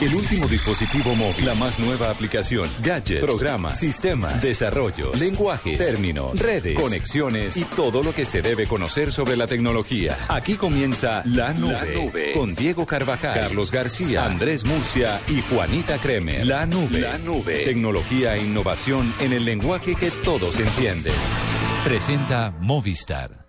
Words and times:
El 0.00 0.14
último 0.14 0.46
dispositivo 0.48 1.14
móvil, 1.14 1.46
la 1.46 1.54
más 1.54 1.78
nueva 1.78 2.10
aplicación, 2.10 2.68
gadgets, 2.82 3.24
programas, 3.24 3.78
sistemas, 3.78 4.42
desarrollos, 4.42 5.18
lenguajes, 5.20 5.78
términos, 5.78 6.38
redes, 6.38 6.74
conexiones. 6.74 7.56
Y 7.56 7.64
todo 7.64 8.02
lo 8.02 8.14
que 8.14 8.24
se 8.24 8.42
debe 8.42 8.66
conocer 8.66 9.12
sobre 9.12 9.36
la 9.36 9.46
tecnología. 9.46 10.16
Aquí 10.28 10.54
comienza 10.54 11.22
La 11.26 11.52
Nube, 11.52 11.72
La 11.72 11.84
Nube. 11.84 12.32
con 12.32 12.54
Diego 12.54 12.86
Carvajal, 12.86 13.34
Carlos 13.34 13.70
García, 13.70 14.24
Andrés 14.24 14.64
Murcia 14.64 15.20
y 15.28 15.42
Juanita 15.42 15.98
Kremer. 15.98 16.46
La 16.46 16.66
Nube, 16.66 17.00
La 17.00 17.18
Nube, 17.18 17.64
tecnología 17.64 18.36
e 18.36 18.44
innovación 18.44 19.12
en 19.20 19.32
el 19.32 19.44
lenguaje 19.44 19.94
que 19.94 20.10
todos 20.10 20.58
entienden. 20.58 21.14
Presenta 21.84 22.52
Movistar. 22.60 23.46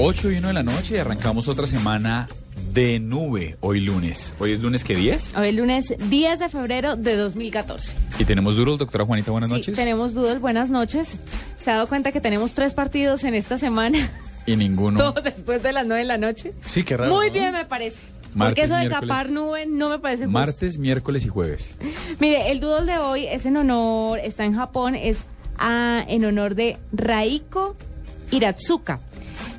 8 0.00 0.30
y 0.30 0.36
1 0.36 0.48
de 0.48 0.54
la 0.54 0.62
noche 0.62 0.94
y 0.94 0.98
arrancamos 0.98 1.48
otra 1.48 1.66
semana 1.66 2.28
de 2.78 3.00
nube 3.00 3.56
hoy 3.58 3.80
lunes. 3.80 4.34
¿Hoy 4.38 4.52
es 4.52 4.60
lunes 4.60 4.84
qué 4.84 4.94
10? 4.94 5.34
Hoy 5.36 5.48
es 5.48 5.54
lunes 5.56 5.94
10 5.98 6.38
de 6.38 6.48
febrero 6.48 6.94
de 6.94 7.16
2014. 7.16 7.96
Y 8.20 8.24
tenemos 8.24 8.54
Doodle, 8.54 8.76
doctora 8.76 9.04
Juanita, 9.04 9.32
buenas 9.32 9.50
Sí, 9.50 9.56
noches. 9.56 9.74
tenemos 9.76 10.14
Doodle, 10.14 10.38
buenas 10.38 10.70
noches. 10.70 11.18
¿Se 11.58 11.72
ha 11.72 11.74
dado 11.74 11.88
cuenta 11.88 12.12
que 12.12 12.20
tenemos 12.20 12.52
tres 12.54 12.74
partidos 12.74 13.24
en 13.24 13.34
esta 13.34 13.58
semana? 13.58 14.08
Y 14.46 14.54
ninguno. 14.54 14.96
Todo 15.12 15.20
después 15.22 15.60
de 15.64 15.72
las 15.72 15.86
9 15.86 16.02
de 16.02 16.04
la 16.06 16.18
noche. 16.18 16.52
Sí, 16.60 16.84
qué 16.84 16.96
raro. 16.96 17.12
Muy 17.12 17.26
¿no? 17.26 17.32
bien, 17.32 17.52
me 17.52 17.64
parece. 17.64 17.98
Martes, 18.32 18.54
Porque 18.54 18.62
eso 18.62 18.76
de 18.76 18.88
tapar 18.88 19.28
nube 19.28 19.66
no 19.66 19.88
me 19.88 19.98
parece 19.98 20.26
justo. 20.26 20.38
Martes, 20.38 20.78
miércoles 20.78 21.24
y 21.24 21.28
jueves. 21.28 21.74
Mire, 22.20 22.52
el 22.52 22.60
doodle 22.60 22.92
de 22.92 22.98
hoy 22.98 23.26
es 23.26 23.44
en 23.44 23.56
honor, 23.56 24.20
está 24.20 24.44
en 24.44 24.54
Japón, 24.54 24.94
es 24.94 25.24
ah, 25.58 26.04
en 26.06 26.24
honor 26.24 26.54
de 26.54 26.76
Raiko 26.92 27.74
Iratsuka. 28.30 29.00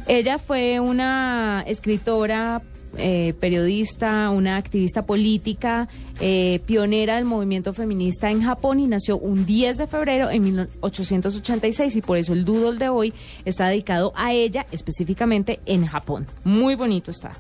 Ella 0.07 0.39
fue 0.39 0.79
una 0.79 1.65
escritora, 1.67 2.61
eh, 2.97 3.33
periodista, 3.39 4.29
una 4.29 4.57
activista 4.57 5.05
política, 5.05 5.87
eh, 6.19 6.59
pionera 6.65 7.15
del 7.15 7.25
movimiento 7.25 7.73
feminista 7.73 8.31
en 8.31 8.41
Japón 8.41 8.79
y 8.79 8.87
nació 8.87 9.17
un 9.17 9.45
10 9.45 9.77
de 9.77 9.87
febrero 9.87 10.29
en 10.29 10.43
1886 10.43 11.95
y 11.95 12.01
por 12.01 12.17
eso 12.17 12.33
el 12.33 12.45
doodle 12.45 12.79
de 12.79 12.89
hoy 12.89 13.13
está 13.45 13.67
dedicado 13.67 14.13
a 14.15 14.33
ella 14.33 14.65
específicamente 14.71 15.59
en 15.65 15.85
Japón. 15.85 16.25
Muy 16.43 16.75
bonito 16.75 17.11
está. 17.11 17.33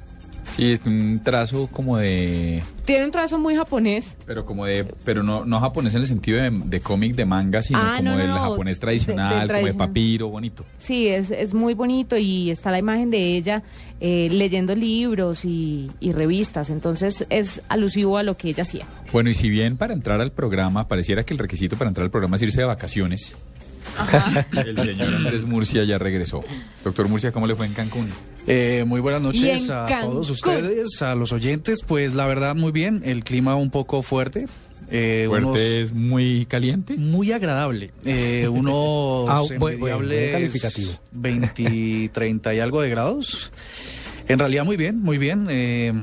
Sí, 0.55 0.71
es 0.73 0.81
un 0.85 1.21
trazo 1.23 1.67
como 1.71 1.97
de... 1.97 2.61
Tiene 2.85 3.05
un 3.05 3.11
trazo 3.11 3.37
muy 3.37 3.55
japonés. 3.55 4.15
Pero 4.25 4.45
como 4.45 4.65
de... 4.65 4.83
Pero 5.05 5.21
no, 5.23 5.45
no 5.45 5.59
japonés 5.59 5.93
en 5.95 6.01
el 6.01 6.07
sentido 6.07 6.41
de, 6.41 6.49
de 6.51 6.79
cómic 6.81 7.15
de 7.15 7.25
manga, 7.25 7.61
sino 7.61 7.79
Ah, 7.79 7.93
como 7.97 8.03
no, 8.09 8.11
no, 8.11 8.17
del 8.17 8.27
no, 8.29 8.39
japonés 8.39 8.77
de- 8.77 8.81
tradicional, 8.81 9.47
como 9.47 9.65
de 9.67 9.73
papiro, 9.75 10.27
bonito. 10.29 10.65
Sí, 10.79 11.07
es, 11.07 11.31
es 11.31 11.53
muy 11.53 11.73
bonito 11.75 12.17
y 12.17 12.49
está 12.51 12.71
la 12.71 12.79
imagen 12.79 13.09
de 13.11 13.37
ella 13.37 13.63
eh, 14.01 14.27
leyendo 14.31 14.75
libros 14.75 15.45
y, 15.45 15.89
y 15.99 16.11
revistas, 16.13 16.69
entonces 16.69 17.25
es 17.29 17.61
alusivo 17.69 18.17
a 18.17 18.23
lo 18.23 18.35
que 18.37 18.49
ella 18.49 18.63
hacía. 18.63 18.85
Bueno, 19.13 19.29
y 19.29 19.33
si 19.35 19.49
bien 19.49 19.77
para 19.77 19.93
entrar 19.93 20.19
al 20.21 20.31
programa, 20.31 20.87
pareciera 20.87 21.23
que 21.23 21.33
el 21.33 21.39
requisito 21.39 21.77
para 21.77 21.89
entrar 21.89 22.05
al 22.05 22.11
programa 22.11 22.35
es 22.37 22.41
irse 22.43 22.61
de 22.61 22.65
vacaciones, 22.65 23.35
el 24.51 24.75
señor 24.75 25.13
Andrés 25.15 25.45
Murcia 25.45 25.83
ya 25.83 25.97
regresó. 25.97 26.43
Doctor 26.83 27.07
Murcia, 27.07 27.31
¿cómo 27.31 27.47
le 27.47 27.55
fue 27.55 27.65
en 27.65 27.73
Cancún? 27.73 28.07
Eh, 28.47 28.83
muy 28.87 28.99
buenas 29.01 29.21
noches 29.21 29.69
a 29.69 29.85
Cancún. 29.85 30.11
todos 30.11 30.29
ustedes, 30.29 31.01
a 31.01 31.15
los 31.15 31.31
oyentes. 31.33 31.83
Pues 31.85 32.13
la 32.13 32.25
verdad, 32.25 32.55
muy 32.55 32.71
bien. 32.71 33.01
El 33.05 33.23
clima 33.23 33.55
un 33.55 33.69
poco 33.69 34.01
fuerte. 34.01 34.47
Eh, 34.91 35.25
Fuerte 35.27 35.45
unos- 35.47 35.59
es 35.59 35.93
muy 35.93 36.45
caliente. 36.47 36.95
muy 36.97 37.31
agradable. 37.31 37.91
Eh, 38.05 38.47
unos 38.51 39.29
Ah, 39.29 39.43
calificativo. 39.57 40.91
20, 41.11 42.09
30 42.11 42.53
y 42.55 42.59
algo 42.59 42.81
de 42.81 42.89
grados. 42.89 43.51
En 44.27 44.39
realidad, 44.39 44.63
muy 44.65 44.77
bien, 44.77 44.99
muy 45.01 45.17
bien. 45.19 45.45
Eh, 45.49 45.93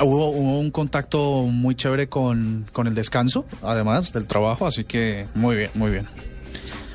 hubo, 0.00 0.28
hubo 0.30 0.60
un 0.60 0.70
contacto 0.70 1.42
muy 1.50 1.74
chévere 1.74 2.08
con, 2.08 2.66
con 2.72 2.86
el 2.86 2.94
descanso, 2.94 3.46
además 3.62 4.12
del 4.12 4.26
trabajo, 4.28 4.66
así 4.66 4.84
que 4.84 5.26
muy 5.34 5.56
bien, 5.56 5.70
muy 5.74 5.90
bien. 5.90 6.06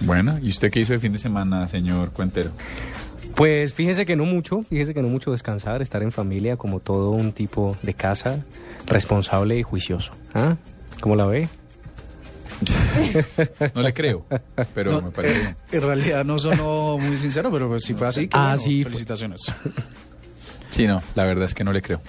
Bueno, 0.05 0.37
¿y 0.41 0.49
usted 0.49 0.71
qué 0.71 0.79
hizo 0.81 0.93
de 0.93 0.99
fin 0.99 1.13
de 1.13 1.19
semana, 1.19 1.67
señor 1.67 2.11
Cuentero? 2.11 2.51
Pues 3.35 3.73
fíjese 3.73 4.05
que 4.05 4.15
no 4.15 4.25
mucho, 4.25 4.63
fíjese 4.63 4.93
que 4.93 5.01
no 5.01 5.07
mucho 5.07 5.31
descansar, 5.31 5.81
estar 5.81 6.03
en 6.03 6.11
familia 6.11 6.55
como 6.57 6.79
todo 6.79 7.11
un 7.11 7.31
tipo 7.31 7.75
de 7.81 7.93
casa 7.93 8.43
responsable 8.85 9.57
y 9.57 9.63
juicioso. 9.63 10.11
¿Ah? 10.33 10.55
¿Cómo 11.01 11.15
la 11.15 11.25
ve? 11.25 11.47
No 13.75 13.81
le 13.81 13.93
creo, 13.93 14.25
pero 14.73 14.91
No, 14.93 15.01
me 15.01 15.11
parece 15.11 15.35
eh, 15.35 15.39
bien. 15.41 15.55
en 15.71 15.81
realidad 15.81 16.23
no 16.25 16.37
sonó 16.39 16.97
muy 16.99 17.17
sincero, 17.17 17.49
pero 17.51 17.67
pues 17.67 17.83
si 17.83 17.93
fue 17.93 18.07
así, 18.07 18.27
que 18.27 18.37
Ah, 18.37 18.49
bueno, 18.49 18.61
sí, 18.61 18.83
fue- 18.83 18.91
felicitaciones. 18.91 19.41
Sí, 20.69 20.87
no, 20.87 21.01
la 21.15 21.23
verdad 21.25 21.45
es 21.45 21.53
que 21.53 21.63
no 21.63 21.71
le 21.73 21.81
creo. 21.81 22.01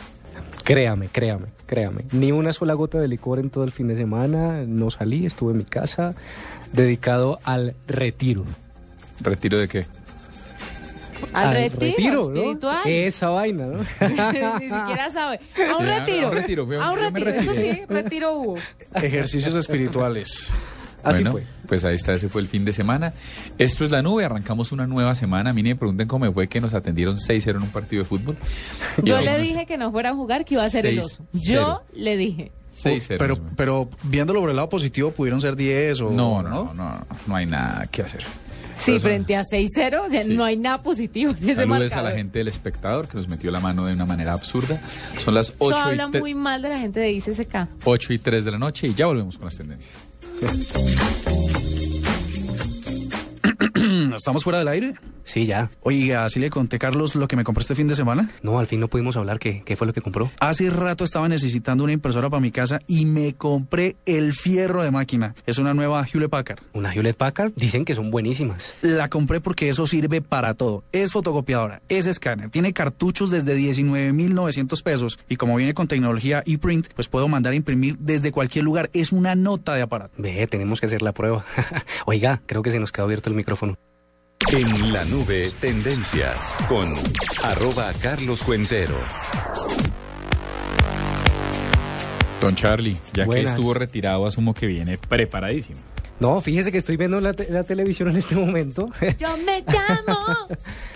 Créame, 0.64 1.08
créame, 1.08 1.46
créame. 1.66 2.04
Ni 2.12 2.32
una 2.32 2.52
sola 2.52 2.74
gota 2.74 2.98
de 2.98 3.08
licor 3.08 3.38
en 3.38 3.50
todo 3.50 3.64
el 3.64 3.72
fin 3.72 3.88
de 3.88 3.96
semana, 3.96 4.62
no 4.66 4.90
salí, 4.90 5.26
estuve 5.26 5.52
en 5.52 5.58
mi 5.58 5.64
casa 5.64 6.14
dedicado 6.74 7.38
al 7.44 7.74
retiro. 7.86 8.44
¿Retiro 9.20 9.58
de 9.58 9.68
qué? 9.68 9.86
Al, 11.32 11.54
retiro, 11.54 12.28
¿no? 12.28 12.36
espiritual. 12.36 12.80
Esa 12.84 13.28
vaina, 13.28 13.66
¿no? 13.66 13.78
Ni 14.58 14.68
siquiera 14.68 15.10
sabe. 15.10 15.40
A 15.56 15.76
un 15.76 15.86
Sí, 15.86 15.92
retiro. 15.92 16.26
a 16.26 16.30
un 16.30 16.36
retiro, 16.36 16.62
A 16.82 16.92
un 16.92 16.98
eso 17.28 17.54
sí, 17.54 17.82
retiro 17.88 18.32
hubo. 18.34 18.56
Ejercicios 18.94 19.54
espirituales. 19.54 20.52
Así 21.02 21.18
bueno, 21.22 21.32
fue. 21.32 21.44
pues 21.66 21.84
ahí 21.84 21.96
está, 21.96 22.14
ese 22.14 22.28
fue 22.28 22.40
el 22.40 22.48
fin 22.48 22.64
de 22.64 22.72
semana. 22.72 23.12
Esto 23.58 23.84
es 23.84 23.90
la 23.90 24.00
nube, 24.02 24.24
arrancamos 24.24 24.72
una 24.72 24.86
nueva 24.86 25.14
semana. 25.14 25.50
A 25.50 25.52
mí 25.52 25.62
ni 25.62 25.70
me 25.70 25.76
pregunten 25.76 26.08
cómo 26.08 26.24
me 26.24 26.32
fue 26.32 26.48
que 26.48 26.60
nos 26.60 26.72
atendieron 26.72 27.16
6-0 27.16 27.50
en 27.50 27.62
un 27.62 27.68
partido 27.68 28.02
de 28.02 28.08
fútbol. 28.08 28.36
Yo 29.02 29.20
le 29.20 29.38
dije 29.38 29.66
que 29.66 29.76
no 29.76 29.92
fuera 29.92 30.10
a 30.10 30.14
jugar, 30.14 30.44
que 30.44 30.54
iba 30.54 30.64
a 30.64 30.70
ser 30.70 30.86
el 30.86 31.00
oso. 31.00 31.24
Yo 31.32 31.82
le 31.92 32.16
dije. 32.16 32.52
6-0. 32.74 33.16
Pero, 33.18 33.36
nos- 33.36 33.52
pero 33.56 33.88
viéndolo 34.04 34.40
por 34.40 34.50
el 34.50 34.56
lado 34.56 34.68
positivo, 34.68 35.10
pudieron 35.12 35.40
ser 35.40 35.56
10 35.56 36.00
o 36.00 36.10
no, 36.10 36.42
no, 36.42 36.50
no, 36.64 36.74
no, 36.74 37.06
no 37.26 37.36
hay 37.36 37.46
nada 37.46 37.86
que 37.86 38.02
hacer. 38.02 38.22
Sí, 38.76 38.92
Pero 38.92 39.00
frente 39.00 39.36
a 39.36 39.42
6-0, 39.44 40.02
o 40.06 40.10
sea, 40.10 40.24
Sí. 40.24 40.34
no 40.34 40.42
hay 40.44 40.56
nada 40.56 40.82
positivo 40.82 41.30
en 41.30 41.36
ese 41.48 41.54
Saludos 41.54 41.92
a 41.92 42.02
la 42.02 42.10
gente 42.10 42.40
del 42.40 42.48
espectador 42.48 43.06
que 43.06 43.16
nos 43.16 43.28
metió 43.28 43.52
la 43.52 43.60
mano 43.60 43.86
de 43.86 43.92
una 43.92 44.04
manera 44.04 44.32
absurda. 44.32 44.80
Son 45.24 45.32
las 45.32 45.50
Eso 45.50 45.56
8 45.60 45.76
habla 45.76 46.08
y, 46.08 46.12
tre- 46.16 46.18
muy 46.20 46.34
mal 46.34 46.60
de 46.60 46.70
la 46.70 46.78
gente 46.80 46.98
de 46.98 47.12
ICSK. 47.12 47.68
8 47.84 48.12
y 48.12 48.18
3 48.18 48.44
de 48.44 48.50
la 48.50 48.58
noche 48.58 48.88
y 48.88 48.94
ya 48.94 49.06
volvemos 49.06 49.38
con 49.38 49.44
las 49.46 49.56
tendencias. 49.56 50.00
¿Estamos 54.16 54.42
fuera 54.42 54.58
del 54.58 54.68
aire? 54.68 54.94
Sí, 55.24 55.46
ya. 55.46 55.70
Oiga, 55.80 56.24
así 56.24 56.38
le 56.38 56.50
conté, 56.50 56.78
Carlos, 56.78 57.14
lo 57.14 57.26
que 57.26 57.36
me 57.36 57.44
compré 57.44 57.62
este 57.62 57.74
fin 57.74 57.88
de 57.88 57.94
semana. 57.94 58.30
No, 58.42 58.58
al 58.58 58.66
fin 58.66 58.80
no 58.80 58.88
pudimos 58.88 59.16
hablar. 59.16 59.38
¿Qué, 59.38 59.62
qué 59.64 59.74
fue 59.74 59.86
lo 59.86 59.92
que 59.92 60.00
compró? 60.00 60.30
Hace 60.38 60.70
rato 60.70 61.02
estaba 61.02 61.28
necesitando 61.28 61.82
una 61.84 61.92
impresora 61.92 62.30
para 62.30 62.40
mi 62.40 62.50
casa 62.50 62.78
y 62.86 63.06
me 63.06 63.34
compré 63.34 63.96
el 64.06 64.34
fierro 64.34 64.82
de 64.82 64.90
máquina. 64.90 65.34
Es 65.46 65.58
una 65.58 65.74
nueva 65.74 66.06
Hewlett 66.06 66.30
Packard. 66.30 66.60
Una 66.72 66.94
Hewlett 66.94 67.16
Packard. 67.16 67.52
Dicen 67.56 67.84
que 67.84 67.94
son 67.94 68.10
buenísimas. 68.10 68.76
La 68.82 69.08
compré 69.08 69.40
porque 69.40 69.68
eso 69.68 69.86
sirve 69.86 70.20
para 70.20 70.54
todo. 70.54 70.84
Es 70.92 71.12
fotocopiadora, 71.12 71.82
es 71.88 72.06
escáner, 72.06 72.50
tiene 72.50 72.72
cartuchos 72.72 73.30
desde 73.30 73.56
19.900 73.56 74.82
pesos 74.82 75.18
y 75.28 75.36
como 75.36 75.56
viene 75.56 75.74
con 75.74 75.88
tecnología 75.88 76.42
ePrint, 76.46 76.88
pues 76.94 77.08
puedo 77.08 77.28
mandar 77.28 77.52
a 77.52 77.56
imprimir 77.56 77.96
desde 77.98 78.32
cualquier 78.32 78.64
lugar. 78.64 78.90
Es 78.92 79.12
una 79.12 79.34
nota 79.34 79.74
de 79.74 79.82
aparato. 79.82 80.12
Ve, 80.18 80.46
tenemos 80.46 80.80
que 80.80 80.86
hacer 80.86 81.02
la 81.02 81.12
prueba. 81.12 81.44
Oiga, 82.06 82.42
creo 82.46 82.62
que 82.62 82.70
se 82.70 82.78
nos 82.78 82.92
quedó 82.92 83.04
abierto 83.04 83.30
el 83.30 83.36
micrófono. 83.36 83.76
En 84.52 84.92
la 84.92 85.04
nube, 85.06 85.50
tendencias 85.60 86.54
con 86.68 86.92
arroba 87.42 87.92
Carlos 88.00 88.42
Cuentero. 88.42 88.98
Don 92.40 92.54
Charlie, 92.54 92.96
ya 93.14 93.24
Buenas. 93.24 93.44
que 93.46 93.50
estuvo 93.50 93.74
retirado, 93.74 94.26
asumo 94.26 94.54
que 94.54 94.66
viene 94.66 94.98
preparadísimo. 94.98 95.78
No, 96.20 96.40
fíjese 96.40 96.70
que 96.70 96.78
estoy 96.78 96.96
viendo 96.96 97.20
la, 97.20 97.32
te- 97.32 97.50
la 97.50 97.64
televisión 97.64 98.08
en 98.08 98.16
este 98.16 98.36
momento. 98.36 98.88
Yo 99.18 99.36
me 99.38 99.62
llamo 99.66 100.16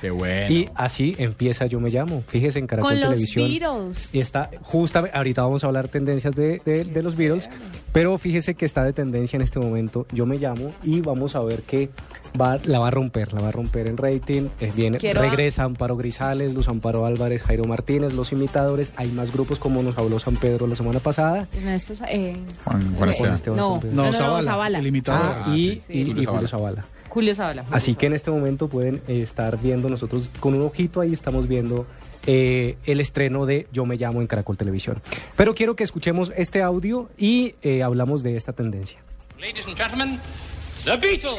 Qué 0.01 0.11
bueno. 0.11 0.49
Y 0.55 0.69
así 0.77 1.17
empieza 1.19 1.67
Yo 1.67 1.81
Me 1.81 1.91
Llamo. 1.91 2.23
Fíjese 2.29 2.61
en 2.61 2.69
Caracol 2.69 2.93
con 2.93 3.01
los 3.01 3.11
Televisión. 3.11 3.49
Beatles. 3.49 4.11
Y 4.13 4.21
está 4.21 4.49
justamente, 4.63 5.17
ahorita 5.17 5.43
vamos 5.43 5.65
a 5.65 5.67
hablar 5.67 5.89
tendencias 5.89 6.35
de, 6.37 6.63
de- 6.65 6.85
de 6.85 7.03
los 7.03 7.17
Beatles, 7.17 7.51
pero 7.93 8.17
fíjese 8.17 8.55
que 8.55 8.65
está 8.65 8.85
de 8.85 8.93
tendencia 8.93 9.37
en 9.37 9.43
este 9.43 9.59
momento 9.59 10.07
Yo 10.13 10.25
Me 10.25 10.39
Llamo 10.39 10.73
y 10.85 11.01
vamos 11.01 11.35
a 11.35 11.41
ver 11.41 11.63
que 11.63 11.91
va, 12.41 12.59
la 12.65 12.79
va 12.79 12.89
a 12.89 12.91
romper, 12.91 13.33
la 13.33 13.41
va 13.41 13.49
a 13.49 13.53
romper 13.53 13.87
en 13.87 13.97
rating. 13.97 14.49
Eh, 14.61 14.73
viene, 14.75 14.99
Quiero 14.99 15.21
a- 15.21 15.25
regresa 15.25 15.65
Amparo 15.65 15.97
Grisales, 15.97 16.55
Luz 16.55 16.69
Amparo 16.69 17.07
Álvarez, 17.07 17.43
Jairo 17.43 17.65
Martínez, 17.65 18.13
Los 18.13 18.33
Imitadores. 18.33 18.93
Hay 18.97 19.09
más 19.09 19.33
grupos 19.33 19.59
como 19.59 19.83
nos 19.83 19.97
habló 19.99 20.19
San 20.19 20.37
Pedro 20.37 20.67
la 20.67 20.75
semana 20.77 21.01
pasada. 21.01 21.49
Ernesto, 21.53 21.95
eh, 22.09 22.37
Juan, 22.65 22.95
Juan 22.97 23.09
eh, 23.09 23.13
Esteban. 23.13 23.35
Esteban 23.35 23.57
No, 23.59 23.81
no, 23.93 24.05
no, 24.07 24.13
Zavala, 24.13 24.43
Zavala. 24.51 24.79
el 24.79 24.87
imitador. 24.87 25.23
Ah, 25.39 25.45
Ah, 25.47 25.57
y, 25.57 25.61
sí, 25.61 25.81
y- 25.89 26.05
Julio 26.07 26.23
y 26.23 26.27
Julio 26.27 26.49
Zavala. 26.49 26.85
Julio 27.09 27.35
Zavala. 27.35 27.65
Así 27.71 27.95
que 27.95 28.07
en 28.07 28.13
este 28.13 28.31
momento 28.31 28.69
pueden 28.69 28.97
eh, 29.09 29.23
estar 29.23 29.59
viendo 29.59 29.89
nosotros 29.89 30.31
con 30.41 30.55
un 30.55 30.63
ojito 30.63 31.01
ahí 31.01 31.15
estamos 31.15 31.49
viendo 31.49 31.87
eh, 32.27 32.77
el 32.85 33.01
estreno 33.01 33.47
de 33.47 33.67
Yo 33.73 33.87
me 33.87 33.97
llamo 33.97 34.21
en 34.21 34.27
Caracol 34.27 34.59
Televisión. 34.59 35.01
Pero 35.35 35.55
quiero 35.55 35.75
que 35.75 35.85
escuchemos 35.85 36.33
este 36.37 36.63
audio 36.63 37.09
y 37.17 37.55
eh, 37.63 37.83
hablamos 37.83 38.23
de 38.23 38.37
esta 38.37 38.53
tendencia. 38.53 38.99
Ladies 39.41 39.67
and 39.67 39.77
gentlemen, 39.77 40.19
the 40.85 40.97
Beatles. 40.99 41.39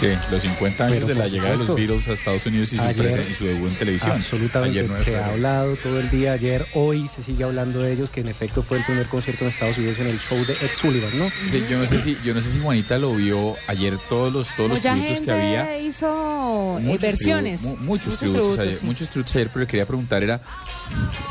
¿Qué? 0.00 0.16
Los 0.30 0.40
50 0.42 0.84
años 0.86 0.94
Pero, 0.94 1.06
de 1.08 1.14
la 1.14 1.28
llegada 1.28 1.52
de 1.52 1.58
los. 1.58 1.74
Beatles 1.76 2.08
a 2.08 2.12
Estados 2.14 2.46
Unidos 2.46 2.72
y 2.72 2.76
su, 2.76 2.82
Ayer- 2.82 3.26
y 3.30 3.34
su 3.34 3.44
debut 3.44 3.68
en 3.68 3.74
televisión. 3.74 4.12
Absolutamente. 4.12 4.78
Ayer 4.78 4.88
9 4.88 5.04
de 5.04 5.10
se 5.10 5.18
ha 5.18 5.26
hablado 5.26 5.76
todo 5.76 6.00
el 6.00 6.10
día. 6.10 6.32
Ayer, 6.32 6.64
hoy 6.74 7.06
se 7.14 7.22
sigue 7.22 7.44
hablando 7.44 7.80
de 7.80 7.92
ellos, 7.92 8.08
que 8.08 8.22
en 8.22 8.28
efecto 8.28 8.62
fue 8.62 8.78
el 8.78 8.84
primer 8.84 9.06
concierto 9.06 9.44
en 9.44 9.50
Estados 9.50 9.76
Unidos 9.76 9.98
en 9.98 10.06
el 10.06 10.18
show 10.18 10.38
de 10.46 10.54
Ed 10.54 10.70
Sullivan, 10.74 11.18
¿no? 11.18 11.28
Sí, 11.50 11.62
yo 11.70 11.78
no 11.78 11.86
sé 11.86 12.00
si 12.00 12.16
yo 12.24 12.32
no 12.32 12.40
sé 12.40 12.50
si 12.50 12.60
Juanita 12.60 12.98
lo 12.98 13.14
vio 13.14 13.56
ayer 13.66 13.98
todos 14.08 14.32
los 14.32 14.48
todos 14.56 14.70
Mucha 14.70 14.94
los 14.94 15.00
tributos 15.04 15.14
gente 15.16 15.24
que 15.24 15.30
había 15.32 15.78
hizo 15.80 16.78
eh, 16.78 16.82
Muchos 16.82 17.02
versiones. 17.02 17.60
tribu- 17.60 17.68
mu- 17.68 17.76
muchos, 17.76 18.16
tributos, 18.18 18.58
ayer, 18.58 18.74
sí. 18.74 18.86
muchos 18.86 19.08
tributos 19.10 19.36
ayer, 19.36 19.48
pero 19.52 19.60
le 19.60 19.66
quería 19.66 19.86
preguntar 19.86 20.22
era 20.22 20.40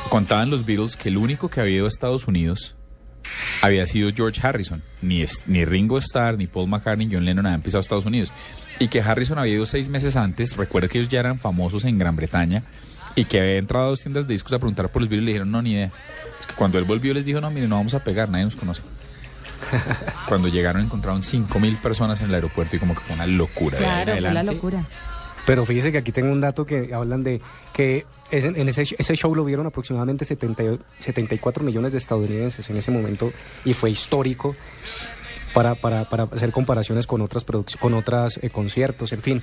contaban 0.09 0.49
los 0.49 0.65
Beatles 0.65 0.95
que 0.95 1.09
el 1.09 1.17
único 1.17 1.49
que 1.49 1.59
había 1.61 1.77
ido 1.77 1.85
a 1.85 1.87
Estados 1.89 2.27
Unidos 2.27 2.75
había 3.61 3.85
sido 3.85 4.09
George 4.15 4.39
Harrison, 4.45 4.81
ni 5.01 5.21
es- 5.21 5.41
ni 5.45 5.65
Ringo 5.65 5.97
Starr, 5.97 6.37
ni 6.37 6.47
Paul 6.47 6.67
McCartney, 6.69 7.05
ni 7.07 7.13
John 7.15 7.25
Lennon 7.25 7.45
habían 7.45 7.61
pisado 7.61 7.79
a 7.79 7.81
Estados 7.81 8.05
Unidos 8.05 8.31
y 8.79 8.87
que 8.87 9.01
Harrison 9.01 9.37
había 9.37 9.53
ido 9.55 9.65
seis 9.65 9.89
meses 9.89 10.15
antes. 10.15 10.55
Recuerda 10.57 10.87
que 10.87 10.97
ellos 10.99 11.09
ya 11.09 11.19
eran 11.19 11.39
famosos 11.39 11.83
en 11.85 11.97
Gran 11.97 12.15
Bretaña 12.15 12.63
y 13.15 13.25
que 13.25 13.39
había 13.39 13.57
entrado 13.57 13.85
a 13.85 13.89
dos 13.89 14.01
tiendas 14.01 14.27
de 14.27 14.33
discos 14.33 14.53
a 14.53 14.59
preguntar 14.59 14.89
por 14.89 15.01
los 15.01 15.09
Beatles 15.09 15.23
y 15.23 15.25
le 15.25 15.31
dijeron 15.33 15.51
no 15.51 15.61
ni 15.61 15.73
idea. 15.73 15.91
Es 16.39 16.47
que 16.47 16.53
cuando 16.53 16.77
él 16.77 16.85
volvió 16.85 17.13
les 17.13 17.25
dijo 17.25 17.41
no 17.41 17.51
mire 17.51 17.67
no 17.67 17.75
vamos 17.75 17.93
a 17.93 18.03
pegar 18.03 18.29
nadie 18.29 18.45
nos 18.45 18.55
conoce. 18.55 18.81
Cuando 20.27 20.47
llegaron 20.47 20.81
encontraron 20.81 21.21
cinco 21.21 21.59
mil 21.59 21.75
personas 21.77 22.21
en 22.21 22.29
el 22.29 22.35
aeropuerto 22.35 22.77
y 22.77 22.79
como 22.79 22.95
que 22.95 23.01
fue 23.01 23.15
una 23.15 23.27
locura. 23.27 23.77
En 23.77 23.83
Claro, 23.83 24.11
fue 24.13 24.21
la 24.21 24.29
adelante, 24.29 24.53
locura. 24.53 24.85
Pero 25.45 25.65
fíjese 25.65 25.91
que 25.91 25.97
aquí 25.97 26.11
tengo 26.13 26.31
un 26.31 26.39
dato 26.39 26.65
que 26.65 26.93
hablan 26.93 27.23
de 27.23 27.41
que 27.73 28.05
es- 28.31 28.45
en 28.45 28.69
ese, 28.69 28.83
ese 28.97 29.15
show 29.15 29.35
lo 29.35 29.43
vieron 29.43 29.65
aproximadamente 29.65 30.23
70 30.23 30.63
y- 30.63 30.79
74 30.99 31.63
millones 31.63 31.91
de 31.91 31.97
estadounidenses 31.97 32.69
en 32.69 32.77
ese 32.77 32.89
momento 32.91 33.33
y 33.65 33.73
fue 33.73 33.91
histórico 33.91 34.55
para, 35.53 35.75
para, 35.75 36.05
para 36.05 36.23
hacer 36.23 36.51
comparaciones 36.51 37.07
con 37.07 37.21
otras 37.21 37.45
produc- 37.45 37.77
con 37.79 37.93
otras 37.93 38.39
eh, 38.41 38.49
conciertos, 38.49 39.11
en 39.13 39.21
fin. 39.21 39.41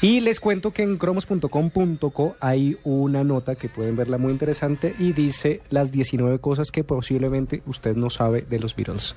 Y 0.00 0.20
les 0.20 0.40
cuento 0.40 0.72
que 0.72 0.82
en 0.82 0.96
cromos.com.co 0.96 2.36
hay 2.40 2.78
una 2.84 3.24
nota 3.24 3.54
que 3.54 3.68
pueden 3.68 3.96
verla 3.96 4.18
muy 4.18 4.32
interesante 4.32 4.94
y 4.98 5.12
dice 5.12 5.62
las 5.70 5.90
19 5.90 6.38
cosas 6.40 6.70
que 6.70 6.84
posiblemente 6.84 7.62
usted 7.66 7.96
no 7.96 8.10
sabe 8.10 8.42
de 8.42 8.58
los 8.58 8.74
Beatles. 8.76 9.14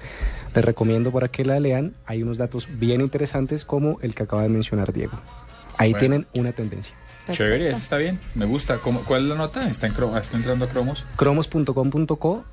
Les 0.56 0.64
recomiendo 0.66 1.12
para 1.12 1.28
que 1.28 1.46
la 1.46 1.60
lean. 1.60 1.94
Hay 2.06 2.24
unos 2.24 2.38
datos 2.38 2.68
bien 2.80 3.02
interesantes 3.02 3.66
como 3.66 4.00
el 4.02 4.16
que 4.16 4.24
acaba 4.24 4.44
de 4.44 4.50
mencionar 4.50 4.94
Diego. 4.94 5.20
Ahí 5.78 5.92
Bueno. 5.92 6.00
tienen 6.00 6.28
una 6.36 6.52
tendencia. 6.52 6.96
Chévere, 7.32 7.68
eso 7.70 7.78
está 7.78 7.98
bien. 7.98 8.20
Me 8.34 8.46
gusta. 8.46 8.78
¿Cómo- 8.78 9.02
¿Cuál 9.02 9.24
es 9.24 9.30
la 9.30 9.36
nota? 9.36 9.70
¿Está, 9.70 9.86
en 9.88 9.94
está 9.94 10.36
entrando 10.38 10.66
a 10.66 10.68
Cromos? 10.68 11.06
cromos.com.co 11.16 12.44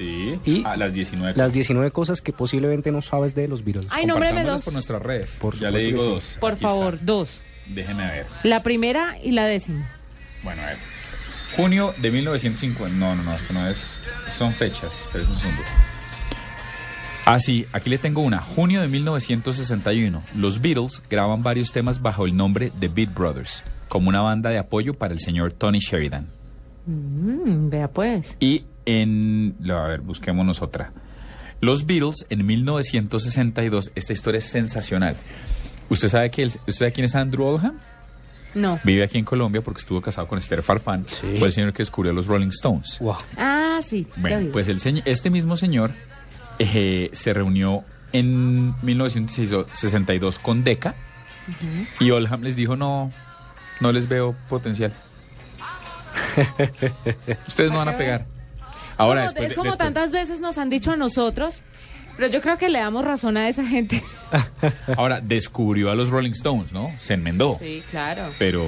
Sí. 0.00 0.38
Y 0.46 0.62
las 0.62 0.94
19. 0.94 1.34
las 1.36 1.52
19 1.52 1.90
cosas 1.90 2.22
que 2.22 2.32
posiblemente 2.32 2.90
no 2.90 3.02
sabes 3.02 3.34
de 3.34 3.46
los 3.48 3.64
Beatles. 3.64 3.86
Ay, 3.90 4.06
nómbreme 4.06 4.44
dos. 4.44 4.62
por 4.62 4.72
nuestras 4.72 5.02
redes. 5.02 5.36
Por 5.38 5.56
ya 5.56 5.70
le 5.70 5.80
digo 5.80 6.02
dos. 6.02 6.38
Por 6.40 6.52
Aquí 6.54 6.62
favor, 6.62 6.94
está. 6.94 7.04
dos. 7.06 7.42
Déjeme 7.66 8.06
ver. 8.06 8.26
La 8.42 8.62
primera 8.62 9.18
y 9.22 9.32
la 9.32 9.44
décima. 9.44 9.90
Bueno, 10.42 10.62
a 10.62 10.66
ver. 10.66 10.76
Junio 11.54 11.92
de 11.98 12.10
1950. 12.10 12.96
No, 12.96 13.14
no, 13.14 13.22
no, 13.24 13.34
esto 13.34 13.52
no 13.52 13.68
es. 13.68 13.86
Son 14.38 14.52
fechas. 14.54 15.06
Pero 15.12 15.24
es 15.24 15.30
un 15.30 15.36
segundo. 15.36 15.62
Ah, 17.26 17.38
sí, 17.38 17.66
aquí 17.72 17.90
le 17.90 17.98
tengo 17.98 18.22
una. 18.22 18.40
Junio 18.40 18.80
de 18.80 18.88
1961. 18.88 20.22
Los 20.34 20.62
Beatles 20.62 21.02
graban 21.10 21.42
varios 21.42 21.72
temas 21.72 22.00
bajo 22.00 22.24
el 22.24 22.34
nombre 22.34 22.72
The 22.80 22.88
Beat 22.88 23.12
Brothers, 23.14 23.62
como 23.88 24.08
una 24.08 24.22
banda 24.22 24.48
de 24.50 24.58
apoyo 24.58 24.94
para 24.94 25.12
el 25.12 25.20
señor 25.20 25.52
Tony 25.52 25.78
Sheridan. 25.80 26.26
Mm, 26.86 27.68
vea 27.70 27.88
pues. 27.88 28.36
Y 28.40 28.64
en... 28.98 29.56
A 29.70 29.82
ver, 29.88 30.00
busquémonos 30.00 30.62
otra. 30.62 30.92
Los 31.60 31.86
Beatles 31.86 32.26
en 32.30 32.46
1962, 32.46 33.92
esta 33.94 34.12
historia 34.12 34.38
es 34.38 34.44
sensacional. 34.46 35.16
¿Usted 35.90 36.08
sabe, 36.08 36.30
que 36.30 36.42
el- 36.42 36.48
¿Usted 36.48 36.72
sabe 36.72 36.92
quién 36.92 37.04
es 37.04 37.14
Andrew 37.14 37.44
Oldham? 37.46 37.78
No. 38.54 38.80
Vive 38.82 39.04
aquí 39.04 39.18
en 39.18 39.24
Colombia 39.24 39.60
porque 39.62 39.80
estuvo 39.80 40.00
casado 40.00 40.26
con 40.26 40.38
Esther 40.38 40.62
Farfán. 40.62 41.04
Fue 41.38 41.46
el 41.48 41.52
señor 41.52 41.72
que 41.72 41.82
descubrió 41.82 42.12
los 42.12 42.26
Rolling 42.26 42.48
Stones. 42.48 42.98
Wow. 43.00 43.16
Ah, 43.36 43.78
sí. 43.84 44.06
Bueno, 44.16 44.40
sí. 44.40 44.48
pues 44.52 44.68
el 44.68 44.80
señor, 44.80 45.02
este 45.06 45.30
mismo 45.30 45.56
señor 45.56 45.92
eh, 46.58 47.10
se 47.12 47.32
reunió 47.32 47.84
en 48.12 48.74
1962 48.82 50.38
con 50.40 50.64
Decca 50.64 50.94
y 52.00 52.10
Oldham 52.10 52.42
les 52.42 52.56
dijo 52.56 52.74
no, 52.76 53.12
no 53.80 53.92
les 53.92 54.08
veo 54.08 54.34
potencial. 54.48 54.92
Ustedes 57.46 57.70
no 57.70 57.78
van 57.78 57.88
a 57.88 57.96
pegar. 57.96 58.26
Ahora, 59.00 59.20
Como- 59.22 59.30
después, 59.32 59.48
es 59.50 59.54
como 59.56 59.64
después- 59.70 59.78
tantas 59.86 60.10
veces 60.12 60.40
nos 60.40 60.58
han 60.58 60.70
dicho 60.70 60.92
a 60.92 60.96
nosotros, 60.96 61.62
pero 62.16 62.28
yo 62.28 62.40
creo 62.42 62.58
que 62.58 62.68
le 62.68 62.78
damos 62.80 63.04
razón 63.04 63.36
a 63.36 63.48
esa 63.48 63.64
gente. 63.64 64.02
ahora 64.96 65.20
descubrió 65.20 65.90
a 65.90 65.94
los 65.94 66.10
Rolling 66.10 66.32
Stones, 66.32 66.72
¿no? 66.72 66.90
Se 67.00 67.14
enmendó. 67.14 67.56
Sí, 67.60 67.82
claro. 67.90 68.24
Pero, 68.38 68.66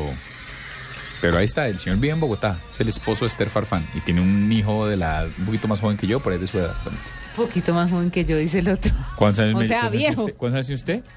pero 1.21 1.39
ahí 1.39 1.45
está, 1.45 1.69
el 1.69 1.79
señor 1.79 1.99
vive 1.99 2.15
en 2.15 2.21
Bogotá, 2.21 2.59
es 2.73 2.81
el 2.81 2.89
esposo 2.89 3.25
de 3.25 3.29
Esther 3.29 3.49
Farfán 3.51 3.87
y 3.95 4.01
tiene 4.01 4.21
un 4.21 4.51
hijo 4.51 4.87
de 4.87 4.97
la 4.97 5.27
un 5.39 5.45
poquito 5.47 5.69
más 5.69 5.81
joven 5.81 5.97
que 5.97 6.07
yo, 6.07 6.21
por 6.21 6.33
ahí 6.33 6.39
de 6.39 6.47
su 6.47 6.59
edad. 6.59 6.75
Un 6.87 7.47
poquito 7.47 7.73
más 7.75 7.91
joven 7.91 8.11
que 8.11 8.25
yo, 8.25 8.37
dice 8.39 8.59
el 8.59 8.69
otro. 8.69 8.93
¿Cuántos 9.17 9.41
años 9.45 9.55
O 9.55 9.59
me- 9.59 9.67
sea, 9.69 9.81
cuántos 9.83 9.99
viejo. 9.99 10.13
tiene 10.15 10.23
usted? 10.25 10.37
¿Cuántos 10.37 10.55
años 10.69 10.85
tiene 10.85 11.01
usted? 11.01 11.11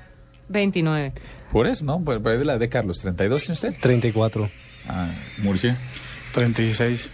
29. 0.50 1.14
Por 1.52 1.68
eso, 1.68 1.86
¿no? 1.86 2.00
Por, 2.04 2.22
por 2.22 2.32
ahí 2.34 2.38
de 2.38 2.46
la 2.46 2.58
de 2.58 2.70
Carlos, 2.70 3.04
¿32 3.04 3.40
tiene 3.40 3.54
usted? 3.54 3.76
34. 3.82 4.50
Ah, 4.88 5.08
Murcia. 5.40 5.78
36. 6.34 7.10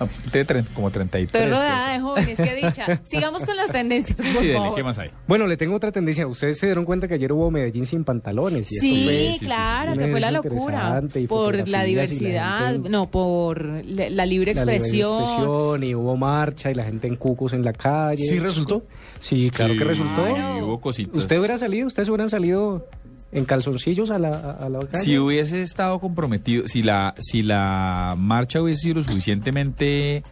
Ah, 0.00 0.06
Tiene 0.32 0.46
tre- 0.46 0.64
como 0.74 0.90
33. 0.90 1.26
Estoy 1.44 1.50
rodeada 1.58 1.92
de 1.92 2.00
jóvenes, 2.00 2.36
qué 2.38 2.54
dicha. 2.66 3.00
Sigamos 3.04 3.44
con 3.44 3.54
las 3.56 3.70
tendencias, 3.70 4.16
por 4.16 4.24
Sí, 4.26 4.46
dele, 4.46 4.54
favor. 4.58 4.74
¿qué 4.74 4.82
más 4.82 4.98
hay? 4.98 5.10
Bueno, 5.28 5.46
le 5.46 5.56
tengo 5.58 5.76
otra 5.76 5.92
tendencia. 5.92 6.26
Ustedes 6.26 6.58
se 6.58 6.66
dieron 6.66 6.84
cuenta 6.86 7.06
que 7.06 7.14
ayer 7.14 7.30
hubo 7.32 7.50
Medellín 7.50 7.84
sin 7.86 8.02
pantalones. 8.04 8.72
Y 8.72 8.76
eso 8.76 8.80
Sí, 8.86 9.04
fue- 9.38 9.46
claro, 9.46 9.96
que 9.96 10.08
fue 10.08 10.20
la 10.20 10.30
locura. 10.30 11.02
y 11.14 11.26
Por 11.26 11.68
la 11.68 11.84
y 11.86 11.90
diversidad, 11.90 12.72
gente- 12.72 12.88
no, 12.88 13.10
por 13.10 13.62
la, 13.84 14.08
la 14.08 14.08
libre 14.08 14.10
la 14.10 14.26
libre 14.26 14.52
expresión. 14.52 15.20
expresión, 15.20 15.84
y 15.84 15.94
hubo 15.94 16.16
marcha 16.16 16.70
y 16.70 16.74
la 16.74 16.84
gente 16.84 17.06
en 17.06 17.16
cucos 17.16 17.52
en 17.52 17.62
la 17.64 17.72
calle. 17.74 18.24
¿Sí 18.24 18.38
resultó? 18.38 18.82
Sí, 19.20 19.50
claro 19.50 19.74
que 19.76 19.84
resultó. 19.84 20.24
hubo 20.64 20.80
cositas. 20.80 21.16
¿Usted 21.18 21.38
hubiera 21.38 21.58
salido? 21.58 21.86
¿Ustedes 21.86 22.08
hubieran 22.08 22.30
salido 22.30 22.88
en 23.32 23.44
calzoncillos 23.44 24.10
a 24.10 24.18
la, 24.18 24.30
a, 24.52 24.68
la 24.68 24.80
calle? 24.80 25.04
Si 25.04 25.18
hubiese 25.18 25.62
estado 25.62 25.98
comprometido, 26.00 26.66
si 26.66 26.82
la, 26.82 27.14
si 27.18 27.42
la 27.42 28.14
marcha 28.18 28.60
hubiese 28.60 28.82
sido 28.82 28.94
lo 28.96 29.02
suficientemente 29.02 30.22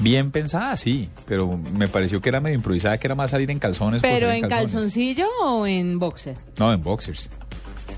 bien 0.00 0.30
pensada, 0.32 0.76
sí, 0.76 1.08
pero 1.26 1.56
me 1.56 1.88
pareció 1.88 2.20
que 2.20 2.28
era 2.28 2.40
medio 2.40 2.56
improvisada, 2.56 2.98
que 2.98 3.06
era 3.06 3.14
más 3.14 3.30
salir 3.30 3.50
en 3.50 3.58
calzones. 3.58 4.02
¿Pero 4.02 4.30
en 4.30 4.48
calzoncillo 4.48 5.26
o 5.42 5.66
en 5.66 5.98
boxer? 5.98 6.36
No, 6.58 6.72
en 6.72 6.82
boxers. 6.82 7.30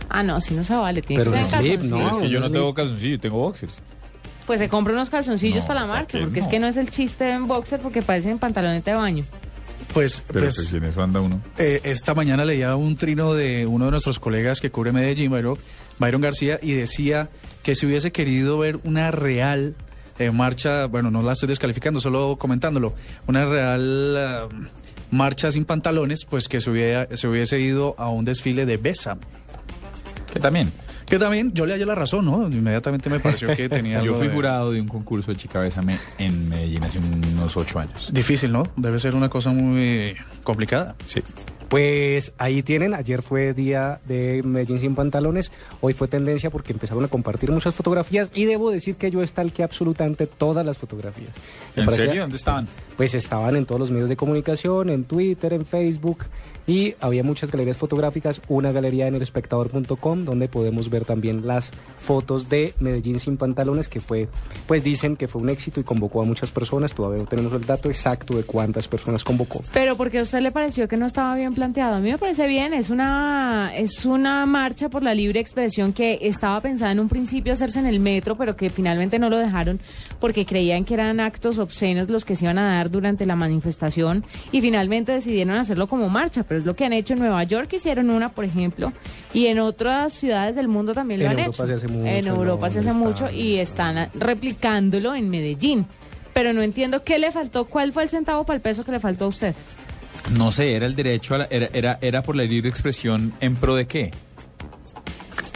Ah, 0.08 0.22
no, 0.22 0.40
si 0.40 0.54
no 0.54 0.62
se 0.64 0.74
vale, 0.74 1.02
tiene 1.02 1.22
Pero 1.24 1.36
que 1.36 1.44
ser 1.44 1.64
en 1.64 1.76
calzoncillo. 1.80 1.90
no. 1.90 1.96
Pero 1.96 2.10
es 2.10 2.18
que 2.18 2.28
yo 2.28 2.40
no 2.40 2.50
tengo 2.50 2.74
calzoncillos, 2.74 3.20
tengo 3.20 3.38
boxers. 3.38 3.80
Pues 4.46 4.60
se 4.60 4.68
compra 4.68 4.92
unos 4.92 5.10
calzoncillos 5.10 5.62
No, 5.64 5.66
para 5.66 5.80
la 5.80 5.86
¿para 5.86 5.98
marcha, 6.00 6.18
porque 6.20 6.38
es 6.40 6.46
que 6.46 6.60
no 6.60 6.68
es 6.68 6.76
el 6.76 6.90
chiste 6.90 7.30
en 7.30 7.48
boxer 7.48 7.80
porque 7.80 8.02
parecen 8.02 8.38
pantaloneta 8.38 8.92
de 8.92 8.96
baño. 8.96 9.24
Pues, 9.96 10.22
Pero 10.26 10.40
pues, 10.40 10.56
pues, 10.56 10.72
en 10.74 10.84
eso 10.84 11.02
anda 11.02 11.20
uno. 11.20 11.40
eh, 11.56 11.80
esta 11.84 12.12
mañana 12.14 12.44
leía 12.44 12.76
un 12.76 12.96
trino 12.96 13.32
de 13.32 13.64
uno 13.66 13.86
de 13.86 13.90
nuestros 13.92 14.18
colegas 14.20 14.60
que 14.60 14.70
cubre 14.70 14.92
Medellín, 14.92 15.30
Byron 15.30 16.20
García, 16.20 16.58
y 16.62 16.72
decía 16.72 17.30
que 17.62 17.74
si 17.74 17.86
hubiese 17.86 18.12
querido 18.12 18.58
ver 18.58 18.78
una 18.84 19.10
real 19.10 19.74
eh, 20.18 20.30
marcha, 20.30 20.84
bueno, 20.86 21.10
no 21.10 21.22
la 21.22 21.32
estoy 21.32 21.48
descalificando, 21.48 22.00
solo 22.00 22.36
comentándolo, 22.36 22.94
una 23.26 23.46
real 23.46 24.16
ah, 24.18 24.48
marcha 25.10 25.50
sin 25.50 25.64
pantalones, 25.64 26.26
pues 26.26 26.46
que 26.48 26.60
se, 26.60 26.70
hubiera, 26.70 27.08
se 27.16 27.26
hubiese 27.26 27.58
ido 27.58 27.94
a 27.96 28.10
un 28.10 28.26
desfile 28.26 28.66
de 28.66 28.76
Besa. 28.76 29.16
Que 30.30 30.40
también. 30.40 30.72
Que 31.06 31.18
también 31.18 31.52
yo 31.54 31.66
le 31.66 31.74
hallé 31.74 31.86
la 31.86 31.94
razón, 31.94 32.24
¿no? 32.24 32.48
Inmediatamente 32.48 33.08
me 33.08 33.20
pareció 33.20 33.54
que 33.54 33.68
tenía 33.68 34.00
Yo 34.04 34.14
fui 34.16 34.26
de- 34.28 34.34
jurado 34.34 34.72
de 34.72 34.80
un 34.80 34.88
concurso 34.88 35.30
de 35.30 35.36
Chica 35.36 35.60
Bésame 35.60 35.98
en 36.18 36.48
Medellín 36.48 36.82
hace 36.84 36.98
unos 36.98 37.56
ocho 37.56 37.78
años. 37.78 38.10
Difícil, 38.12 38.52
¿no? 38.52 38.64
Debe 38.76 38.98
ser 38.98 39.14
una 39.14 39.28
cosa 39.28 39.50
muy 39.50 40.14
complicada. 40.42 40.96
Sí. 41.06 41.22
Pues 41.68 42.32
ahí 42.38 42.62
tienen, 42.62 42.94
ayer 42.94 43.22
fue 43.22 43.52
día 43.52 43.98
de 44.06 44.40
Medellín 44.44 44.78
sin 44.78 44.94
pantalones, 44.94 45.50
hoy 45.80 45.94
fue 45.94 46.06
tendencia 46.06 46.48
porque 46.48 46.72
empezaron 46.72 47.04
a 47.04 47.08
compartir 47.08 47.50
muchas 47.50 47.74
fotografías 47.74 48.30
y 48.34 48.44
debo 48.44 48.70
decir 48.70 48.94
que 48.94 49.10
yo 49.10 49.26
stalkeé 49.26 49.64
absolutamente 49.64 50.28
todas 50.28 50.64
las 50.64 50.78
fotografías. 50.78 51.30
Me 51.74 51.82
¿En 51.82 51.86
parecía- 51.86 52.06
serio? 52.06 52.22
¿Dónde 52.22 52.36
estaban? 52.36 52.68
Pues 52.96 53.14
estaban 53.14 53.56
en 53.56 53.66
todos 53.66 53.80
los 53.80 53.90
medios 53.90 54.08
de 54.08 54.16
comunicación, 54.16 54.90
en 54.90 55.04
Twitter, 55.04 55.52
en 55.52 55.66
Facebook 55.66 56.24
y 56.66 56.94
había 57.00 57.22
muchas 57.22 57.50
galerías 57.50 57.76
fotográficas, 57.76 58.40
una 58.48 58.72
galería 58.72 59.06
en 59.06 59.14
elespectador.com 59.14 60.24
donde 60.24 60.48
podemos 60.48 60.90
ver 60.90 61.04
también 61.04 61.46
las 61.46 61.70
fotos 61.98 62.48
de 62.48 62.74
Medellín 62.80 63.20
sin 63.20 63.36
pantalones 63.36 63.88
que 63.88 64.00
fue, 64.00 64.28
pues 64.66 64.82
dicen 64.82 65.16
que 65.16 65.28
fue 65.28 65.42
un 65.42 65.48
éxito 65.48 65.80
y 65.80 65.84
convocó 65.84 66.22
a 66.22 66.24
muchas 66.24 66.50
personas, 66.50 66.94
todavía 66.94 67.22
no 67.22 67.28
tenemos 67.28 67.52
el 67.52 67.64
dato 67.64 67.88
exacto 67.88 68.36
de 68.36 68.42
cuántas 68.42 68.88
personas 68.88 69.22
convocó. 69.22 69.62
Pero 69.72 69.96
porque 69.96 70.18
a 70.18 70.22
usted 70.22 70.40
le 70.40 70.50
pareció 70.50 70.88
que 70.88 70.96
no 70.96 71.06
estaba 71.06 71.36
bien 71.36 71.54
planteado. 71.54 71.96
A 71.96 72.00
mí 72.00 72.10
me 72.10 72.18
parece 72.18 72.46
bien, 72.46 72.74
es 72.74 72.90
una 72.90 73.72
es 73.74 74.04
una 74.04 74.44
marcha 74.46 74.88
por 74.88 75.02
la 75.02 75.14
libre 75.14 75.40
expresión 75.40 75.92
que 75.92 76.18
estaba 76.22 76.60
pensada 76.60 76.92
en 76.92 77.00
un 77.00 77.08
principio 77.08 77.52
hacerse 77.52 77.78
en 77.78 77.86
el 77.86 78.00
metro, 78.00 78.36
pero 78.36 78.56
que 78.56 78.70
finalmente 78.70 79.18
no 79.18 79.30
lo 79.30 79.38
dejaron 79.38 79.80
porque 80.20 80.46
creían 80.46 80.84
que 80.84 80.94
eran 80.94 81.20
actos 81.20 81.58
obscenos 81.58 82.08
los 82.08 82.24
que 82.24 82.36
se 82.36 82.44
iban 82.44 82.58
a 82.58 82.66
dar 82.66 82.85
durante 82.88 83.26
la 83.26 83.36
manifestación 83.36 84.24
y 84.52 84.60
finalmente 84.60 85.12
decidieron 85.12 85.56
hacerlo 85.56 85.86
como 85.88 86.08
marcha, 86.08 86.44
pero 86.44 86.60
es 86.60 86.66
lo 86.66 86.74
que 86.76 86.84
han 86.84 86.92
hecho 86.92 87.14
en 87.14 87.20
Nueva 87.20 87.42
York, 87.44 87.72
hicieron 87.72 88.10
una, 88.10 88.28
por 88.30 88.44
ejemplo, 88.44 88.92
y 89.32 89.46
en 89.46 89.58
otras 89.58 90.12
ciudades 90.12 90.56
del 90.56 90.68
mundo 90.68 90.94
también 90.94 91.20
lo 91.20 91.26
En 91.26 91.32
han 91.32 91.38
Europa 91.40 91.64
hecho. 91.64 91.66
se 91.66 91.74
hace 91.74 91.88
mucho, 91.88 92.06
en 92.06 92.26
Europa 92.26 92.70
se 92.70 92.78
hace 92.80 92.92
mucho 92.92 93.30
y 93.30 93.56
están 93.56 94.08
replicándolo 94.14 95.14
en 95.14 95.28
Medellín. 95.30 95.86
Pero 96.32 96.52
no 96.52 96.60
entiendo 96.62 97.02
qué 97.02 97.18
le 97.18 97.32
faltó, 97.32 97.64
cuál 97.64 97.92
fue 97.92 98.02
el 98.02 98.10
centavo 98.10 98.44
para 98.44 98.56
el 98.56 98.60
peso 98.62 98.84
que 98.84 98.92
le 98.92 99.00
faltó 99.00 99.24
a 99.24 99.28
usted. 99.28 99.54
No 100.36 100.52
sé, 100.52 100.74
era 100.74 100.84
el 100.86 100.94
derecho 100.94 101.34
a 101.34 101.38
la, 101.38 101.44
era, 101.50 101.68
era, 101.72 101.98
era 102.02 102.22
por 102.22 102.36
la 102.36 102.42
libre 102.44 102.68
expresión 102.68 103.32
en 103.40 103.54
pro 103.56 103.74
de 103.74 103.86
qué? 103.86 104.10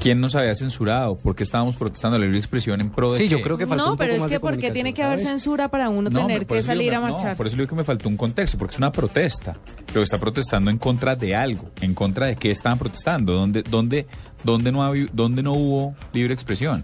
¿Quién 0.00 0.18
nos 0.20 0.34
había 0.34 0.54
censurado? 0.54 1.16
¿Por 1.16 1.36
qué 1.36 1.42
estábamos 1.42 1.76
protestando 1.76 2.16
la 2.18 2.24
libre 2.24 2.38
expresión 2.38 2.80
en 2.80 2.88
pro 2.90 3.12
de 3.12 3.18
Sí, 3.18 3.24
qué? 3.24 3.28
yo 3.28 3.42
creo 3.42 3.58
que 3.58 3.66
faltó 3.66 3.84
No, 3.84 3.92
un 3.92 3.98
pero 3.98 4.08
poco 4.12 4.16
es 4.16 4.20
más 4.22 4.30
que 4.30 4.40
porque 4.40 4.70
tiene 4.70 4.94
que 4.94 5.02
haber 5.02 5.18
¿sabes? 5.18 5.30
censura 5.32 5.68
para 5.68 5.90
uno 5.90 6.08
No, 6.08 6.26
tener 6.26 6.46
que 6.46 6.62
salir 6.62 6.94
a 6.94 7.00
no, 7.00 7.08
marchar. 7.08 7.36
por 7.36 7.46
eso 7.46 7.56
digo 7.56 7.68
que 7.68 7.74
me 7.74 7.84
faltó 7.84 8.08
un 8.08 8.16
contexto, 8.16 8.56
porque 8.56 8.72
es 8.72 8.78
una 8.78 8.90
protesta. 8.90 9.58
Pero 9.86 10.02
está 10.02 10.16
protestando 10.18 10.70
en 10.70 10.78
contra 10.78 11.16
de 11.16 11.36
algo. 11.36 11.70
¿En 11.82 11.92
contra 11.94 12.26
de 12.28 12.36
qué 12.36 12.50
estaban 12.50 12.78
protestando? 12.78 13.34
¿Dónde, 13.34 13.62
dónde, 13.62 14.06
dónde, 14.42 14.72
no, 14.72 14.82
habi- 14.82 15.10
dónde 15.12 15.42
no 15.42 15.52
hubo 15.52 15.94
libre 16.14 16.32
expresión? 16.32 16.82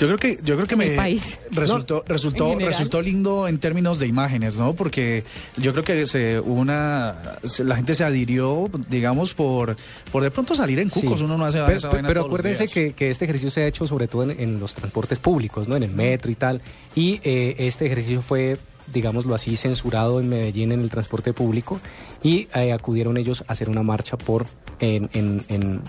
Yo 0.00 0.06
creo 0.06 0.18
que 0.18 0.38
yo 0.44 0.54
creo 0.54 0.66
que 0.68 0.74
En 0.74 0.78
me 0.78 0.90
país. 0.90 1.38
resultó 1.50 2.04
resultó 2.06 2.56
resultó 2.58 3.02
lindo 3.02 3.48
en 3.48 3.58
términos 3.58 3.98
de 3.98 4.06
imágenes, 4.06 4.56
¿no? 4.56 4.74
Porque 4.74 5.24
yo 5.56 5.72
creo 5.72 5.84
que 5.84 6.06
se 6.06 6.38
una 6.38 7.16
se- 7.42 7.64
la 7.64 7.74
gente 7.76 7.94
se 7.96 8.04
adhirió, 8.04 8.70
digamos, 8.88 9.34
por 9.34 9.76
por 10.12 10.22
de 10.22 10.30
pronto 10.30 10.54
salir 10.54 10.78
en 10.78 10.90
Sí. 10.90 11.00
cucos, 11.02 11.20
uno 11.22 11.36
no 11.36 11.44
hace 11.46 11.58
pero, 11.64 11.76
esa 11.76 11.88
pero- 11.88 11.92
vaina 11.94 12.08
pero 12.08 12.20
todos 12.20 12.30
los 12.32 12.38
acuérdense 12.40 12.64
días. 12.64 12.74
que, 12.74 12.92
que 12.92 13.10
este 13.10 13.24
ejercicio 13.24 13.50
se 13.50 13.62
ha 13.62 13.66
hecho 13.66 13.86
sobre 13.88 14.06
todo 14.06 14.22
en, 14.22 14.40
en 14.40 14.60
los 14.60 14.72
transportes 14.74 15.18
públicos, 15.18 15.66
¿no? 15.66 15.74
En 15.76 15.82
el 15.82 15.90
metro 15.90 16.30
y 16.30 16.34
tal. 16.36 16.60
Y 16.94 17.20
eh, 17.24 17.56
este 17.58 17.86
ejercicio 17.86 18.22
fue, 18.22 18.56
digámoslo 18.92 19.34
así, 19.34 19.56
censurado 19.56 20.20
en 20.20 20.28
Medellín 20.28 20.70
en 20.72 20.80
el 20.80 20.90
transporte 20.90 21.32
público 21.32 21.80
y 22.22 22.48
eh, 22.54 22.72
acudieron 22.72 23.16
ellos 23.16 23.44
a 23.46 23.52
hacer 23.52 23.68
una 23.68 23.82
marcha 23.82 24.16
por 24.16 24.46
en, 24.80 25.08
en, 25.12 25.44
en, 25.48 25.80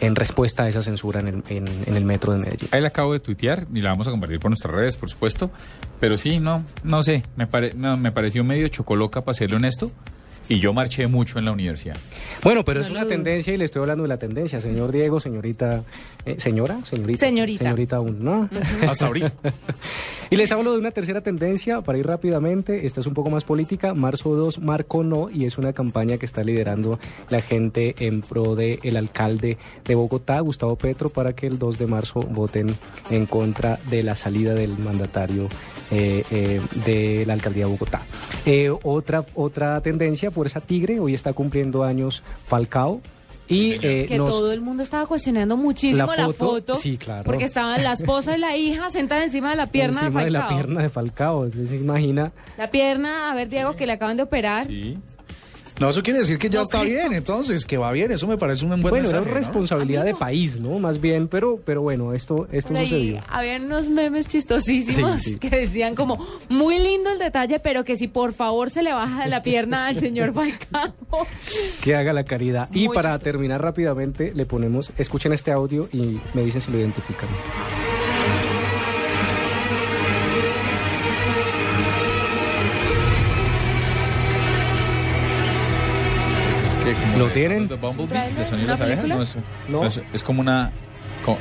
en 0.00 0.16
respuesta 0.16 0.64
a 0.64 0.68
esa 0.68 0.82
censura 0.82 1.20
en 1.20 1.28
el, 1.28 1.42
en, 1.48 1.94
el 1.94 2.04
metro 2.04 2.32
de 2.32 2.38
Medellín. 2.40 2.68
Ahí 2.72 2.80
la 2.80 2.88
acabo 2.88 3.12
de 3.12 3.20
tuitear 3.20 3.66
y 3.72 3.80
la 3.80 3.90
vamos 3.90 4.06
a 4.08 4.10
compartir 4.10 4.38
por 4.40 4.50
nuestras 4.50 4.74
redes, 4.74 4.96
por 4.96 5.08
supuesto. 5.10 5.50
Pero 6.00 6.16
sí, 6.16 6.38
no, 6.40 6.64
no 6.84 7.02
sé, 7.02 7.24
me, 7.36 7.46
pare- 7.46 7.74
me 7.74 8.12
pareció 8.12 8.44
medio 8.44 8.68
chocoloca, 8.68 9.20
para 9.22 9.34
serle 9.34 9.56
honesto. 9.56 9.90
Y 10.48 10.58
yo 10.60 10.72
marché 10.72 11.06
mucho 11.06 11.38
en 11.38 11.44
la 11.44 11.52
universidad. 11.52 11.96
Bueno, 12.42 12.64
pero 12.64 12.80
es 12.80 12.90
una 12.90 13.06
tendencia 13.06 13.52
y 13.52 13.56
le 13.56 13.66
estoy 13.66 13.80
hablando 13.82 14.02
de 14.04 14.08
la 14.08 14.18
tendencia, 14.18 14.60
señor 14.60 14.92
Diego, 14.92 15.20
señorita, 15.20 15.84
eh, 16.24 16.36
señora, 16.38 16.82
señorita, 16.84 17.18
Señorita. 17.18 17.64
señorita 17.64 17.96
aún, 17.96 18.24
¿no? 18.24 18.48
hasta 18.88 19.06
ahorita. 19.06 19.32
y 20.30 20.36
les 20.36 20.50
hablo 20.50 20.72
de 20.72 20.78
una 20.78 20.90
tercera 20.90 21.20
tendencia 21.20 21.82
para 21.82 21.98
ir 21.98 22.06
rápidamente. 22.06 22.86
Esta 22.86 23.00
es 23.00 23.06
un 23.06 23.14
poco 23.14 23.30
más 23.30 23.44
política. 23.44 23.92
Marzo 23.94 24.34
2, 24.34 24.60
Marco 24.60 25.04
no, 25.04 25.28
y 25.30 25.44
es 25.44 25.58
una 25.58 25.72
campaña 25.72 26.16
que 26.16 26.26
está 26.26 26.42
liderando 26.42 26.98
la 27.28 27.42
gente 27.42 27.94
en 27.98 28.22
pro 28.22 28.54
de 28.54 28.78
el 28.82 28.96
alcalde 28.96 29.58
de 29.84 29.94
Bogotá, 29.94 30.40
Gustavo 30.40 30.76
Petro, 30.76 31.10
para 31.10 31.34
que 31.34 31.46
el 31.46 31.58
2 31.58 31.78
de 31.78 31.86
marzo 31.86 32.20
voten 32.20 32.74
en 33.10 33.26
contra 33.26 33.78
de 33.90 34.02
la 34.02 34.14
salida 34.14 34.54
del 34.54 34.78
mandatario 34.78 35.48
eh, 35.90 36.24
eh, 36.30 36.60
de 36.84 37.24
la 37.26 37.32
alcaldía 37.34 37.64
de 37.66 37.70
Bogotá. 37.70 38.02
Eh, 38.46 38.70
otra 38.82 39.24
otra 39.34 39.80
tendencia, 39.80 40.30
Fuerza 40.30 40.60
Tigre, 40.60 41.00
hoy 41.00 41.14
está 41.14 41.32
cumpliendo 41.32 41.84
años 41.84 42.22
Falcao. 42.46 43.00
Y 43.50 43.72
eh, 43.82 44.04
que 44.06 44.18
nos- 44.18 44.28
todo 44.28 44.52
el 44.52 44.60
mundo 44.60 44.82
estaba 44.82 45.06
cuestionando 45.06 45.56
muchísimo 45.56 46.04
La 46.14 46.26
la 46.26 46.32
foto, 46.34 46.76
sí, 46.76 46.98
claro. 46.98 47.24
porque 47.24 47.44
estaban 47.44 47.82
la 47.82 47.92
esposa 47.94 48.36
y 48.36 48.40
la 48.40 48.54
hija 48.58 48.90
sentadas 48.90 49.24
encima 49.24 49.48
de 49.48 49.56
la 49.56 49.68
pierna 49.68 50.00
encima 50.02 50.20
de 50.20 50.26
de 50.26 50.30
la 50.32 50.40
Falcao. 50.42 50.58
pierna 50.58 50.82
de 50.82 50.88
Falcao. 50.90 51.44
Entonces, 51.46 51.80
imagina, 51.80 52.30
La 52.58 52.70
pierna, 52.70 53.30
a 53.30 53.34
ver 53.34 53.48
Diego, 53.48 53.74
que 53.74 53.86
le 53.86 53.92
acaban 53.94 54.18
de 54.18 54.24
operar. 54.24 54.66
Sí. 54.66 54.98
No, 55.80 55.90
eso 55.90 56.02
quiere 56.02 56.18
decir 56.20 56.38
que 56.38 56.48
ya 56.50 56.62
está 56.62 56.82
bien, 56.82 57.12
entonces, 57.12 57.64
que 57.64 57.76
va 57.78 57.92
bien, 57.92 58.10
eso 58.10 58.26
me 58.26 58.36
parece 58.36 58.64
un 58.64 58.70
buen 58.70 58.82
bueno, 58.82 58.96
mensaje, 58.96 59.22
era 59.22 59.30
¿no? 59.30 59.34
responsabilidad 59.36 60.04
de 60.04 60.14
país, 60.14 60.58
¿no? 60.58 60.78
Más 60.78 61.00
bien, 61.00 61.28
pero, 61.28 61.60
pero 61.64 61.82
bueno, 61.82 62.12
esto, 62.14 62.48
esto 62.50 62.68
Por 62.70 62.78
ahí 62.78 62.88
sucedió. 62.88 63.20
habían 63.28 63.64
unos 63.66 63.88
memes 63.88 64.28
chistosísimos 64.28 65.22
Sí, 65.22 65.34
sí. 65.34 65.38
que 65.38 65.50
decían 65.50 65.94
como, 65.94 66.18
muy 66.48 66.78
lindo 66.78 67.10
el 67.10 67.18
detalle, 67.18 67.60
pero 67.60 67.84
que 67.84 67.96
si 67.96 68.08
por 68.08 68.32
favor 68.32 68.70
se 68.70 68.82
le 68.82 68.92
baja 68.92 69.24
de 69.24 69.30
la 69.30 69.42
pierna 69.42 69.86
al 69.86 70.00
señor 70.00 70.32
Falcao. 70.32 70.94
Que 71.82 71.94
haga 71.94 72.12
la 72.12 72.24
caridad. 72.24 72.68
Y 72.72 72.88
para 72.88 73.10
chistoso. 73.12 73.24
terminar 73.24 73.62
rápidamente, 73.62 74.32
le 74.34 74.46
ponemos, 74.46 74.90
escuchen 74.98 75.32
este 75.32 75.52
audio 75.52 75.88
y 75.92 76.18
me 76.34 76.42
dicen 76.42 76.60
si 76.60 76.70
lo 76.72 76.78
identifican. 76.78 77.28
Eso 86.90 86.90
es 86.90 86.96
que 86.96 87.02
como 87.12 87.18
¿Lo 87.18 87.26
de 87.28 87.34
tienen? 87.34 87.68
The 87.68 87.74
Bumblebee, 87.76 88.34
de 88.34 88.44
sonido 88.44 88.56
de 88.58 88.64
¿Una 88.64 88.66
las 88.72 88.80
abejas, 88.80 89.06
no 89.06 89.22
es, 89.22 89.36
No. 89.68 89.84
es, 89.84 90.00
es 90.12 90.22
como 90.22 90.40
una... 90.40 90.70
como- 91.24 91.38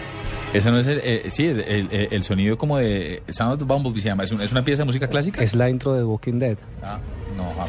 ese 0.53 0.71
no 0.71 0.79
es 0.79 0.87
el, 0.87 1.01
eh, 1.03 1.23
sí, 1.29 1.45
el, 1.45 1.59
el- 1.91 2.07
el 2.11 2.23
sonido 2.23 2.57
como 2.57 2.77
de 2.77 3.21
Sound 3.29 3.53
of 3.53 3.59
the 3.59 3.65
Bumblebee 3.65 3.99
se 4.01 4.07
llama, 4.07 4.23
es, 4.23 4.31
un- 4.31 4.41
es 4.41 4.51
una 4.51 4.63
pieza 4.63 4.83
de 4.83 4.85
música 4.85 5.07
clásica. 5.07 5.43
Es 5.43 5.53
la 5.55 5.69
intro 5.69 5.93
de 5.93 5.99
The 5.99 6.05
Walking 6.05 6.39
Dead. 6.39 6.57
Ah, 6.81 6.99
no, 7.37 7.53
ah. 7.59 7.67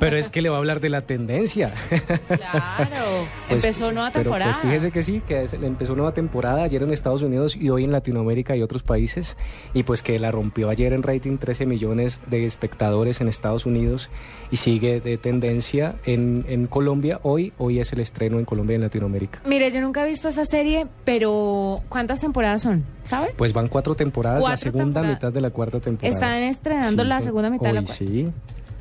Pero 0.00 0.16
es 0.16 0.28
que 0.28 0.42
le 0.42 0.48
va 0.48 0.56
a 0.56 0.58
hablar 0.58 0.80
de 0.80 0.88
la 0.88 1.02
tendencia. 1.02 1.72
Claro, 2.28 3.26
Pues, 3.48 3.62
empezó 3.62 3.92
nueva 3.92 4.10
pero, 4.10 4.24
temporada. 4.24 4.50
pues 4.52 4.62
fíjese 4.62 4.90
que 4.90 5.02
sí, 5.02 5.22
que 5.26 5.44
es- 5.44 5.52
empezó 5.54 5.94
nueva 5.94 6.12
temporada 6.14 6.62
ayer 6.64 6.82
en 6.82 6.92
Estados 6.92 7.22
Unidos 7.22 7.54
y 7.56 7.70
hoy 7.70 7.84
en 7.84 7.92
Latinoamérica 7.92 8.56
y 8.56 8.62
otros 8.62 8.82
países. 8.82 9.36
Y 9.74 9.82
pues 9.82 10.02
que 10.02 10.18
la 10.18 10.30
rompió 10.32 10.70
ayer 10.70 10.92
en 10.92 11.02
rating 11.02 11.36
13 11.38 11.66
millones 11.66 12.20
de 12.26 12.46
espectadores 12.46 13.20
en 13.20 13.28
Estados 13.28 13.66
Unidos 13.66 14.10
y 14.50 14.56
sigue 14.56 15.00
de 15.00 15.18
tendencia 15.18 15.96
en, 16.04 16.44
en 16.48 16.66
Colombia. 16.66 17.20
Hoy, 17.22 17.52
hoy 17.58 17.80
es 17.80 17.92
el 17.92 18.00
estreno 18.00 18.38
en 18.38 18.44
Colombia 18.44 18.74
y 18.74 18.76
en 18.76 18.82
Latinoamérica. 18.82 19.40
Mire, 19.46 19.70
yo 19.70 19.80
nunca 19.80 20.04
he 20.04 20.08
visto 20.08 20.28
esa 20.28 20.44
serie, 20.44 20.86
pero 21.04 21.80
¿cuántas 21.88 22.20
temporadas 22.20 22.62
son? 22.62 22.84
¿Sabe? 23.04 23.34
Pues 23.36 23.52
van 23.52 23.68
cuatro 23.68 23.94
temporadas, 23.94 24.42
la 24.42 24.56
segunda 24.56 25.02
mitad 25.02 25.30
de 25.30 25.40
la 25.42 25.50
cuarta 25.50 25.78
temporada. 25.80 26.08
Están 26.14 26.42
estrenando 26.44 27.02
Sí, 27.02 27.08
la 27.08 27.16
pues, 27.16 27.24
segunda 27.26 27.50
mitad 27.50 27.66
de 27.66 27.72
la 27.74 27.80
cuarta. 27.82 27.92
Sí. 27.94 28.30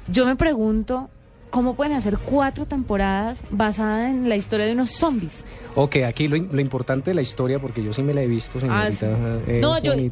Yo 0.07 0.25
me 0.25 0.35
pregunto, 0.35 1.09
¿cómo 1.49 1.75
pueden 1.75 1.93
hacer 1.93 2.17
cuatro 2.17 2.65
temporadas 2.65 3.39
basadas 3.51 4.09
en 4.09 4.27
la 4.27 4.35
historia 4.35 4.65
de 4.65 4.73
unos 4.73 4.91
zombies? 4.91 5.45
Ok, 5.75 5.95
aquí 6.05 6.27
lo, 6.27 6.37
lo 6.37 6.61
importante 6.61 7.09
de 7.09 7.15
la 7.15 7.21
historia, 7.23 7.57
porque 7.59 7.83
yo 7.83 7.93
sí 7.93 8.03
me 8.03 8.13
la 8.13 8.21
he 8.21 8.27
visto, 8.27 8.59
Ah, 8.69 8.91
señorita. 8.91 9.39
sí. 9.45 9.51
eh, 9.53 9.59
no, 9.59 9.79
yo 9.81 9.95
dime 9.95 10.11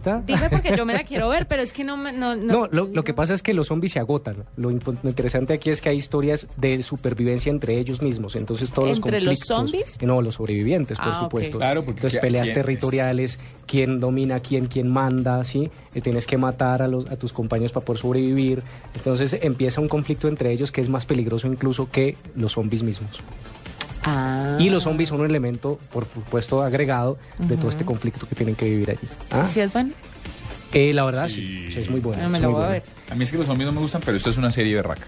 porque 0.49 0.75
yo 0.75 0.85
me 0.87 0.93
la 0.93 1.03
quiero 1.07 1.29
ver, 1.29 1.47
pero 1.47 1.61
es 1.61 1.71
que 1.71 1.83
no 1.83 1.97
me... 1.97 2.11
No, 2.11 2.35
no, 2.35 2.51
No, 2.53 2.67
lo, 2.71 2.87
lo 2.87 3.03
que 3.03 3.13
pasa 3.13 3.35
es 3.35 3.43
que 3.43 3.53
los 3.53 3.67
zombies 3.67 3.91
se 3.93 3.99
agotan. 3.99 4.37
Lo, 4.55 4.71
interesante 4.71 5.53
aquí 5.53 5.69
es 5.69 5.79
que 5.81 5.89
hay 5.89 5.97
historias 5.97 6.47
de 6.57 6.81
supervivencia 6.81 7.51
entre 7.51 7.77
ellos 7.77 8.01
mismos. 8.01 8.35
Entonces 8.35 8.71
todos 8.71 8.89
¿Entre 8.97 9.21
los 9.21 9.37
los 9.39 9.39
conflictos. 9.47 9.47
zombies? 9.57 9.97
Eh, 10.01 10.05
No, 10.07 10.21
los 10.23 10.35
sobrevivientes, 10.35 10.97
por 10.97 11.09
Ah, 11.09 11.19
supuesto. 11.19 11.57
Claro, 11.59 11.83
porque 11.85 11.99
Entonces 11.99 12.19
¿quién- 12.19 12.21
peleas 12.31 12.45
quién- 12.45 12.55
territoriales, 12.55 13.39
quién 13.67 13.99
domina, 13.99 14.39
quién, 14.39 14.65
quién 14.65 14.87
manda, 14.89 15.43
¿sí? 15.43 15.69
Eh, 15.93 16.01
tienes 16.01 16.25
que 16.25 16.37
matar 16.37 16.81
a, 16.81 16.87
los, 16.87 17.05
a 17.11 17.17
tus 17.17 17.33
compañeros 17.33 17.71
para 17.71 17.85
poder 17.85 18.01
sobrevivir. 18.01 18.63
Entonces 18.95 19.37
empieza 19.41 19.79
un 19.79 19.89
conflicto 19.89 20.27
entre 20.27 20.51
ellos 20.51 20.71
que 20.71 20.81
es 20.81 20.89
más 20.89 21.05
peligroso 21.05 21.45
incluso 21.47 21.89
que 21.91 22.17
los 22.35 22.53
zombies 22.53 22.81
mismos. 22.81 23.21
Ah. 24.03 24.57
Y 24.59 24.69
los 24.69 24.83
zombies 24.83 25.09
son 25.09 25.19
un 25.21 25.25
elemento, 25.27 25.79
por 25.91 26.05
supuesto, 26.05 26.61
agregado 26.63 27.17
de 27.37 27.57
todo 27.57 27.69
este 27.69 27.85
conflicto 27.85 28.27
que 28.27 28.35
tienen 28.35 28.55
que 28.55 28.65
vivir 28.69 28.91
allí. 28.91 29.07
¿Ah? 29.29 29.45
¿Sí 29.45 29.59
es 29.59 29.71
bueno? 29.71 29.91
Eh, 30.73 30.93
la 30.93 31.03
verdad, 31.03 31.27
sí. 31.27 31.69
sí, 31.71 31.79
es 31.79 31.89
muy 31.89 31.99
bueno. 31.99 32.21
Me 32.29 32.39
muy 32.39 32.47
voy 32.47 32.55
a 32.55 32.57
bueno. 32.57 32.71
ver. 32.71 32.83
A 33.09 33.15
mí 33.15 33.23
es 33.23 33.31
que 33.31 33.37
los 33.37 33.47
zombies 33.47 33.67
no 33.67 33.73
me 33.73 33.81
gustan, 33.81 34.01
pero 34.03 34.17
esto 34.17 34.29
es 34.29 34.37
una 34.37 34.51
serie 34.51 34.75
berraca. 34.75 35.05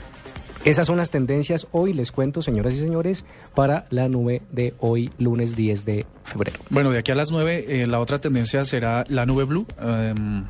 Esas 0.65 0.88
son 0.88 0.97
las 0.97 1.09
tendencias 1.09 1.67
hoy, 1.71 1.91
les 1.93 2.12
cuento, 2.12 2.41
señoras 2.41 2.73
y 2.73 2.79
señores, 2.79 3.25
para 3.53 3.85
la 3.89 4.07
nube 4.07 4.41
de 4.51 4.73
hoy, 4.79 5.09
lunes 5.17 5.55
10 5.57 5.83
de 5.85 6.05
febrero. 6.23 6.59
Bueno, 6.69 6.89
de 6.91 7.00
aquí 7.00 7.12
a 7.12 7.15
las 7.15 7.31
9, 7.31 7.85
la 7.88 8.00
otra 8.00 8.19
tendencia 8.19 8.63
será 8.63 9.03
la 9.09 9.25
nube 9.25 9.43
blue. 9.43 9.65
em, 9.81 10.45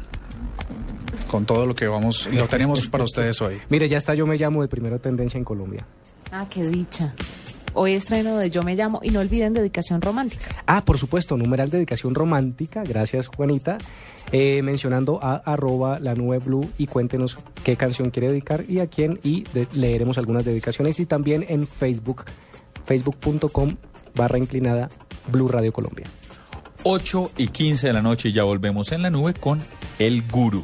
con 1.30 1.46
todo 1.46 1.66
lo 1.66 1.74
que 1.74 1.88
vamos, 1.88 2.30
lo 2.32 2.48
tenemos 2.48 2.88
para 2.88 3.04
ustedes 3.04 3.42
hoy. 3.42 3.58
Mire, 3.70 3.90
ya 3.90 3.98
está 3.98 4.14
Yo 4.14 4.28
Me 4.28 4.38
Llamo 4.38 4.62
de 4.62 4.68
Primera 4.68 5.00
Tendencia 5.00 5.38
en 5.40 5.44
Colombia. 5.44 5.84
Ah, 6.32 6.46
qué 6.50 6.64
dicha. 6.68 7.14
Hoy 7.76 7.94
estreno 7.94 8.38
de 8.38 8.50
Yo 8.50 8.62
Me 8.64 8.76
Llamo 8.76 9.00
y 9.02 9.10
no 9.10 9.20
olviden 9.20 9.54
dedicación 9.54 10.02
romántica. 10.02 10.46
Ah, 10.68 10.86
por 10.86 10.98
supuesto, 10.98 11.38
numeral 11.38 11.70
dedicación 11.72 12.14
romántica, 12.14 12.84
gracias 12.84 13.28
Juanita, 13.28 13.78
eh, 14.32 14.62
mencionando 14.64 15.20
a 15.24 15.36
arroba 15.38 16.00
la 16.00 16.14
nube 16.14 16.38
blue 16.40 16.70
y 16.78 16.86
cuéntenos 16.88 17.38
qué 17.64 17.76
canción 17.76 18.12
quiere 18.12 18.28
dedicar 18.30 18.66
y 18.70 18.80
a 18.80 18.88
quién 18.88 19.20
y 19.24 19.44
de- 19.54 19.68
leeremos 19.74 20.18
algunas 20.20 20.46
dedicaciones 20.46 21.00
y 21.00 21.06
también 21.08 21.46
en 21.50 21.66
Facebook, 21.68 22.26
facebook.com 22.86 23.76
barra 24.16 24.38
inclinada 24.38 24.90
Blue 25.32 25.48
Radio 25.48 25.74
Colombia. 25.74 26.06
8 26.84 27.32
y 27.38 27.48
15 27.48 27.88
de 27.88 27.94
la 27.94 28.02
noche 28.02 28.30
y 28.30 28.34
ya 28.34 28.44
volvemos 28.44 28.92
en 28.92 29.02
la 29.02 29.10
nube 29.10 29.34
con 29.34 29.62
El 30.00 30.22
Gurú. 30.30 30.64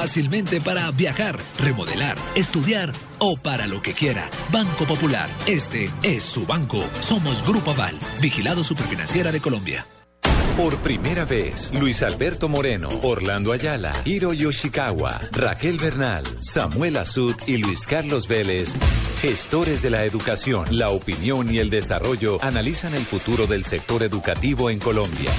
para 0.63 0.89
viajar, 0.91 1.37
remodelar, 1.59 2.17
estudiar 2.35 2.91
o 3.19 3.37
para 3.37 3.67
lo 3.67 3.83
que 3.83 3.93
quiera. 3.93 4.29
Banco 4.51 4.85
Popular. 4.85 5.29
Este 5.45 5.89
es 6.01 6.23
su 6.23 6.45
banco. 6.47 6.83
Somos 7.01 7.45
Grupo 7.45 7.71
Aval, 7.71 7.95
vigilado 8.19 8.63
superfinanciera 8.63 9.31
de 9.31 9.39
Colombia. 9.39 9.85
Por 10.57 10.75
primera 10.77 11.23
vez, 11.23 11.71
Luis 11.73 12.01
Alberto 12.01 12.49
Moreno, 12.49 12.89
Orlando 13.03 13.51
Ayala, 13.51 13.93
Hiro 14.03 14.33
Yoshikawa, 14.33 15.21
Raquel 15.31 15.77
Bernal, 15.77 16.23
Samuel 16.41 16.97
Azud 16.97 17.35
y 17.45 17.57
Luis 17.57 17.85
Carlos 17.85 18.27
Vélez, 18.27 18.73
gestores 19.21 19.81
de 19.81 19.91
la 19.91 20.03
educación, 20.03 20.65
la 20.71 20.89
opinión 20.89 21.49
y 21.53 21.59
el 21.59 21.69
desarrollo, 21.69 22.37
analizan 22.43 22.95
el 22.95 23.05
futuro 23.05 23.47
del 23.47 23.65
sector 23.65 24.03
educativo 24.03 24.69
en 24.69 24.79
Colombia. 24.79 25.31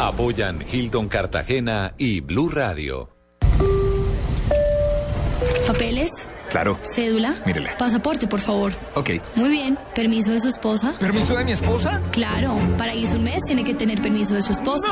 Apoyan 0.00 0.64
Hilton 0.72 1.08
Cartagena 1.08 1.94
y 1.96 2.20
Blue 2.20 2.48
Radio. 2.48 3.08
¿Papeles? 5.64 6.10
Claro. 6.50 6.76
¿Cédula? 6.82 7.40
Mírele. 7.46 7.70
Pasaporte, 7.78 8.26
por 8.26 8.40
favor. 8.40 8.72
Ok. 8.94 9.10
Muy 9.36 9.50
bien. 9.50 9.78
¿Permiso 9.94 10.32
de 10.32 10.40
su 10.40 10.48
esposa? 10.48 10.92
¿Permiso 10.98 11.36
de 11.36 11.44
mi 11.44 11.52
esposa? 11.52 12.02
Claro. 12.10 12.58
Para 12.76 12.94
irse 12.94 13.14
un 13.14 13.24
mes 13.24 13.44
tiene 13.44 13.62
que 13.62 13.74
tener 13.74 14.02
permiso 14.02 14.34
de 14.34 14.42
su 14.42 14.50
esposa. 14.50 14.88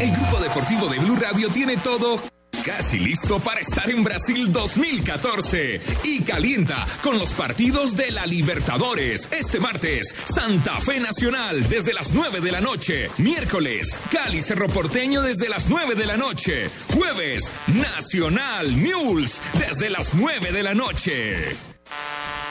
El 0.00 0.10
grupo 0.10 0.38
deportivo 0.38 0.88
de 0.88 0.98
Blue 1.00 1.16
Radio 1.16 1.48
tiene 1.50 1.76
todo 1.76 2.18
casi 2.64 2.98
listo 2.98 3.38
para 3.40 3.60
estar 3.60 3.90
en 3.90 4.02
Brasil 4.02 4.50
2014 4.50 5.80
y 6.04 6.22
calienta 6.22 6.86
con 7.02 7.18
los 7.18 7.34
partidos 7.34 7.94
de 7.94 8.10
la 8.10 8.24
Libertadores. 8.24 9.28
Este 9.30 9.60
martes, 9.60 10.14
Santa 10.24 10.80
Fe 10.80 10.98
Nacional 10.98 11.68
desde 11.68 11.92
las 11.92 12.12
9 12.12 12.40
de 12.40 12.52
la 12.52 12.62
noche. 12.62 13.10
Miércoles, 13.18 14.00
Cali 14.10 14.40
Cerro 14.40 14.68
Porteño 14.68 15.20
desde 15.20 15.48
las 15.50 15.68
9 15.68 15.94
de 15.94 16.06
la 16.06 16.16
noche. 16.16 16.70
Jueves, 16.94 17.52
Nacional 17.66 18.70
Mules 18.72 19.42
desde 19.58 19.90
las 19.90 20.14
9 20.14 20.50
de 20.50 20.62
la 20.62 20.74
noche. 20.74 21.56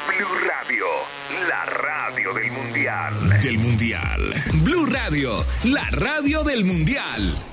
Blue 0.07 0.35
Radio, 0.47 0.85
la 1.49 1.65
radio 1.65 2.33
del 2.33 2.51
Mundial. 2.51 3.41
Del 3.41 3.57
Mundial. 3.57 4.43
Blue 4.63 4.85
Radio, 4.85 5.43
la 5.63 5.89
radio 5.89 6.43
del 6.43 6.65
Mundial. 6.65 7.52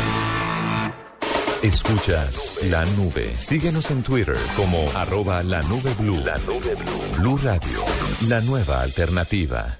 Escuchas 1.63 2.57
la 2.71 2.83
nube. 2.97 3.35
Síguenos 3.37 3.91
en 3.91 4.01
Twitter 4.01 4.35
como 4.55 4.89
arroba 4.95 5.43
la 5.43 5.61
nube 5.61 5.93
blue. 5.99 6.17
La 6.17 6.35
nube 6.39 6.73
blue. 6.73 7.19
Blue 7.19 7.37
Radio, 7.37 7.85
la 8.27 8.41
nueva 8.41 8.81
alternativa. 8.81 9.77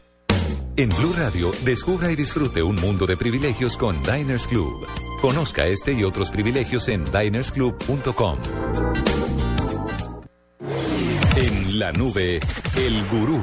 En 0.77 0.89
Blue 0.89 1.13
Radio, 1.17 1.51
descubra 1.65 2.11
y 2.11 2.15
disfrute 2.15 2.61
un 2.61 2.75
mundo 2.75 3.07
de 3.07 3.17
privilegios 3.17 3.77
con 3.77 3.99
Diners 4.03 4.45
Club. 4.45 4.85
Conozca 5.21 5.65
este 5.65 5.93
y 5.93 6.03
otros 6.03 6.29
privilegios 6.29 6.87
en 6.87 7.03
dinersclub.com. 7.03 8.37
En 11.35 11.79
la 11.79 11.91
nube, 11.93 12.39
el 12.77 13.07
gurú. 13.07 13.41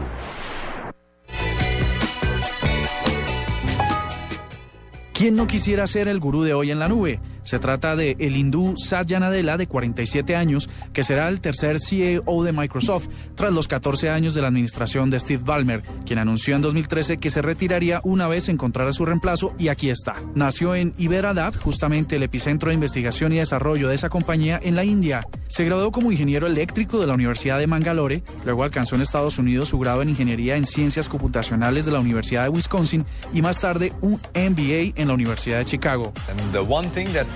¿Quién 5.13 5.35
no 5.35 5.49
quisiera 5.49 5.85
ser 5.89 6.07
el 6.07 6.21
gurú 6.21 6.45
de 6.45 6.55
hoy 6.55 6.71
en 6.71 6.79
la 6.79 6.87
nube? 6.87 7.19
Se 7.49 7.59
trata 7.59 7.97
de 7.97 8.15
el 8.19 8.37
hindú 8.37 8.75
Satya 8.77 9.19
Nadella, 9.19 9.57
de 9.57 9.67
47 9.67 10.37
años, 10.37 10.69
que 10.93 11.03
será 11.03 11.29
el 11.29 11.41
tercer 11.41 11.81
CEO 11.81 12.45
de 12.45 12.53
Microsoft, 12.53 13.09
tras 13.37 13.55
los 13.55 13.69
14 13.69 14.11
años 14.11 14.35
de 14.35 14.43
la 14.43 14.49
administración 14.49 15.09
de 15.09 15.19
Steve 15.19 15.43
Ballmer, 15.47 15.81
quien 16.05 16.19
anunció 16.19 16.57
en 16.57 16.61
2013 16.61 17.17
que 17.17 17.31
se 17.31 17.41
retiraría 17.41 18.03
una 18.05 18.29
vez 18.29 18.51
encontrara 18.51 18.93
su 18.93 19.07
reemplazo, 19.07 19.55
y 19.59 19.69
aquí 19.69 19.89
está. 19.89 20.13
Nació 20.35 20.75
en 20.75 20.93
Iberadad, 20.99 21.55
justamente 21.55 22.17
el 22.17 22.23
epicentro 22.23 22.69
de 22.69 22.75
investigación 22.75 23.33
y 23.33 23.37
desarrollo 23.37 23.89
de 23.89 23.95
esa 23.95 24.11
compañía 24.11 24.61
en 24.63 24.77
la 24.77 24.85
India. 24.85 25.27
Se 25.47 25.65
graduó 25.65 25.91
como 25.91 26.13
ingeniero 26.13 26.47
eléctrico 26.47 27.01
de 27.01 27.07
la 27.07 27.15
Universidad 27.15 27.59
de 27.59 27.67
Mangalore, 27.67 28.23
luego 28.45 28.63
alcanzó 28.63 28.95
en 28.95 29.01
Estados 29.01 29.39
Unidos 29.39 29.71
su 29.71 29.79
grado 29.79 30.03
en 30.03 30.11
Ingeniería 30.11 30.57
en 30.57 30.67
Ciencias 30.67 31.09
Computacionales 31.09 31.87
de 31.87 31.93
la 31.93 32.01
Universidad 32.01 32.43
de 32.43 32.51
Wisconsin 32.51 33.07
y 33.33 33.41
más 33.41 33.59
tarde 33.59 33.95
un 34.03 34.21
MBA 34.35 34.93
en 35.01 35.09
la 35.09 35.15
Universidad 35.15 35.57
de 35.61 35.65
Chicago. 35.65 36.13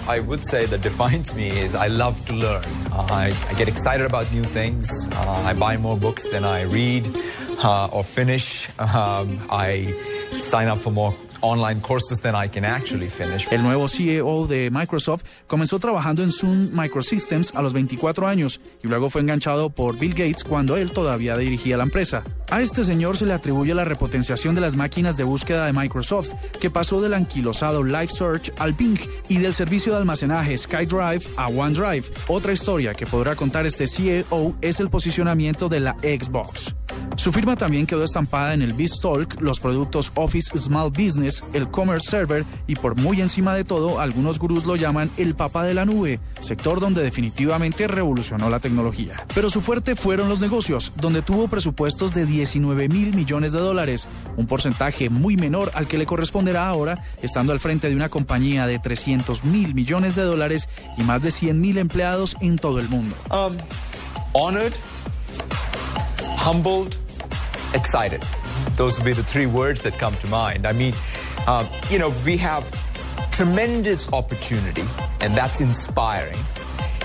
I 0.09 0.21
would 0.21 0.45
say 0.45 0.67
that 0.67 0.81
defines 0.83 1.35
me 1.35 1.49
is 1.49 1.75
I 1.75 1.87
love 1.87 2.27
to 2.27 2.35
learn. 2.35 2.65
Uh, 2.91 3.07
I, 3.11 3.33
I 3.49 3.55
get 3.55 3.69
excited 3.69 4.05
about 4.05 4.31
new 4.33 4.43
things. 4.43 5.09
Uh, 5.13 5.43
I 5.47 5.53
buy 5.55 5.77
more 5.77 5.97
books 5.97 6.29
than 6.29 6.45
I 6.45 6.63
read 6.63 7.09
uh, 7.63 7.87
or 7.93 8.03
finish. 8.05 8.69
Um, 8.79 9.41
I 9.51 9.87
sign 10.37 10.69
up 10.69 10.79
for 10.79 10.91
more 10.91 11.15
online 11.43 11.81
courses 11.81 12.21
than 12.21 12.35
I 12.35 12.49
can 12.49 12.65
actually 12.65 13.09
finish. 13.09 13.47
El 13.53 13.63
nuevo 13.63 13.89
CEO 13.89 14.47
de 14.47 14.71
Microsoft 14.71 15.25
comenzó 15.47 15.79
trabajando 15.79 16.23
en 16.23 16.31
Sun 16.31 16.71
Microsystems 16.75 17.55
a 17.55 17.63
los 17.63 17.73
24 17.73 18.27
años 18.27 18.61
y 18.83 18.89
luego 18.89 19.11
fue 19.11 19.21
enganchado 19.21 19.71
por 19.71 19.99
Bill 19.99 20.15
Gates 20.15 20.45
cuando 20.45 20.77
él 20.77 20.93
todavía 20.93 21.37
dirigía 21.37 21.77
la 21.77 21.85
empresa. 21.85 22.23
A 22.51 22.61
este 22.61 22.85
señor 22.85 23.17
se 23.17 23.27
le 23.27 23.33
atribuye 23.33 23.75
la 23.75 23.85
repotenciación 23.85 24.55
de 24.55 24.61
las 24.61 24.77
máquinas 24.77 25.17
de 25.17 25.25
búsqueda 25.25 25.67
de 25.67 25.73
Microsoft, 25.73 26.33
que 26.61 26.71
pasó 26.71 27.01
del 27.01 27.15
anquilosado 27.15 27.83
Live 27.83 28.09
Search 28.09 28.53
al 28.59 28.73
Bing 28.73 28.99
y 29.29 29.39
del 29.39 29.55
servicio 29.55 29.93
de 29.93 29.99
almacenaje 29.99 30.57
SkyDrive 30.57 31.23
a 31.37 31.49
OneDrive. 31.49 32.05
Otra 32.29 32.53
historia 32.53 32.95
que 32.95 33.07
podrá 33.07 33.35
contar 33.37 33.67
este 33.67 33.87
CEO 33.87 34.57
es 34.61 34.81
el 34.81 34.91
posicionamiento 34.91 35.69
de 35.69 35.81
la 35.81 35.97
Xbox. 36.03 36.75
Su 37.17 37.33
firma 37.33 37.57
también 37.57 37.87
quedó 37.87 38.05
estampada 38.05 38.55
en 38.55 38.63
el 38.63 38.73
BizTalk, 38.73 39.41
los 39.41 39.61
productos 39.61 40.13
Office 40.15 40.59
Small 40.59 40.91
Business, 40.91 41.32
el 41.53 41.71
Commerce 41.71 42.11
Server 42.11 42.45
y 42.67 42.75
por 42.75 42.97
muy 42.97 43.21
encima 43.21 43.55
de 43.55 43.65
todo, 43.65 44.01
algunos 44.01 44.39
gurús 44.39 44.65
lo 44.65 44.77
llaman 44.77 45.11
el 45.17 45.35
papá 45.35 45.65
de 45.65 45.75
la 45.75 45.85
nube, 45.85 46.21
sector 46.41 46.81
donde 46.81 47.03
definitivamente 47.03 47.87
revolucionó 47.89 48.51
la 48.51 48.61
tecnología. 48.61 49.15
Pero 49.35 49.51
su 49.51 49.61
fuerte 49.61 49.97
fueron 49.97 50.29
los 50.29 50.41
negocios, 50.41 50.93
donde 50.97 51.23
tuvo 51.23 51.49
presupuestos 51.49 52.15
de 52.15 52.27
19 52.27 52.89
mil 52.89 53.15
millones 53.15 53.53
de 53.53 53.61
dólares, 53.61 54.09
un 54.37 54.47
porcentaje 54.47 55.09
muy 55.11 55.37
menor 55.37 55.71
al 55.75 55.87
que 55.87 55.99
le 55.99 56.07
corresponderá 56.07 56.69
ahora, 56.69 57.03
estando 57.23 57.53
al 57.53 57.61
frente 57.61 57.89
de 57.89 57.97
una 57.97 58.09
compañía 58.09 58.67
de 58.67 58.79
300 58.79 59.45
mil 59.45 59.75
millones 59.75 60.15
de 60.15 60.23
dólares 60.23 60.69
y 60.99 61.03
más 61.03 61.23
de 61.23 61.31
100 61.31 61.61
mil 61.61 61.79
empleados 61.79 62.37
en 62.41 62.59
todo 62.59 62.79
el 62.81 62.89
mundo. 62.89 63.15
Um, 63.31 63.57
honored, 64.35 64.75
humbled, 66.45 66.97
excited. 67.75 68.23
Those 68.77 68.99
would 68.99 69.05
be 69.05 69.13
the 69.13 69.23
three 69.23 69.47
words 69.47 69.83
that 69.83 69.99
come 69.99 70.15
to 70.17 70.27
mind. 70.29 70.67
I 70.67 70.73
mean, 70.73 70.95
um, 71.47 71.67
you 71.91 71.99
know, 71.99 72.13
we 72.25 72.37
have 72.39 72.65
tremendous 73.33 74.13
opportunity, 74.13 74.85
and 75.21 75.35
that's 75.35 75.61
inspiring. 75.61 76.39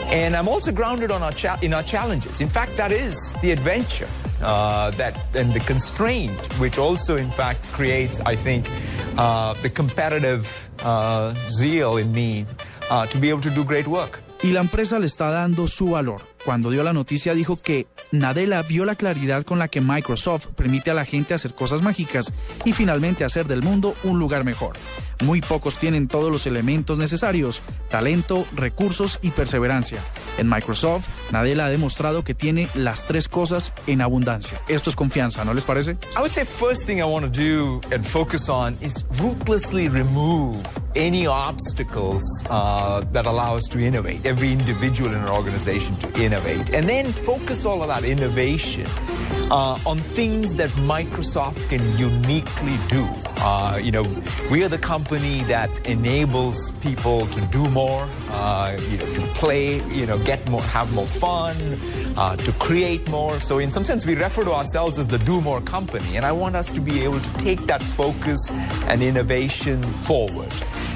And 0.10 0.36
I'm 0.36 0.48
also 0.48 0.72
grounded 0.72 1.12
on 1.12 1.22
our 1.22 1.34
in 1.62 1.74
our 1.74 1.84
challenges. 1.84 2.40
In 2.40 2.50
fact, 2.50 2.78
that 2.78 2.92
is 2.92 3.34
the 3.42 3.52
adventure, 3.52 4.08
uh, 4.42 4.92
that 4.92 5.36
and 5.36 5.52
the 5.54 5.60
constraint, 5.62 6.32
which 6.60 6.78
also, 6.78 7.18
in 7.18 7.30
fact, 7.30 7.62
creates, 7.74 8.22
I 8.22 8.36
think, 8.36 8.70
uh, 9.18 9.54
the 9.62 9.70
competitive 9.70 10.70
uh, 10.84 11.34
zeal 11.50 11.98
in 11.98 12.12
me 12.12 12.46
uh, 12.90 13.06
to 13.08 13.18
be 13.18 13.30
able 13.30 13.42
to 13.42 13.50
do 13.50 13.64
great 13.64 13.88
work. 13.88 14.22
Y 14.44 14.52
la 14.52 14.62
empresa 14.62 15.00
le 15.00 15.08
está 15.08 15.32
dando 15.32 15.68
su 15.68 15.90
valor. 15.90 16.22
Cuando 16.48 16.70
dio 16.70 16.82
la 16.82 16.94
noticia 16.94 17.34
dijo 17.34 17.62
que 17.62 17.88
Nadella 18.14 18.62
vio 18.62 18.86
la 18.86 18.96
claridad 18.96 19.44
con 19.44 19.60
la 19.60 19.68
que 19.68 19.82
Microsoft 19.82 20.46
permite 20.56 20.90
a 20.90 20.94
la 20.94 21.04
gente 21.04 21.34
hacer 21.34 21.54
cosas 21.54 21.82
mágicas 21.82 22.32
y 22.64 22.72
finalmente 22.72 23.26
hacer 23.26 23.48
del 23.48 23.64
mundo 23.64 23.96
un 24.06 24.18
lugar 24.18 24.46
mejor. 24.46 24.78
Muy 25.26 25.42
pocos 25.42 25.78
tienen 25.78 26.08
todos 26.08 26.32
los 26.32 26.46
elementos 26.46 27.00
necesarios, 27.00 27.60
talento, 27.90 28.46
recursos 28.56 29.20
y 29.22 29.32
perseverancia. 29.32 30.00
En 30.38 30.48
Microsoft, 30.48 31.10
Nadella 31.34 31.66
ha 31.66 31.70
demostrado 31.70 32.24
que 32.24 32.34
tiene 32.34 32.70
las 32.76 33.04
tres 33.06 33.28
cosas 33.28 33.74
en 33.86 34.02
abundancia. 34.02 34.58
Esto 34.70 34.90
es 34.90 34.96
confianza, 34.96 35.44
¿no 35.44 35.54
les 35.54 35.66
parece? 35.66 35.98
I 36.16 36.20
would 36.20 36.32
say 36.32 36.46
first 36.46 36.86
thing 36.86 37.00
I 37.00 37.04
want 37.04 37.26
to 37.26 37.42
do 37.42 37.82
and 37.94 38.06
focus 38.06 38.48
on 38.48 38.78
is 38.82 39.06
ruthlessly 39.20 39.90
remove 39.90 40.56
any 40.96 41.28
obstacles 41.28 42.24
uh, 42.50 43.02
that 43.12 43.26
allow 43.26 43.56
us 43.56 43.68
to 43.70 43.80
innovate. 43.80 44.26
Every 44.26 44.52
individual 44.52 45.12
in 45.12 45.20
an 45.20 45.30
organization 45.30 45.96
to 45.98 46.24
innovate, 46.24 46.37
and 46.46 46.88
then 46.88 47.12
focus 47.12 47.66
all 47.66 47.82
of 47.82 47.88
that 47.88 48.04
innovation 48.04 48.86
uh, 49.50 49.80
on 49.86 49.98
things 49.98 50.56
that 50.56 50.70
Microsoft 50.72 51.70
can 51.70 51.82
uniquely 51.98 52.78
do. 52.88 53.08
Uh, 53.40 53.80
you 53.82 53.92
know, 53.92 54.04
we 54.52 54.64
are 54.64 54.68
the 54.68 54.78
company 54.78 55.42
that 55.44 55.70
enables 55.88 56.72
people 56.84 57.26
to 57.28 57.42
do 57.48 57.68
more, 57.70 58.08
uh, 58.32 58.78
you 58.90 58.98
know, 58.98 59.06
to 59.14 59.22
play, 59.36 59.82
you 59.90 60.06
know, 60.06 60.18
get 60.20 60.48
more, 60.50 60.62
have 60.64 60.92
more 60.94 61.08
fun, 61.08 61.56
uh, 62.18 62.36
to 62.36 62.52
create 62.54 63.08
more. 63.10 63.40
So, 63.40 63.60
in 63.60 63.72
some 63.72 63.86
sense, 63.86 64.06
we 64.06 64.16
refer 64.16 64.44
to 64.44 64.52
ourselves 64.54 64.98
as 64.98 65.08
the 65.08 65.20
do 65.20 65.40
more 65.42 65.62
company, 65.62 66.18
and 66.18 66.26
I 66.26 66.32
want 66.32 66.56
us 66.56 66.72
to 66.72 66.82
be 66.82 67.04
able 67.04 67.20
to 67.20 67.34
take 67.38 67.62
that 67.62 67.82
focus 67.82 68.50
and 68.88 69.02
innovation 69.02 69.82
forward. 69.84 70.52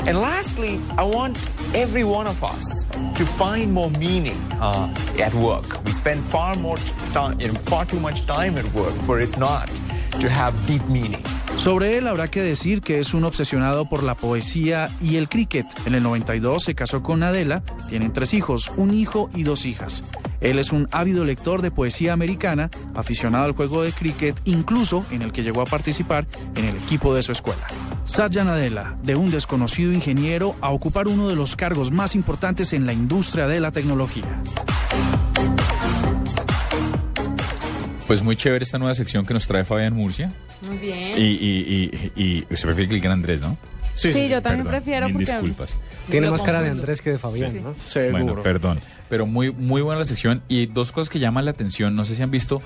And 0.08 0.18
lastly, 0.18 0.82
I 0.98 1.04
want 1.04 1.38
every 1.76 2.04
one 2.04 2.26
of 2.26 2.44
us 2.44 2.86
to 3.16 3.26
find 3.26 3.72
more 3.72 3.92
meaning 3.92 4.38
uh, 4.54 4.94
at 5.20 5.31
We 5.34 5.92
spend 5.92 6.24
far 6.26 6.58
more 6.58 6.78
time, 7.14 7.38
far 7.66 7.86
too 7.86 8.00
much 8.00 8.26
time 8.26 8.58
at 8.58 8.66
work 8.74 8.94
for 9.06 9.22
it 9.22 9.38
not 9.38 9.70
to 10.20 10.30
have 10.30 10.54
deep 10.68 10.86
meaning. 10.88 11.24
Sobre 11.58 11.98
él 11.98 12.08
habrá 12.08 12.30
que 12.30 12.42
decir 12.42 12.82
que 12.82 13.00
es 13.00 13.14
un 13.14 13.24
obsesionado 13.24 13.88
por 13.88 14.04
la 14.04 14.16
poesía 14.16 14.90
y 15.00 15.18
el 15.18 15.30
cricket. 15.30 15.66
En 15.86 15.96
el 15.96 16.04
92 16.04 16.64
se 16.64 16.76
casó 16.76 17.04
con 17.04 17.24
Adela, 17.24 17.64
tienen 17.88 18.12
tres 18.12 18.34
hijos, 18.34 18.72
un 18.78 18.94
hijo 18.94 19.30
y 19.36 19.44
dos 19.44 19.66
hijas. 19.66 20.04
Él 20.42 20.58
es 20.58 20.72
un 20.72 20.88
ávido 20.92 21.24
lector 21.24 21.62
de 21.62 21.70
poesía 21.70 22.14
americana, 22.14 22.70
aficionado 22.96 23.46
al 23.46 23.52
juego 23.54 23.84
de 23.84 23.92
cricket, 23.92 24.42
incluso 24.46 25.06
en 25.12 25.22
el 25.22 25.32
que 25.32 25.44
llegó 25.44 25.62
a 25.62 25.66
participar 25.66 26.26
en 26.56 26.66
el 26.66 26.76
equipo 26.76 27.14
de 27.14 27.22
su 27.22 27.32
escuela. 27.32 27.66
Satya 28.04 28.44
Nadella, 28.44 28.98
de 29.04 29.16
un 29.16 29.30
desconocido 29.30 29.94
ingeniero 29.94 30.56
a 30.62 30.72
ocupar 30.72 31.08
uno 31.08 31.30
de 31.30 31.36
los 31.36 31.56
cargos 31.56 31.92
más 31.92 32.16
importantes 32.16 32.74
en 32.74 32.88
la 32.88 32.94
industria 32.94 33.46
de 33.48 33.60
la 33.60 33.72
tecnología. 33.72 34.42
Pues 38.08 38.22
muy 38.22 38.36
chévere 38.36 38.64
esta 38.64 38.78
nueva 38.78 38.94
sección 38.94 39.26
que 39.26 39.34
nos 39.34 39.48
trae 39.48 39.64
Fabián 39.64 39.94
Murcia. 39.94 40.34
Muy 40.62 40.78
bien. 40.78 41.14
Y, 41.18 41.22
y, 41.22 42.12
y, 42.16 42.24
y 42.24 42.40
usted 42.54 42.66
prefiere 42.68 42.90
clicar 42.90 43.12
Andrés, 43.12 43.40
¿no? 43.42 43.58
Sí, 43.94 44.12
Sí, 44.12 44.30
yo 44.30 44.42
también 44.42 44.68
prefiero 44.68 45.08
porque- 45.08 45.26
disculpas. 45.26 45.78
Tiene 46.10 46.30
más 46.30 46.42
cara 46.42 46.62
de. 46.62 46.70
Andrés 46.70 47.02
que 47.02 47.12
de 47.12 47.18
Fabián, 47.18 47.52
Sí. 47.86 48.00
¿no? 48.04 48.12
Bueno, 48.12 48.42
perdón. 48.42 48.80
Pero 49.10 49.26
muy, 49.26 49.52
muy 49.52 49.82
buena 49.82 50.00
la 50.00 50.06
sección. 50.06 50.42
Y 50.50 50.66
dos 50.68 50.92
cosas 50.92 51.10
que 51.10 51.20
llaman 51.20 51.46
la 51.46 51.52
atención, 51.52 51.96
no 51.96 52.04
sé 52.06 52.16
si 52.16 52.22
han 52.22 52.32
visto, 52.32 52.62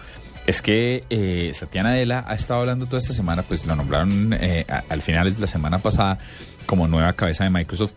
es 0.47 0.61
que 0.61 1.03
eh, 1.09 1.51
Satya 1.53 1.83
Nadella 1.83 2.23
ha 2.27 2.35
estado 2.35 2.61
hablando 2.61 2.85
toda 2.85 2.97
esta 2.99 3.13
semana, 3.13 3.43
pues 3.43 3.65
lo 3.65 3.75
nombraron 3.75 4.33
eh, 4.39 4.65
a- 4.69 4.83
al 4.89 5.01
final 5.01 5.33
de 5.33 5.39
la 5.39 5.47
semana 5.47 5.77
pasada 5.79 6.17
como 6.65 6.87
nueva 6.87 7.13
cabeza 7.13 7.43
de 7.43 7.49
Microsoft. 7.51 7.93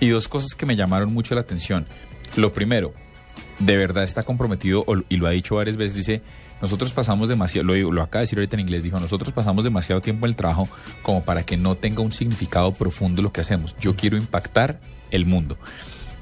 Y 0.00 0.08
dos 0.08 0.28
cosas 0.28 0.54
que 0.54 0.64
me 0.66 0.76
llamaron 0.76 1.12
mucho 1.12 1.34
la 1.34 1.42
atención. 1.42 1.86
Lo 2.36 2.52
primero, 2.54 2.94
de 3.60 3.76
verdad 3.76 4.04
está 4.04 4.24
comprometido, 4.24 4.84
y 5.08 5.16
lo 5.16 5.26
ha 5.26 5.30
dicho 5.30 5.56
varias 5.56 5.76
veces, 5.76 5.96
dice, 5.96 6.22
nosotros 6.60 6.92
pasamos 6.92 7.28
demasiado, 7.28 7.66
lo, 7.66 7.92
lo 7.92 8.02
acaba 8.02 8.20
de 8.20 8.24
decir 8.24 8.38
ahorita 8.38 8.56
en 8.56 8.60
inglés, 8.60 8.82
dijo, 8.82 8.98
nosotros 8.98 9.32
pasamos 9.32 9.64
demasiado 9.64 10.00
tiempo 10.00 10.26
en 10.26 10.30
el 10.30 10.36
trabajo 10.36 10.68
como 11.02 11.24
para 11.24 11.44
que 11.44 11.56
no 11.56 11.76
tenga 11.76 12.02
un 12.02 12.12
significado 12.12 12.72
profundo 12.74 13.22
lo 13.22 13.32
que 13.32 13.40
hacemos. 13.40 13.76
Yo 13.80 13.94
quiero 13.96 14.16
impactar 14.16 14.80
el 15.10 15.26
mundo. 15.26 15.56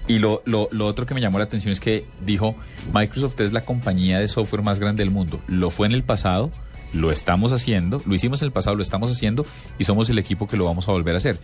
Y 0.07 0.19
lo, 0.19 0.43
lo 0.47 0.87
otro 0.87 1.05
que 1.05 1.15
me 1.15 1.21
llamó 1.21 1.39
la 1.39 1.45
atención 1.45 1.71
es 1.71 1.81
que 1.81 2.07
dijo, 2.25 2.55
Microsoft 2.95 3.41
es 3.41 3.53
la 3.53 3.61
compañía 3.61 4.19
de 4.19 4.29
software 4.29 4.63
más 4.63 4.81
grande 4.81 5.03
del 5.03 5.11
mundo. 5.11 5.41
Lo 5.47 5.71
fue 5.71 5.87
en 5.87 5.93
el 5.93 6.03
pasado, 6.03 6.51
lo 6.95 7.13
estamos 7.13 7.53
haciendo, 7.53 8.01
lo 8.07 8.15
hicimos 8.15 8.41
en 8.41 8.47
el 8.47 8.53
pasado, 8.53 8.77
lo 8.77 8.83
estamos 8.83 9.11
haciendo 9.11 9.45
y 9.79 9.85
somos 9.85 10.09
el 10.09 10.19
equipo 10.19 10.49
que 10.49 10.57
lo 10.57 10.65
vamos 10.65 10.89
a 10.89 10.93
volver 10.93 11.15
a 11.15 11.19
hacer. 11.19 11.39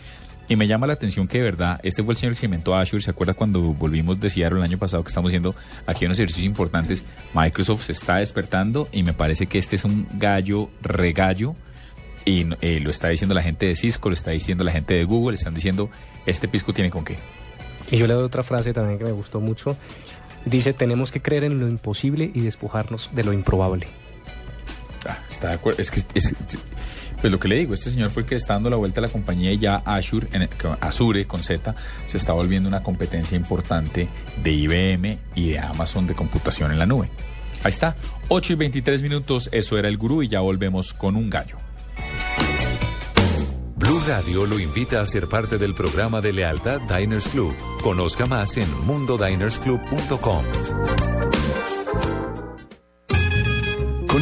Y 0.48 0.56
me 0.56 0.66
llama 0.66 0.86
la 0.86 0.92
atención 0.92 1.26
que 1.26 1.38
de 1.38 1.44
verdad, 1.44 1.80
este 1.82 2.02
fue 2.02 2.12
el 2.12 2.18
señor 2.18 2.34
que 2.34 2.40
se 2.40 2.44
inventó 2.46 2.74
Azure, 2.76 3.02
¿se 3.02 3.10
acuerda 3.10 3.32
cuando 3.32 3.60
volvimos 3.62 4.20
de 4.20 4.28
Seattle 4.28 4.58
el 4.58 4.64
año 4.64 4.76
pasado 4.78 5.02
que 5.02 5.08
estamos 5.08 5.30
haciendo 5.30 5.54
aquí 5.86 6.04
unos 6.04 6.18
ejercicios 6.18 6.44
importantes? 6.46 7.02
Microsoft 7.32 7.84
se 7.84 7.92
está 7.92 8.16
despertando 8.16 8.86
y 8.92 9.02
me 9.04 9.14
parece 9.14 9.46
que 9.46 9.58
este 9.58 9.76
es 9.76 9.84
un 9.84 10.06
gallo 10.18 10.68
regallo 10.82 11.56
y 12.26 12.46
eh, 12.60 12.78
lo 12.80 12.90
está 12.90 13.08
diciendo 13.08 13.34
la 13.34 13.42
gente 13.42 13.64
de 13.66 13.74
Cisco, 13.76 14.10
lo 14.10 14.14
está 14.14 14.32
diciendo 14.32 14.64
la 14.64 14.72
gente 14.72 14.92
de 14.94 15.04
Google, 15.04 15.34
están 15.34 15.54
diciendo, 15.54 15.88
este 16.26 16.46
pisco 16.46 16.74
tiene 16.74 16.90
con 16.90 17.04
qué. 17.04 17.16
Y 17.90 17.96
yo 17.96 18.06
le 18.06 18.12
doy 18.14 18.24
otra 18.24 18.42
frase 18.42 18.72
también 18.74 18.98
que 18.98 19.04
me 19.04 19.12
gustó 19.12 19.40
mucho. 19.40 19.76
Dice, 20.44 20.74
tenemos 20.74 21.10
que 21.10 21.22
creer 21.22 21.44
en 21.44 21.58
lo 21.58 21.68
imposible 21.68 22.30
y 22.34 22.40
despojarnos 22.42 23.10
de 23.14 23.24
lo 23.24 23.32
improbable. 23.32 23.86
Ah, 25.08 25.18
está 25.30 25.48
de 25.48 25.54
acuerdo. 25.54 25.80
Es 25.80 25.90
que, 25.90 26.02
es- 26.14 26.34
pues 27.24 27.32
lo 27.32 27.40
que 27.40 27.48
le 27.48 27.56
digo, 27.56 27.72
este 27.72 27.88
señor 27.88 28.10
fue 28.10 28.24
el 28.24 28.28
que 28.28 28.34
está 28.34 28.52
dando 28.52 28.68
la 28.68 28.76
vuelta 28.76 29.00
a 29.00 29.02
la 29.02 29.08
compañía 29.08 29.54
ya 29.54 29.76
Azure, 29.76 30.28
en 30.32 30.46
Azure 30.82 31.24
con 31.24 31.42
Z, 31.42 31.74
se 32.04 32.18
está 32.18 32.34
volviendo 32.34 32.68
una 32.68 32.82
competencia 32.82 33.34
importante 33.34 34.08
de 34.42 34.52
IBM 34.52 35.18
y 35.34 35.52
de 35.52 35.58
Amazon 35.58 36.06
de 36.06 36.14
computación 36.14 36.70
en 36.70 36.78
la 36.78 36.84
nube. 36.84 37.08
Ahí 37.62 37.70
está, 37.70 37.94
8 38.28 38.52
y 38.52 38.56
23 38.56 39.00
minutos, 39.00 39.48
eso 39.52 39.78
era 39.78 39.88
el 39.88 39.96
gurú 39.96 40.22
y 40.22 40.28
ya 40.28 40.40
volvemos 40.40 40.92
con 40.92 41.16
un 41.16 41.30
gallo. 41.30 41.56
Blue 43.76 44.02
Radio 44.06 44.44
lo 44.44 44.58
invita 44.58 45.00
a 45.00 45.06
ser 45.06 45.26
parte 45.26 45.56
del 45.56 45.72
programa 45.72 46.20
de 46.20 46.34
lealtad 46.34 46.82
Diners 46.82 47.28
Club. 47.28 47.54
Conozca 47.82 48.26
más 48.26 48.58
en 48.58 48.68
mundodinersclub.com. 48.84 51.13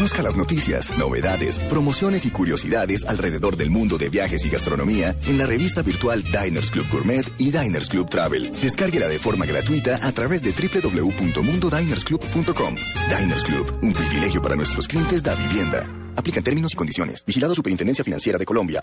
Conozca 0.02 0.24
las 0.24 0.34
noticias, 0.34 0.98
novedades, 0.98 1.60
promociones 1.60 2.26
y 2.26 2.30
curiosidades 2.30 3.04
alrededor 3.04 3.56
del 3.56 3.70
mundo 3.70 3.98
de 3.98 4.08
viajes 4.08 4.44
y 4.44 4.50
gastronomía 4.50 5.14
en 5.28 5.38
la 5.38 5.46
revista 5.46 5.82
virtual 5.82 6.24
Diners 6.24 6.72
Club 6.72 6.84
Gourmet 6.90 7.24
y 7.38 7.52
Diners 7.52 7.88
Club 7.88 8.10
Travel. 8.10 8.50
Descárguela 8.60 9.06
de 9.06 9.20
forma 9.20 9.46
gratuita 9.46 10.04
a 10.04 10.10
través 10.10 10.42
de 10.42 10.50
www.mundodinersclub.com. 10.50 12.74
Diners 13.16 13.44
Club, 13.44 13.78
un 13.80 13.92
privilegio 13.92 14.42
para 14.42 14.56
nuestros 14.56 14.88
clientes 14.88 15.22
da 15.22 15.36
vivienda. 15.36 15.88
Aplican 16.16 16.42
términos 16.42 16.72
y 16.72 16.76
condiciones. 16.76 17.24
Vigilado 17.24 17.54
Superintendencia 17.54 18.02
Financiera 18.02 18.40
de 18.40 18.44
Colombia. 18.44 18.82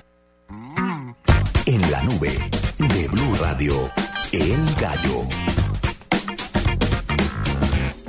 la 1.92 2.02
nube 2.04 2.32
de 2.78 3.08
Blue 3.10 3.36
Radio, 3.42 3.92
El 4.32 4.74
Gallo. 4.80 5.28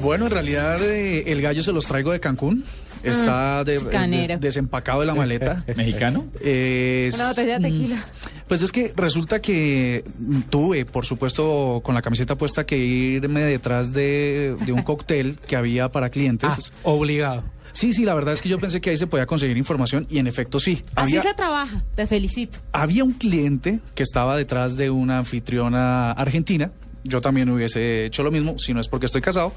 Bueno, 0.00 0.26
en 0.26 0.30
realidad 0.30 0.80
eh, 0.82 1.24
el 1.26 1.42
gallo 1.42 1.62
se 1.62 1.72
los 1.72 1.86
traigo 1.86 2.12
de 2.12 2.20
Cancún. 2.20 2.64
Está 3.02 3.64
de- 3.64 3.78
des- 3.78 4.40
desempacado 4.40 5.00
de 5.00 5.06
la 5.06 5.14
maleta. 5.14 5.64
¿Mexicano? 5.76 6.26
Es- 6.40 7.14
Una 7.14 7.28
botella 7.28 7.58
de 7.58 7.70
tequila. 7.70 8.04
Pues 8.48 8.62
es 8.62 8.72
que 8.72 8.92
resulta 8.96 9.40
que 9.40 10.04
mm, 10.18 10.40
tuve, 10.50 10.84
por 10.84 11.06
supuesto, 11.06 11.80
con 11.84 11.94
la 11.94 12.02
camiseta 12.02 12.34
puesta 12.36 12.66
que 12.66 12.76
irme 12.76 13.42
detrás 13.42 13.92
de, 13.92 14.56
de 14.66 14.72
un 14.72 14.82
cóctel 14.82 15.38
que 15.46 15.56
había 15.56 15.90
para 15.90 16.10
clientes. 16.10 16.72
obligado. 16.82 17.44
Sí, 17.72 17.92
sí, 17.92 18.04
la 18.04 18.14
verdad 18.14 18.34
es 18.34 18.42
que 18.42 18.48
yo 18.48 18.58
pensé 18.58 18.80
que 18.80 18.90
ahí 18.90 18.96
se 18.96 19.06
podía 19.06 19.26
conseguir 19.26 19.56
información 19.56 20.04
y 20.10 20.18
en 20.18 20.26
efecto 20.26 20.58
sí. 20.58 20.82
Así 20.96 21.16
Había, 21.16 21.22
se 21.22 21.34
trabaja, 21.34 21.84
te 21.94 22.04
felicito. 22.08 22.58
había 22.72 23.04
un 23.04 23.12
cliente 23.12 23.78
que 23.94 24.02
estaba 24.02 24.36
detrás 24.36 24.76
de 24.76 24.90
una 24.90 25.18
anfitriona 25.18 26.10
argentina. 26.10 26.72
Yo 27.04 27.20
también 27.20 27.48
hubiese 27.50 28.04
hecho 28.04 28.22
lo 28.22 28.30
mismo, 28.30 28.58
si 28.58 28.74
no 28.74 28.80
es 28.80 28.88
porque 28.88 29.06
estoy 29.06 29.20
casado. 29.20 29.52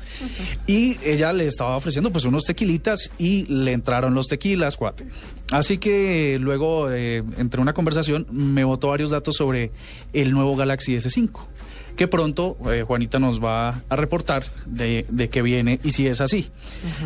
Y 0.66 0.98
ella 1.04 1.34
le 1.34 1.46
estaba 1.48 1.76
ofreciendo 1.76 2.12
pues 2.12 2.26
unos 2.26 2.46
tequilitas 2.46 3.12
y 3.18 3.46
le 3.46 3.74
entraron 3.74 4.14
los 4.14 4.28
tequilas, 4.28 4.78
cuate. 4.78 5.08
Así 5.52 5.78
que 5.78 6.38
luego, 6.40 6.92
eh, 6.92 7.24
entre 7.38 7.62
una 7.62 7.74
conversación, 7.74 8.28
me 8.32 8.64
botó 8.64 8.90
varios 8.90 9.10
datos 9.10 9.36
sobre 9.36 9.72
el 10.14 10.32
nuevo 10.32 10.56
Galaxy 10.56 10.96
S5. 10.96 11.32
Que 11.96 12.08
pronto 12.08 12.58
eh, 12.72 12.84
Juanita 12.86 13.20
nos 13.20 13.44
va 13.44 13.82
a 13.88 13.96
reportar 13.96 14.46
de, 14.66 15.06
de 15.10 15.30
qué 15.30 15.42
viene 15.42 15.80
y 15.84 15.92
si 15.92 16.08
es 16.08 16.22
así. 16.22 16.50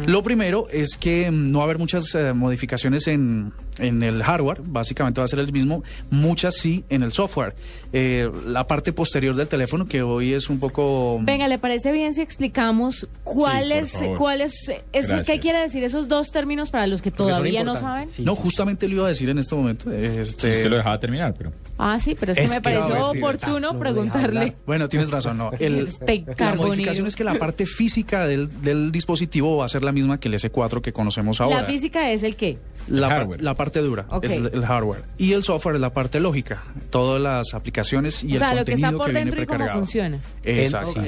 Lo 0.05 0.23
primero 0.23 0.67
es 0.71 0.97
que 0.97 1.29
mm, 1.29 1.51
no 1.51 1.59
va 1.59 1.65
a 1.65 1.67
haber 1.67 1.77
muchas 1.77 2.15
eh, 2.15 2.33
modificaciones 2.33 3.07
en, 3.07 3.51
en 3.79 4.01
el 4.03 4.23
hardware, 4.23 4.61
básicamente 4.63 5.19
va 5.19 5.25
a 5.25 5.27
ser 5.27 5.39
el 5.39 5.51
mismo, 5.51 5.83
muchas 6.09 6.55
sí 6.55 6.85
en 6.89 7.03
el 7.03 7.11
software. 7.11 7.55
Eh, 7.93 8.29
la 8.45 8.65
parte 8.65 8.93
posterior 8.93 9.35
del 9.35 9.47
teléfono, 9.47 9.85
que 9.85 10.01
hoy 10.01 10.33
es 10.33 10.49
un 10.49 10.59
poco... 10.59 11.19
Venga, 11.21 11.47
¿le 11.47 11.57
parece 11.57 11.91
bien 11.91 12.13
si 12.13 12.21
explicamos 12.21 13.07
cuál 13.23 13.67
Sí, 13.87 14.05
por 14.17 14.31
es, 14.33 14.71
es, 14.91 15.07
qué 15.25 15.39
quiere 15.39 15.59
decir 15.59 15.83
esos 15.83 16.07
dos 16.07 16.31
términos 16.31 16.69
para 16.69 16.87
los 16.87 17.01
que 17.01 17.11
Porque 17.11 17.31
todavía 17.31 17.63
no 17.63 17.75
saben? 17.75 18.09
no, 18.19 18.35
justamente 18.35 18.87
lo 18.87 18.95
iba 18.95 19.05
a 19.05 19.09
decir 19.09 19.29
en 19.29 19.39
este 19.39 19.55
momento. 19.55 19.91
Este... 19.91 20.21
Usted 20.21 20.69
lo 20.69 20.77
dejaba 20.77 20.99
terminar, 20.99 21.33
pero... 21.37 21.51
Ah, 21.79 21.99
sí, 21.99 22.15
pero 22.19 22.31
es 22.31 22.37
que 22.39 22.43
Es 22.45 22.49
me 22.49 22.55
que- 22.57 22.61
pareció 22.61 22.89
No, 22.95 23.09
oportuno 23.11 23.59
No 23.73 23.79
preguntarle. 23.79 24.55
Bueno, 24.65 24.89
tienes 24.89 25.11
razón, 25.11 25.37
no. 25.37 25.51
El- 25.59 25.87
Este 25.87 26.25
la 26.39 26.55
modificación 26.55 27.05
es 27.07 27.15
que 27.15 27.23
la 27.23 27.37
parte 27.37 27.65
física 27.65 28.25
del, 28.25 28.61
del 28.61 28.91
dispositivo 28.91 29.57
va 29.57 29.65
a 29.65 29.69
ser 29.69 29.83
la 29.83 29.91
misma 29.91 30.19
que 30.19 30.27
el 30.27 30.33
S4 30.35 30.81
que 30.81 30.91
conocemos 30.91 31.39
ahora. 31.39 31.61
La 31.61 31.67
física 31.67 32.09
es 32.11 32.23
el 32.23 32.35
qué? 32.35 32.57
La, 32.87 33.09
par- 33.09 33.41
la 33.41 33.53
parte 33.53 33.79
dura 33.81 34.05
Ok. 34.09 34.23
es 34.23 34.33
el, 34.33 34.47
el 34.53 34.65
hardware. 34.65 35.03
Y 35.17 35.33
el 35.33 35.43
software 35.43 35.75
es 35.75 35.81
la 35.81 35.91
parte 35.93 36.19
lógica. 36.19 36.63
Todas 36.89 37.21
las 37.21 37.53
aplicaciones 37.53 38.23
y 38.23 38.27
o 38.27 38.33
el 38.33 38.39
sea, 38.39 38.53
lo 38.55 38.65
que 38.65 38.71
contenido 38.71 38.87
está 38.89 38.97
por 38.97 39.05
viene 39.07 39.19
dentro 39.25 39.41
y 39.41 39.45
cómo 39.45 39.71
funciona. 39.73 40.19
Exacto. 40.43 41.01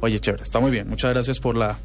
Oye, 0.00 0.20
chévere, 0.20 0.42
está 0.42 0.60
muy 0.60 0.70
bien. 0.70 0.88
Muchas 0.88 1.12
gracias 1.12 1.38
por 1.40 1.56
la 1.56 1.78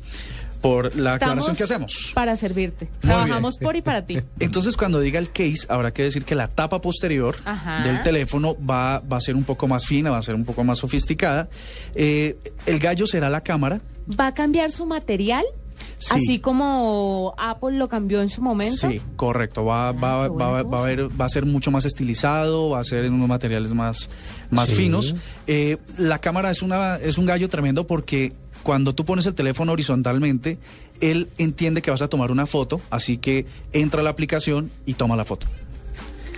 por 0.62 0.96
la 0.96 1.14
aclaración 1.14 1.40
Estamos 1.52 1.58
que 1.58 1.64
hacemos. 1.64 2.12
Para 2.14 2.36
servirte. 2.36 2.86
Muy 2.86 3.00
Trabajamos 3.02 3.58
bien. 3.60 3.68
por 3.68 3.76
y 3.76 3.82
para 3.82 4.06
ti. 4.06 4.20
Entonces, 4.40 4.76
cuando 4.78 5.00
diga 5.00 5.20
el 5.20 5.32
case, 5.32 5.66
habrá 5.70 5.92
que 5.92 6.04
decir 6.04 6.26
que 6.26 6.36
la 6.36 6.48
tapa 6.48 6.82
posterior 6.82 7.36
Ajá. 7.46 7.82
del 7.84 8.02
teléfono 8.04 8.56
va, 8.60 9.00
va 9.00 9.18
a 9.18 9.22
ser 9.22 9.36
un 9.36 9.44
poco 9.44 9.68
más 9.68 9.86
fina, 9.86 10.12
va 10.12 10.18
a 10.18 10.22
ser 10.22 10.36
un 10.36 10.46
poco 10.46 10.64
más 10.64 10.80
sofisticada. 10.80 11.48
Eh, 11.96 12.38
el 12.66 12.80
gallo 12.80 13.08
será 13.08 13.30
la 13.30 13.42
cámara. 13.42 13.82
¿Va 14.20 14.28
a 14.28 14.34
cambiar 14.34 14.72
su 14.72 14.86
material? 14.86 15.46
Sí. 15.98 16.14
Así 16.14 16.40
como 16.40 17.34
Apple 17.38 17.78
lo 17.78 17.88
cambió 17.88 18.22
en 18.22 18.28
su 18.30 18.42
momento. 18.42 18.90
Sí, 18.90 19.02
correcto. 19.16 19.64
Va, 19.64 19.92
va, 19.94 20.24
qué 20.24 20.30
buena 20.30 20.46
va, 20.50 20.64
va 20.64 20.82
a 20.84 20.86
ver, 20.86 21.22
va 21.22 21.26
a 21.26 21.30
ser 21.30 21.46
mucho 21.46 21.72
más 21.72 21.86
estilizado, 21.86 22.72
va 22.72 22.80
a 22.80 22.84
ser 22.84 23.06
en 23.06 23.14
unos 23.14 23.30
materiales 23.30 23.74
más, 23.74 24.10
más 24.50 24.70
Sí. 24.70 24.76
finos. 24.76 25.16
Eh, 25.48 25.78
la 25.98 26.20
cámara 26.20 26.50
es, 26.52 26.62
una, 26.62 26.96
es 26.98 27.18
un 27.18 27.26
gallo 27.26 27.48
tremendo 27.50 27.88
porque 27.88 28.34
cuando 28.64 28.94
tú 28.94 29.06
pones 29.06 29.26
el 29.26 29.34
teléfono 29.34 29.72
horizontalmente, 29.72 30.58
él 31.02 31.28
entiende 31.38 31.82
que 31.82 31.92
vas 31.92 32.02
a 32.02 32.08
tomar 32.08 32.32
una 32.32 32.46
foto, 32.46 32.82
así 32.90 33.18
que 33.18 33.46
entra 33.74 34.02
a 34.02 34.04
la 34.04 34.10
aplicación 34.10 34.70
y 34.86 34.94
toma 34.96 35.16
la 35.16 35.26
foto. 35.26 35.48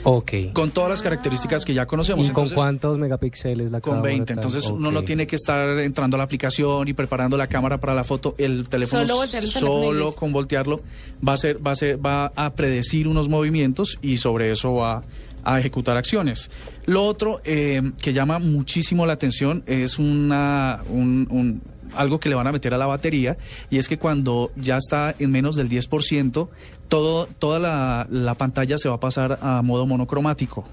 Ok. 0.04 0.32
Con 0.54 0.72
todas 0.72 0.90
las 0.90 1.02
características 1.04 1.64
que 1.64 1.76
ya 1.76 1.86
conocemos. 1.86 2.26
¿Y 2.26 2.32
con 2.32 2.46
Entonces, 2.46 2.56
cuántos 2.56 2.98
megapíxeles 2.98 3.72
la 3.72 3.82
Con 3.82 3.94
cámara 3.98 4.10
20. 4.14 4.26
trae? 4.26 4.36
Entonces 4.36 4.66
uno 4.68 4.88
Ok. 4.88 4.94
no 4.96 5.04
tiene 5.04 5.28
que 5.28 5.36
estar 5.36 5.78
entrando 5.80 6.16
a 6.16 6.20
la 6.20 6.24
aplicación 6.24 6.88
y 6.88 6.94
preparando 6.94 7.38
la 7.38 7.46
cámara 7.48 7.80
para 7.80 7.94
la 7.94 8.04
foto. 8.04 8.34
El 8.40 8.68
teléfono 8.68 9.06
Solo 9.06 9.18
voltear 9.20 9.44
el 9.44 9.50
teléfono 9.54 9.84
solo 9.84 10.12
con 10.16 10.32
voltearlo 10.32 10.82
va 11.28 11.34
a 11.34 11.38
ser, 11.38 11.66
va 11.66 11.72
a 11.72 11.76
ser, 11.76 12.04
va 12.04 12.32
a 12.36 12.54
predecir 12.54 13.08
unos 13.08 13.30
movimientos 13.30 14.00
y 14.02 14.18
sobre 14.18 14.52
eso 14.52 14.74
va 14.74 15.04
a 15.44 15.60
ejecutar 15.60 15.98
acciones. 15.98 16.50
Lo 16.88 17.04
otro 17.06 17.40
eh, 17.44 17.92
que 18.02 18.12
llama 18.14 18.40
muchísimo 18.40 19.06
la 19.06 19.14
atención 19.14 19.62
es 19.68 20.00
una 20.00 20.80
un- 20.90 21.28
un- 21.30 21.62
algo 21.96 22.20
que 22.20 22.30
le 22.30 22.36
van 22.36 22.48
a 22.48 22.52
meter 22.52 22.74
a 22.74 22.78
la 22.78 22.86
batería 22.86 23.38
y 23.70 23.78
es 23.78 23.88
que 23.88 23.98
cuando 23.98 24.52
ya 24.56 24.78
está 24.78 25.14
en 25.20 25.32
menos 25.32 25.56
del 25.56 25.70
10%, 25.70 26.50
todo, 26.88 27.26
toda 27.40 27.60
la, 27.60 28.08
la 28.10 28.36
pantalla 28.36 28.78
se 28.78 28.90
va 28.90 28.96
a 28.96 29.00
pasar 29.00 29.40
a 29.42 29.62
modo 29.62 29.86
monocromático. 29.86 30.66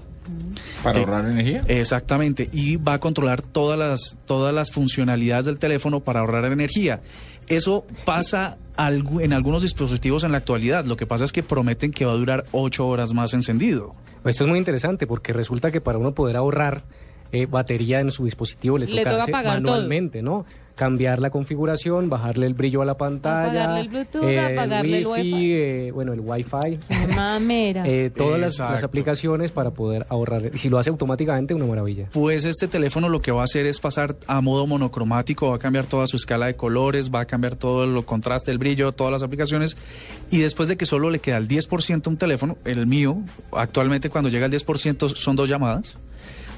¿Para 0.83 0.93
Que- 0.93 0.99
ahorrar 0.99 1.29
energía? 1.31 1.63
Exactamente, 1.67 2.49
y 2.51 2.75
va 2.75 2.93
a 2.93 2.99
controlar 2.99 3.41
todas 3.41 3.79
las, 3.79 4.17
todas 4.25 4.53
las 4.53 4.71
funcionalidades 4.71 5.45
del 5.45 5.57
teléfono 5.59 6.01
para 6.01 6.19
ahorrar 6.19 6.45
energía. 6.45 7.01
Eso 7.47 7.85
pasa 8.05 8.57
en 8.77 9.33
algunos 9.33 9.63
dispositivos 9.63 10.23
en 10.23 10.31
la 10.31 10.37
actualidad. 10.37 10.85
Lo 10.85 10.95
que 10.97 11.07
pasa 11.07 11.25
es 11.25 11.31
que 11.31 11.41
prometen 11.41 11.89
que 11.91 12.05
va 12.05 12.11
a 12.11 12.15
durar 12.15 12.45
ocho 12.51 12.87
horas 12.87 13.13
más 13.13 13.33
encendido. 13.33 13.95
Esto 14.23 14.43
es 14.43 14.49
muy 14.49 14.59
interesante 14.59 15.07
porque 15.07 15.33
resulta 15.33 15.71
que 15.71 15.81
para 15.81 15.97
uno 15.97 16.13
poder 16.13 16.37
ahorrar 16.37 16.83
eh, 17.31 17.47
batería 17.47 17.99
en 17.99 18.11
su 18.11 18.25
dispositivo 18.25 18.77
le, 18.77 18.85
Le 18.85 19.01
toca 19.03 19.11
toca 19.11 19.23
hacer 19.23 19.35
apagar 19.35 19.61
todo. 19.61 19.71
manualmente, 19.71 20.21
¿no? 20.21 20.45
Cambiar 20.79 21.19
la 21.19 21.29
configuración, 21.29 22.07
bajarle 22.07 22.45
el 22.45 22.53
brillo 22.53 22.81
a 22.81 22.85
la 22.85 22.95
pantalla, 22.95 23.65
Apagarle 23.65 23.81
el 23.81 23.89
Bluetooth, 23.89 24.23
apagarle 24.23 24.97
el 24.99 25.07
wifi, 25.07 25.33
Wi-Fi. 25.33 25.51
eh, 25.51 25.91
bueno, 25.91 26.13
el 26.13 26.21
Wi-Fi, 26.21 26.79
Mamera. 27.13 27.83
eh, 27.85 28.09
todas 28.15 28.39
las, 28.39 28.59
las 28.59 28.85
aplicaciones 28.85 29.51
para 29.51 29.71
poder 29.71 30.05
ahorrar. 30.07 30.51
Y 30.53 30.57
si 30.57 30.69
lo 30.69 30.77
hace 30.77 30.89
automáticamente, 30.89 31.53
una 31.53 31.65
maravilla. 31.65 32.07
Pues 32.13 32.45
este 32.45 32.69
teléfono 32.69 33.09
lo 33.09 33.21
que 33.21 33.33
va 33.33 33.41
a 33.41 33.43
hacer 33.43 33.65
es 33.65 33.81
pasar 33.81 34.15
a 34.25 34.39
modo 34.39 34.67
monocromático, 34.67 35.49
va 35.49 35.57
a 35.57 35.59
cambiar 35.59 35.85
toda 35.85 36.07
su 36.07 36.15
escala 36.15 36.45
de 36.45 36.55
colores, 36.55 37.11
va 37.13 37.19
a 37.19 37.25
cambiar 37.25 37.57
todo 37.57 37.83
el 37.83 38.05
contraste, 38.05 38.49
el 38.49 38.57
brillo, 38.57 38.93
todas 38.93 39.11
las 39.11 39.21
aplicaciones. 39.21 39.75
Y 40.31 40.37
después 40.39 40.69
de 40.69 40.77
que 40.77 40.85
solo 40.85 41.09
le 41.09 41.19
queda 41.19 41.35
el 41.35 41.49
10% 41.49 42.07
a 42.07 42.09
un 42.09 42.15
teléfono, 42.15 42.57
el 42.63 42.87
mío, 42.87 43.17
actualmente 43.51 44.09
cuando 44.09 44.29
llega 44.29 44.45
al 44.45 44.51
10% 44.53 45.15
son 45.15 45.35
dos 45.35 45.49
llamadas, 45.49 45.97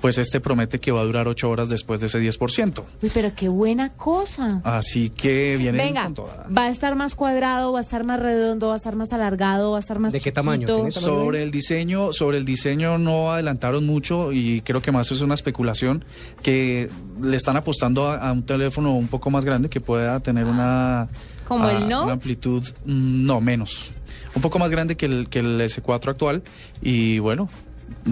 pues 0.01 0.17
este 0.17 0.39
promete 0.39 0.79
que 0.79 0.91
va 0.91 1.01
a 1.01 1.03
durar 1.03 1.27
ocho 1.27 1.49
horas 1.49 1.69
después 1.69 2.01
de 2.01 2.07
ese 2.07 2.19
10%. 2.19 2.83
Uy, 3.03 3.11
pero 3.13 3.31
qué 3.35 3.47
buena 3.49 3.89
cosa. 3.89 4.59
Así 4.63 5.11
que 5.11 5.57
viene 5.57 5.77
Venga, 5.77 6.05
con 6.05 6.15
toda. 6.15 6.47
va 6.55 6.63
a 6.63 6.69
estar 6.69 6.95
más 6.95 7.13
cuadrado, 7.15 7.71
va 7.71 7.79
a 7.79 7.81
estar 7.81 8.03
más 8.03 8.19
redondo, 8.19 8.67
va 8.69 8.73
a 8.73 8.77
estar 8.77 8.95
más 8.95 9.13
alargado, 9.13 9.71
va 9.71 9.77
a 9.77 9.79
estar 9.79 9.99
más 9.99 10.11
¿De 10.11 10.19
qué 10.19 10.31
tamaño? 10.31 10.61
chiquito. 10.61 10.75
¿Tiene 10.75 10.91
tamaño? 10.91 11.13
Sobre 11.13 11.43
el 11.43 11.51
diseño, 11.51 12.13
sobre 12.13 12.37
el 12.39 12.45
diseño 12.45 12.97
no 12.97 13.31
adelantaron 13.31 13.85
mucho 13.85 14.31
y 14.31 14.61
creo 14.61 14.81
que 14.81 14.91
más 14.91 15.11
es 15.11 15.21
una 15.21 15.35
especulación 15.35 16.03
que 16.41 16.89
le 17.21 17.37
están 17.37 17.55
apostando 17.57 18.07
a, 18.09 18.15
a 18.17 18.31
un 18.31 18.43
teléfono 18.43 18.95
un 18.95 19.07
poco 19.07 19.29
más 19.29 19.45
grande 19.45 19.69
que 19.69 19.81
pueda 19.81 20.19
tener 20.21 20.45
una, 20.45 21.07
¿Como 21.47 21.65
a- 21.65 21.71
el 21.73 21.87
Note? 21.87 22.03
una 22.05 22.13
amplitud 22.13 22.63
mm, 22.85 23.25
no 23.25 23.39
menos, 23.39 23.91
un 24.35 24.41
poco 24.41 24.57
más 24.57 24.71
grande 24.71 24.95
que 24.97 25.05
el 25.05 25.29
que 25.29 25.39
el 25.39 25.61
S4 25.61 26.09
actual 26.09 26.41
y 26.81 27.19
bueno. 27.19 27.49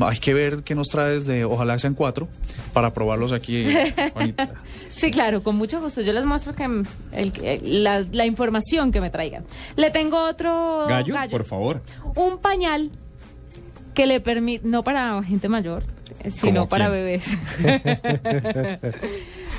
Hay 0.02 0.18
que 0.20 0.34
ver 0.34 0.64
qué 0.64 0.76
nos 0.76 0.88
traes 0.88 1.26
de, 1.26 1.46
ojalá 1.46 1.78
sean 1.80 1.96
cuatro, 1.96 2.28
para 2.74 2.94
probarlos 2.94 3.32
aquí. 3.34 3.66
Juanita. 4.14 4.54
Sí, 4.90 5.12
claro, 5.12 5.42
con 5.44 5.56
mucho 5.56 5.82
gusto. 5.82 6.02
Yo 6.02 6.14
les 6.14 6.26
muestro 6.26 6.54
que 6.56 6.64
el- 6.64 7.34
el- 7.44 7.84
la, 7.84 8.06
la 8.12 8.26
información 8.26 8.92
que 8.92 9.02
me 9.02 9.10
traigan. 9.10 9.44
Le 9.76 9.90
tengo 9.92 10.18
otro 10.28 10.86
Gallo, 10.88 11.16
por 11.30 11.46
favor. 11.46 11.82
Un 12.16 12.38
pañal 12.38 12.92
que 13.94 14.06
le 14.06 14.20
permite, 14.22 14.68
no 14.68 14.84
para 14.84 15.22
gente 15.24 15.50
mayor, 15.50 15.84
eh, 16.24 16.32
sino 16.32 16.62
¿Cómo 16.62 16.70
para 16.70 16.90
bebés. 16.90 17.26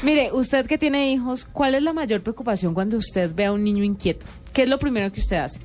Mire, 0.02 0.30
usted 0.32 0.66
que 0.66 0.78
tiene 0.78 1.12
hijos, 1.12 1.46
¿cuál 1.52 1.74
es 1.74 1.82
la 1.82 1.92
mayor 1.92 2.22
preocupación 2.22 2.72
cuando 2.72 2.96
usted 2.96 3.30
ve 3.34 3.46
a 3.46 3.52
un 3.52 3.62
niño 3.62 3.84
inquieto? 3.84 4.24
¿Qué 4.52 4.62
es 4.62 4.68
lo 4.68 4.78
primero 4.78 5.12
que 5.12 5.20
usted 5.20 5.36
hace? 5.36 5.60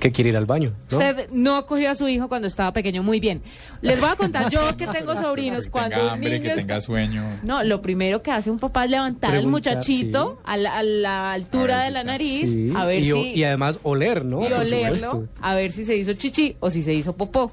Que 0.00 0.12
quiere 0.12 0.30
ir 0.30 0.36
al 0.36 0.46
baño, 0.46 0.72
¿no? 0.90 0.98
Usted 0.98 1.28
no 1.32 1.56
acogió 1.56 1.90
a 1.90 1.94
su 1.94 2.08
hijo 2.08 2.28
cuando 2.28 2.46
estaba 2.46 2.72
pequeño. 2.72 3.02
Muy 3.02 3.20
bien. 3.20 3.42
Les 3.80 4.00
voy 4.00 4.10
a 4.10 4.16
contar 4.16 4.50
yo 4.50 4.76
que 4.76 4.86
tengo 4.92 5.14
sobrinos 5.14 5.64
Que 5.64 5.70
cuando 5.70 5.90
tenga 5.90 6.04
un 6.04 6.12
hambre, 6.14 6.38
niño 6.38 6.50
que 6.50 6.56
tenga 6.56 6.80
sueño. 6.80 7.24
No, 7.42 7.62
lo 7.62 7.82
primero 7.82 8.22
que 8.22 8.30
hace 8.30 8.50
un 8.50 8.58
papá 8.58 8.84
es 8.84 8.90
levantar 8.90 9.34
al 9.34 9.46
muchachito 9.46 10.36
sí. 10.36 10.42
a, 10.44 10.56
la, 10.56 10.78
a 10.78 10.82
la 10.82 11.32
altura 11.32 11.82
de 11.84 11.90
la 11.90 12.04
nariz, 12.04 12.50
Sí, 12.50 12.72
a 12.76 12.84
ver 12.84 13.00
y, 13.00 13.04
si... 13.04 13.32
y 13.34 13.44
además 13.44 13.78
oler, 13.82 14.24
¿no? 14.24 14.48
y 14.48 14.52
olerlo, 14.52 15.28
a 15.40 15.54
ver 15.54 15.70
si 15.70 15.84
se 15.84 15.96
hizo 15.96 16.12
chichi 16.12 16.56
o 16.60 16.70
si 16.70 16.82
se 16.82 16.94
hizo 16.94 17.16
popó. 17.16 17.50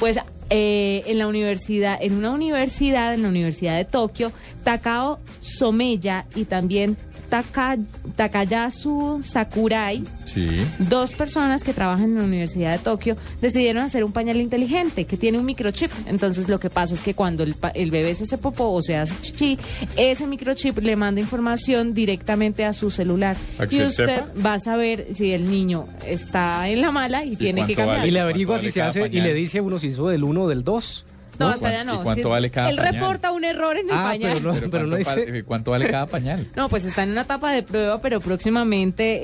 Pues 0.00 0.18
eh, 0.50 1.02
en 1.06 1.18
la 1.18 1.26
universidad, 1.26 1.98
en 2.00 2.14
una 2.14 2.32
universidad, 2.32 3.14
en 3.14 3.22
la 3.22 3.28
Universidad 3.28 3.76
de 3.76 3.84
Tokio, 3.84 4.32
Takao 4.62 5.18
Someya 5.40 6.26
y 6.34 6.44
también 6.44 6.96
Taka- 7.30 7.78
Takayasu 8.16 9.20
Sakurai, 9.22 10.02
Sí. 10.24 10.44
dos 10.78 11.14
personas 11.14 11.62
que 11.64 11.72
trabajan 11.72 12.04
en 12.10 12.14
la 12.18 12.24
Universidad 12.24 12.72
de 12.72 12.78
Tokio 12.78 13.16
decidieron 13.40 13.82
hacer 13.82 14.02
un 14.04 14.12
pañal 14.12 14.36
inteligente 14.36 15.04
que 15.04 15.16
tiene 15.16 15.38
un 15.38 15.44
microchip. 15.44 15.90
Entonces 16.06 16.48
lo 16.48 16.58
que 16.58 16.70
pasa 16.70 16.94
es 16.94 17.00
que 17.00 17.14
cuando 17.14 17.42
el, 17.42 17.54
pa- 17.54 17.68
el 17.70 17.90
bebé 17.90 18.14
se 18.14 18.24
hace 18.24 18.38
popó 18.38 18.70
o 18.72 18.82
se 18.82 18.96
hace 18.96 19.14
chichi, 19.20 19.58
ese 19.96 20.26
microchip 20.26 20.78
le 20.78 20.96
manda 20.96 21.20
información 21.20 21.94
directamente 21.94 22.64
a 22.64 22.72
su 22.72 22.90
celular. 22.90 23.36
¿Para 23.56 23.68
que 23.68 23.76
Y 23.76 23.82
usted 23.82 24.06
sepa? 24.06 24.26
va 24.44 24.54
a 24.54 24.58
saber 24.58 25.08
si 25.14 25.32
el 25.32 25.50
niño 25.50 25.86
está 26.06 26.68
en 26.68 26.80
la 26.80 26.90
mala 26.90 27.24
y, 27.24 27.36
tiene 27.36 27.66
que 27.66 27.74
cambiar. 27.74 27.98
vale? 27.98 28.08
Y 28.08 28.10
le 28.10 28.18
¿Cuánto 28.18 28.24
averigua 28.30 28.56
vale 28.56 28.68
si 28.68 28.72
se 28.72 28.82
hace 28.82 29.06
y 29.06 29.20
le 29.20 29.34
dice 29.34 29.60
uno 29.60 29.78
si 29.78 29.88
hizo 29.88 30.08
del 30.08 30.24
1 30.24 30.42
o 30.42 30.48
del 30.48 30.64
2. 30.64 31.04
No, 31.38 31.48
hasta 31.48 31.68
allá 31.68 31.84
no. 31.84 31.94
¿Y 32.00 32.04
cuánto 32.04 32.28
vale 32.30 32.50
cada 32.50 32.70
Él 32.70 32.76
pañal? 32.76 32.94
reporta 32.94 33.32
un 33.32 33.44
error 33.44 33.76
en 33.76 33.86
el 33.88 33.94
Ah, 33.94 34.04
pañal. 34.08 34.32
pero 34.34 34.40
no- 34.52 34.54
Pero 34.54 34.70
pero 34.70 34.82
no 34.84 34.90
¿cuánto, 34.96 34.96
dice- 35.16 35.26
vale, 35.30 35.44
¿Cuánto 35.44 35.70
vale 35.72 35.90
cada 35.90 36.06
pañal? 36.06 36.46
No, 36.56 36.68
pues 36.68 36.84
está 36.84 37.02
en 37.02 37.10
una 37.10 37.22
etapa 37.22 37.50
de 37.52 37.62
prueba, 37.62 38.00
pero 38.00 38.20
próximamente 38.20 39.20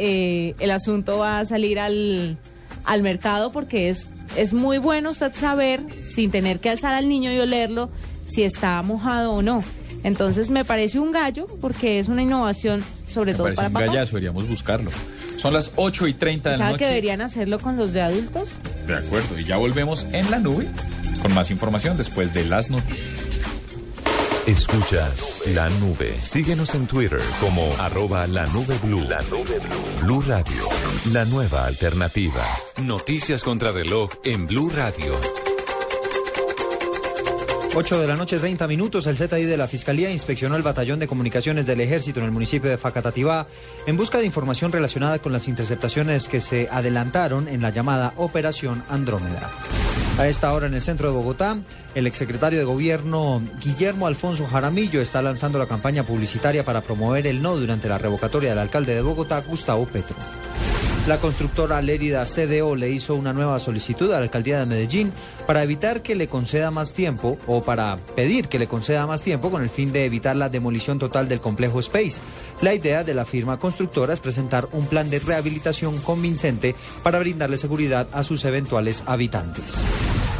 eh, 0.49 0.55
el 0.59 0.70
asunto 0.70 1.18
va 1.18 1.38
a 1.40 1.44
salir 1.44 1.79
al, 1.79 2.37
al 2.85 3.03
mercado 3.03 3.53
porque 3.53 3.88
es, 3.90 4.09
es 4.37 4.53
muy 4.53 4.79
bueno 4.79 5.11
usted 5.11 5.33
saber, 5.35 5.81
sin 6.12 6.31
tener 6.31 6.59
que 6.61 6.70
alzar 6.70 6.94
al 6.94 7.09
niño 7.09 7.33
y 7.33 7.38
olerlo, 7.38 7.90
si 8.27 8.42
está 8.42 8.83
mojado 8.83 9.33
o 9.33 9.42
no. 9.42 9.62
Entonces 10.03 10.49
me 10.51 10.64
parece 10.64 10.99
un 10.99 11.12
gallo 11.12 11.46
porque 11.61 11.99
es 11.99 12.09
una 12.09 12.23
innovación 12.23 12.83
sobre 13.07 13.33
Me 13.33 13.37
todo 13.37 13.44
parece 13.46 13.57
para 13.59 13.68
un 13.68 13.73
papás. 13.75 13.88
gallazo, 13.88 14.11
deberíamos 14.16 14.49
buscarlo. 14.49 14.90
Son 15.37 15.53
las 15.53 15.73
8 15.77 16.07
y 16.07 16.14
30 16.14 16.51
de 16.51 16.57
la 16.59 16.64
¿Sabe 16.64 16.79
que 16.79 16.85
noche. 16.85 16.88
deberían 16.88 17.20
hacerlo 17.20 17.59
con 17.59 17.77
los 17.77 17.92
de 17.92 18.01
adultos? 18.03 18.57
De 18.87 18.94
acuerdo, 18.96 19.38
y 19.38 19.44
ya 19.44 19.57
volvemos 19.59 20.07
en 20.12 20.31
la 20.31 20.38
nube 20.38 20.68
con 21.20 21.35
más 21.35 21.50
información 21.50 21.96
después 21.96 22.33
de 22.33 22.44
las 22.44 22.70
noticias. 22.70 23.28
Escuchas 24.46 25.37
la 25.54 25.68
nube. 25.68 26.18
Síguenos 26.22 26.74
en 26.74 26.87
Twitter 26.87 27.20
como 27.40 27.72
arroba 27.78 28.26
la 28.26 28.46
nube 28.46 28.76
blue. 28.83 29.04
La 29.09 29.20
nube 29.22 29.59
blue. 29.59 30.00
Blue 30.02 30.22
Radio, 30.26 30.68
la 31.12 31.24
nueva 31.26 31.66
alternativa. 31.66 32.42
Noticias 32.83 33.42
contra 33.42 33.70
reloj 33.70 34.11
en 34.24 34.46
Blue 34.46 34.70
Radio. 34.74 35.14
8 37.72 38.00
de 38.00 38.09
la 38.09 38.16
noche, 38.16 38.38
30 38.38 38.66
minutos. 38.66 39.06
El 39.06 39.16
ZI 39.16 39.44
de 39.44 39.56
la 39.56 39.68
Fiscalía 39.68 40.11
inspeccionó 40.11 40.56
el 40.56 40.62
batallón 40.62 40.98
de 40.98 41.06
comunicaciones 41.06 41.66
del 41.66 41.80
Ejército 41.80 42.18
en 42.18 42.26
el 42.26 42.33
municipio 42.33 42.68
de 42.68 42.78
Facatativá 42.78 43.46
en 43.87 43.96
busca 43.96 44.18
de 44.18 44.26
información 44.26 44.72
relacionada 44.72 45.20
con 45.20 45.33
las 45.33 45.46
interceptaciones 45.46 46.26
que 46.26 46.40
se 46.40 46.68
adelantaron 46.72 47.46
en 47.46 47.62
la 47.62 47.70
llamada 47.70 48.14
Operación 48.16 48.83
Andrómeda. 48.88 49.50
A 50.20 50.28
esta 50.28 50.52
hora 50.52 50.66
en 50.66 50.74
el 50.74 50.83
centro 50.83 51.09
de 51.09 51.14
Bogotá, 51.14 51.56
el 51.94 52.06
exsecretario 52.06 52.59
de 52.59 52.66
Gobierno 52.66 53.40
Guillermo 53.59 54.06
Alfonso 54.06 54.46
Jaramillo 54.46 55.00
está 55.00 55.22
lanzando 55.22 55.59
la 55.59 55.66
campaña 55.66 56.02
publicitaria 56.02 56.62
para 56.62 56.83
promover 56.83 57.26
el 57.26 57.40
no 57.40 57.56
durante 57.56 57.88
la 57.88 57.96
revocatoria 57.96 58.50
del 58.50 58.59
alcalde 58.59 58.94
de 58.94 59.00
Bogotá, 59.00 59.40
Gustavo 59.40 59.87
Petro. 59.87 60.16
La 61.06 61.18
constructora 61.18 61.80
Lérida 61.80 62.24
CDO 62.24 62.76
le 62.76 62.90
hizo 62.90 63.14
una 63.14 63.32
nueva 63.32 63.58
solicitud 63.58 64.10
a 64.12 64.18
la 64.18 64.24
alcaldía 64.24 64.60
de 64.60 64.66
Medellín 64.66 65.12
para 65.46 65.62
evitar 65.62 66.02
que 66.02 66.14
le 66.14 66.28
conceda 66.28 66.70
más 66.70 66.92
tiempo 66.92 67.38
o 67.46 67.62
para 67.62 67.96
pedir 68.14 68.48
que 68.48 68.58
le 68.58 68.66
conceda 68.66 69.06
más 69.06 69.22
tiempo 69.22 69.50
con 69.50 69.62
el 69.62 69.70
fin 69.70 69.92
de 69.92 70.04
evitar 70.04 70.36
la 70.36 70.50
demolición 70.50 70.98
total 70.98 71.26
del 71.26 71.40
complejo 71.40 71.80
Space. 71.80 72.20
La 72.60 72.74
idea 72.74 73.02
de 73.02 73.14
la 73.14 73.24
firma 73.24 73.58
constructora 73.58 74.12
es 74.12 74.20
presentar 74.20 74.68
un 74.72 74.86
plan 74.86 75.08
de 75.08 75.20
rehabilitación 75.20 75.98
convincente 76.00 76.74
para 77.02 77.18
brindarle 77.18 77.56
seguridad 77.56 78.06
a 78.12 78.22
sus 78.22 78.44
eventuales 78.44 79.02
habitantes. 79.06 79.78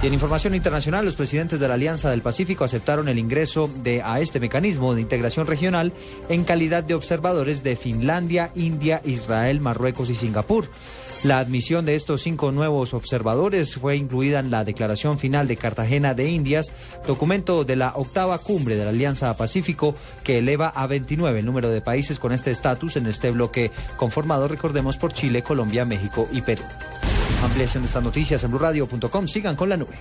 Y 0.03 0.07
en 0.07 0.15
información 0.15 0.55
internacional, 0.55 1.05
los 1.05 1.15
presidentes 1.15 1.61
de 1.61 1.69
la 1.69 1.75
Alianza 1.75 2.09
del 2.09 2.23
Pacífico 2.23 2.65
aceptaron 2.65 3.11
el 3.11 3.19
ingreso 3.19 3.69
de, 3.83 4.01
a 4.03 4.19
este 4.21 4.41
mecanismo 4.41 4.95
de 4.95 5.03
integración 5.03 5.47
regional 5.47 5.93
en 6.31 6.45
calidad 6.45 6.83
de 6.83 6.95
observadores 6.95 7.63
de 7.63 7.77
Finlandia, 7.77 8.51
India, 8.55 9.03
Israel, 9.05 9.61
Marruecos 9.61 10.09
y 10.09 10.15
Singapur. 10.15 10.50
La 11.23 11.39
admisión 11.39 11.85
de 11.85 11.95
estos 11.95 12.23
cinco 12.23 12.51
nuevos 12.51 12.95
observadores 12.95 13.77
fue 13.77 13.97
incluida 13.97 14.41
en 14.41 14.51
la 14.51 14.65
declaración 14.65 15.19
final 15.19 15.47
de 15.47 15.57
Cartagena 15.57 16.15
de 16.15 16.31
Indias, 16.31 16.73
documento 17.07 17.65
de 17.65 17.77
la 17.77 17.93
octava 17.95 18.39
cumbre 18.39 18.75
de 18.75 18.85
la 18.85 18.91
Alianza 18.91 19.37
Pacífico 19.37 19.95
que 20.25 20.39
eleva 20.39 20.69
a 20.69 20.87
29 20.87 21.41
el 21.41 21.47
número 21.47 21.69
de 21.69 21.83
países 21.83 22.19
con 22.19 22.33
este 22.33 22.51
estatus 22.51 22.97
en 22.97 23.07
este 23.07 23.31
bloque 23.31 23.71
conformado, 23.97 24.49
recordemos, 24.49 24.97
por 24.97 25.13
Chile, 25.13 25.43
Colombia, 25.43 25.85
México 25.85 26.27
y 26.33 26.41
Perú. 26.41 26.63
Ampliación 27.45 27.83
de 27.83 27.89
estas 27.89 28.03
noticias 28.03 28.43
en 28.43 28.51
blurradio.com. 28.51 29.27
Sigan 29.29 29.57
con 29.57 29.69
la 29.69 29.77
nube. 29.77 29.95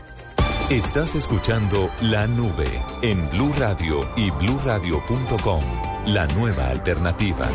Estás 0.69 1.15
escuchando 1.15 1.89
La 2.01 2.27
Nube 2.27 2.81
en 3.01 3.29
Blue 3.29 3.53
Radio 3.57 4.07
y 4.15 4.29
bluradio.com. 4.31 5.63
La 6.07 6.27
nueva 6.27 6.69
alternativa. 6.69 7.49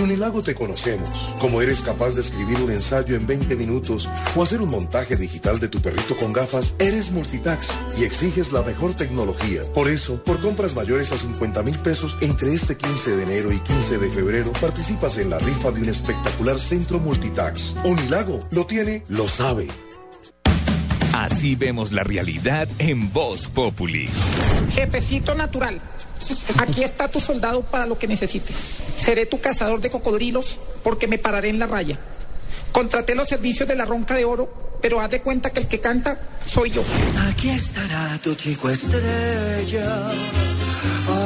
En 0.00 0.04
Unilago 0.04 0.42
te 0.42 0.54
conocemos, 0.54 1.10
como 1.42 1.60
eres 1.60 1.82
capaz 1.82 2.14
de 2.14 2.22
escribir 2.22 2.58
un 2.62 2.70
ensayo 2.70 3.14
en 3.16 3.26
20 3.26 3.54
minutos 3.54 4.08
o 4.34 4.42
hacer 4.42 4.62
un 4.62 4.70
montaje 4.70 5.14
digital 5.14 5.60
de 5.60 5.68
tu 5.68 5.78
perrito 5.82 6.16
con 6.16 6.32
gafas, 6.32 6.74
eres 6.78 7.10
multitax 7.10 7.68
y 7.98 8.04
exiges 8.04 8.50
la 8.50 8.62
mejor 8.62 8.94
tecnología. 8.94 9.60
Por 9.74 9.88
eso, 9.88 10.24
por 10.24 10.40
compras 10.40 10.74
mayores 10.74 11.12
a 11.12 11.18
50 11.18 11.62
mil 11.64 11.78
pesos 11.80 12.16
entre 12.22 12.54
este 12.54 12.78
15 12.78 13.14
de 13.14 13.22
enero 13.24 13.52
y 13.52 13.60
15 13.60 13.98
de 13.98 14.08
febrero, 14.08 14.52
participas 14.52 15.18
en 15.18 15.28
la 15.28 15.38
rifa 15.38 15.70
de 15.70 15.82
un 15.82 15.90
espectacular 15.90 16.58
centro 16.58 16.98
multitax. 16.98 17.74
Unilago 17.84 18.38
lo 18.52 18.64
tiene, 18.64 19.04
lo 19.08 19.28
sabe. 19.28 19.68
Así 21.30 21.54
vemos 21.54 21.92
la 21.92 22.02
realidad 22.02 22.68
en 22.78 23.12
Voz 23.12 23.48
Populi. 23.48 24.08
Jefecito 24.72 25.34
natural, 25.34 25.80
aquí 26.58 26.82
está 26.82 27.08
tu 27.08 27.20
soldado 27.20 27.62
para 27.62 27.86
lo 27.86 27.96
que 27.98 28.08
necesites. 28.08 28.56
Seré 28.98 29.26
tu 29.26 29.40
cazador 29.40 29.80
de 29.80 29.90
cocodrilos 29.90 30.58
porque 30.82 31.06
me 31.06 31.18
pararé 31.18 31.48
en 31.48 31.58
la 31.58 31.66
raya. 31.66 31.98
Contraté 32.72 33.14
los 33.14 33.28
servicios 33.28 33.68
de 33.68 33.76
la 33.76 33.84
ronca 33.84 34.14
de 34.14 34.24
oro, 34.24 34.78
pero 34.82 35.00
haz 35.00 35.10
de 35.10 35.22
cuenta 35.22 35.50
que 35.50 35.60
el 35.60 35.68
que 35.68 35.80
canta 35.80 36.20
soy 36.46 36.72
yo. 36.72 36.82
Aquí 37.30 37.48
estará 37.50 38.18
tu 38.22 38.34
chico 38.34 38.68
estrella, 38.68 40.10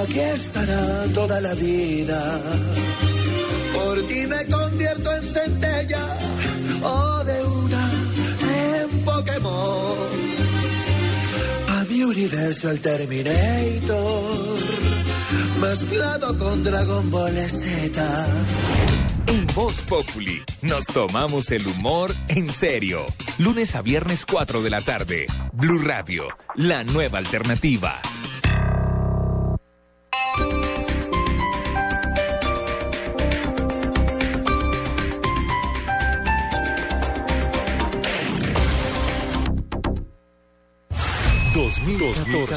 aquí 0.02 0.20
estará 0.20 1.04
toda 1.14 1.40
la 1.40 1.54
vida. 1.54 2.40
Por 3.72 4.06
ti 4.06 4.26
me 4.26 4.46
convierto 4.46 5.16
en 5.16 5.24
centella 5.24 6.06
o 6.82 7.24
de 7.24 7.42
una 7.42 7.93
Pokémon. 9.04 10.08
A 11.68 11.84
mi 11.84 12.02
universo 12.02 12.70
el 12.70 12.80
Terminator, 12.80 14.58
mezclado 15.60 16.38
con 16.38 16.64
Dragon 16.64 17.10
Ball 17.10 17.34
Z. 17.34 18.26
En 19.26 19.46
Voz 19.54 19.82
Populi 19.82 20.42
nos 20.62 20.86
tomamos 20.86 21.50
el 21.50 21.66
humor 21.66 22.14
en 22.28 22.50
serio. 22.50 23.06
Lunes 23.38 23.74
a 23.74 23.82
viernes 23.82 24.26
4 24.26 24.62
de 24.62 24.70
la 24.70 24.80
tarde. 24.80 25.26
Blue 25.52 25.80
Radio, 25.82 26.28
la 26.54 26.84
nueva 26.84 27.18
alternativa. 27.18 28.00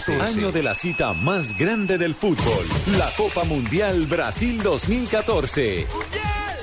2014, 0.07 0.39
año 0.39 0.51
de 0.51 0.63
la 0.63 0.73
cita 0.73 1.13
más 1.13 1.57
grande 1.57 1.97
del 1.97 2.15
fútbol, 2.15 2.65
la 2.97 3.09
Copa 3.17 3.43
Mundial 3.43 4.05
Brasil 4.05 4.61
2014. 4.63 5.85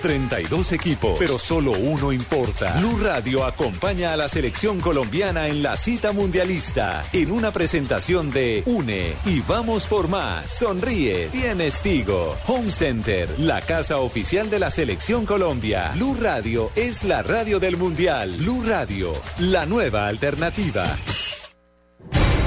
32 0.00 0.72
equipos, 0.72 1.18
pero 1.18 1.38
solo 1.38 1.72
uno 1.72 2.12
importa. 2.12 2.74
Blue 2.78 2.98
Radio 3.02 3.44
acompaña 3.44 4.12
a 4.12 4.16
la 4.16 4.28
selección 4.28 4.80
colombiana 4.80 5.48
en 5.48 5.62
la 5.62 5.78
cita 5.78 6.12
mundialista 6.12 7.04
en 7.12 7.32
una 7.32 7.52
presentación 7.52 8.30
de 8.30 8.62
Une 8.66 9.14
y 9.24 9.40
vamos 9.40 9.86
por 9.86 10.08
más. 10.08 10.52
Sonríe, 10.52 11.28
tienes 11.28 11.80
Tigo. 11.80 12.36
Home 12.46 12.70
Center, 12.70 13.28
la 13.38 13.62
casa 13.62 13.96
oficial 13.98 14.50
de 14.50 14.58
la 14.58 14.70
selección 14.70 15.24
Colombia. 15.24 15.92
Blue 15.94 16.16
Radio 16.20 16.70
es 16.76 17.04
la 17.04 17.22
radio 17.22 17.58
del 17.58 17.78
mundial. 17.78 18.36
Blue 18.36 18.62
Radio, 18.66 19.12
la 19.38 19.64
nueva 19.64 20.06
alternativa. 20.06 20.98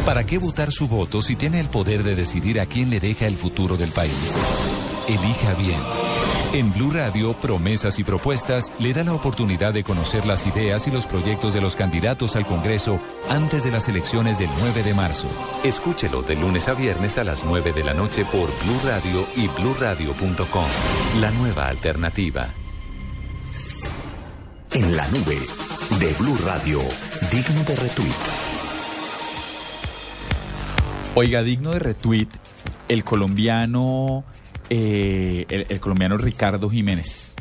¿Para 0.08 0.26
qué 0.26 0.38
votar 0.38 0.72
su 0.72 0.88
voto 0.88 1.22
si 1.22 1.36
tiene 1.36 1.60
el 1.60 1.68
poder 1.68 2.02
de 2.02 2.16
decidir 2.16 2.62
a 2.62 2.66
quién 2.66 2.90
le 2.90 3.02
deja 3.02 3.28
el 3.28 3.36
futuro 3.36 3.76
del 3.76 3.92
país? 3.92 4.38
Elija 5.06 5.54
bien. 5.56 5.82
En 6.54 6.72
Blue 6.72 6.92
Radio, 6.92 7.34
Promesas 7.34 8.00
y 8.00 8.06
Propuestas 8.06 8.72
le 8.80 8.94
da 8.94 9.04
la 9.04 9.14
oportunidad 9.14 9.74
de 9.74 9.84
conocer 9.84 10.26
las 10.26 10.48
ideas 10.48 10.88
y 10.88 10.92
los 10.92 11.06
proyectos 11.06 11.52
de 11.52 11.60
los 11.60 11.76
candidatos 11.76 12.38
al 12.38 12.46
Congreso 12.46 13.02
antes 13.28 13.66
de 13.66 13.72
las 13.72 13.90
elecciones 13.90 14.40
del 14.40 14.50
9 14.62 14.82
de 14.82 14.94
marzo. 14.94 15.28
Escúchelo 15.66 16.22
de 16.22 16.38
lunes 16.38 16.70
a 16.70 16.74
viernes 16.74 17.18
a 17.18 17.26
las 17.26 17.44
9 17.44 17.74
de 17.74 17.84
la 17.84 17.94
noche 17.94 18.24
por 18.24 18.48
Blue 18.64 18.80
Radio 18.86 19.28
y 19.36 19.50
bluradio.com. 19.60 20.66
La 21.20 21.32
nueva 21.32 21.68
alternativa. 21.68 22.48
En 24.72 24.96
la 24.96 25.06
nube 25.10 25.38
de 26.00 26.14
Blue 26.14 26.38
Radio, 26.46 26.80
digno 27.30 27.62
de 27.66 27.76
retweet. 27.76 28.47
Oiga, 31.20 31.42
digno 31.42 31.72
de 31.72 31.80
retweet, 31.80 32.28
el 32.90 33.04
colombiano, 33.04 34.24
eh, 34.70 35.46
el, 35.50 35.66
el 35.68 35.80
colombiano 35.80 36.16
Ricardo 36.18 36.70
Jiménez. 36.70 37.34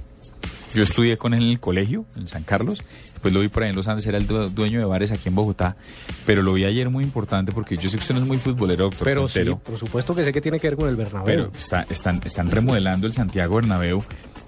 Yo 0.74 0.82
estudié 0.82 1.18
con 1.18 1.34
él 1.34 1.42
en 1.42 1.48
el 1.50 1.60
colegio, 1.60 2.06
en 2.16 2.26
San 2.26 2.42
Carlos. 2.42 2.82
Después 3.12 3.34
lo 3.34 3.40
vi 3.40 3.48
por 3.48 3.62
ahí 3.64 3.70
en 3.70 3.76
Los 3.76 3.86
Andes, 3.88 4.06
era 4.06 4.16
el 4.16 4.26
due- 4.26 4.48
dueño 4.48 4.78
de 4.78 4.84
bares 4.86 5.10
aquí 5.10 5.28
en 5.28 5.34
Bogotá. 5.34 5.76
Pero 6.24 6.40
lo 6.42 6.54
vi 6.54 6.64
ayer 6.64 6.88
muy 6.88 7.04
importante 7.04 7.52
porque 7.52 7.76
yo 7.76 7.90
sé 7.90 7.96
que 7.98 8.02
usted 8.02 8.14
no 8.14 8.22
es 8.22 8.26
muy 8.26 8.38
futbolero, 8.38 8.84
doctor. 8.84 9.04
Pero 9.04 9.28
sí, 9.28 9.40
por 9.62 9.76
supuesto 9.78 10.14
que 10.14 10.24
sé 10.24 10.32
que 10.32 10.40
tiene 10.40 10.58
que 10.58 10.68
ver 10.68 10.76
con 10.78 10.88
el 10.88 10.96
Bernabéu. 10.96 11.24
pero 11.26 11.52
está- 11.58 11.86
están, 11.90 12.20
están 12.24 12.50
remodelando 12.50 13.06
el 13.06 13.12
Santiago 13.12 13.56
Bernabéu 13.56 14.02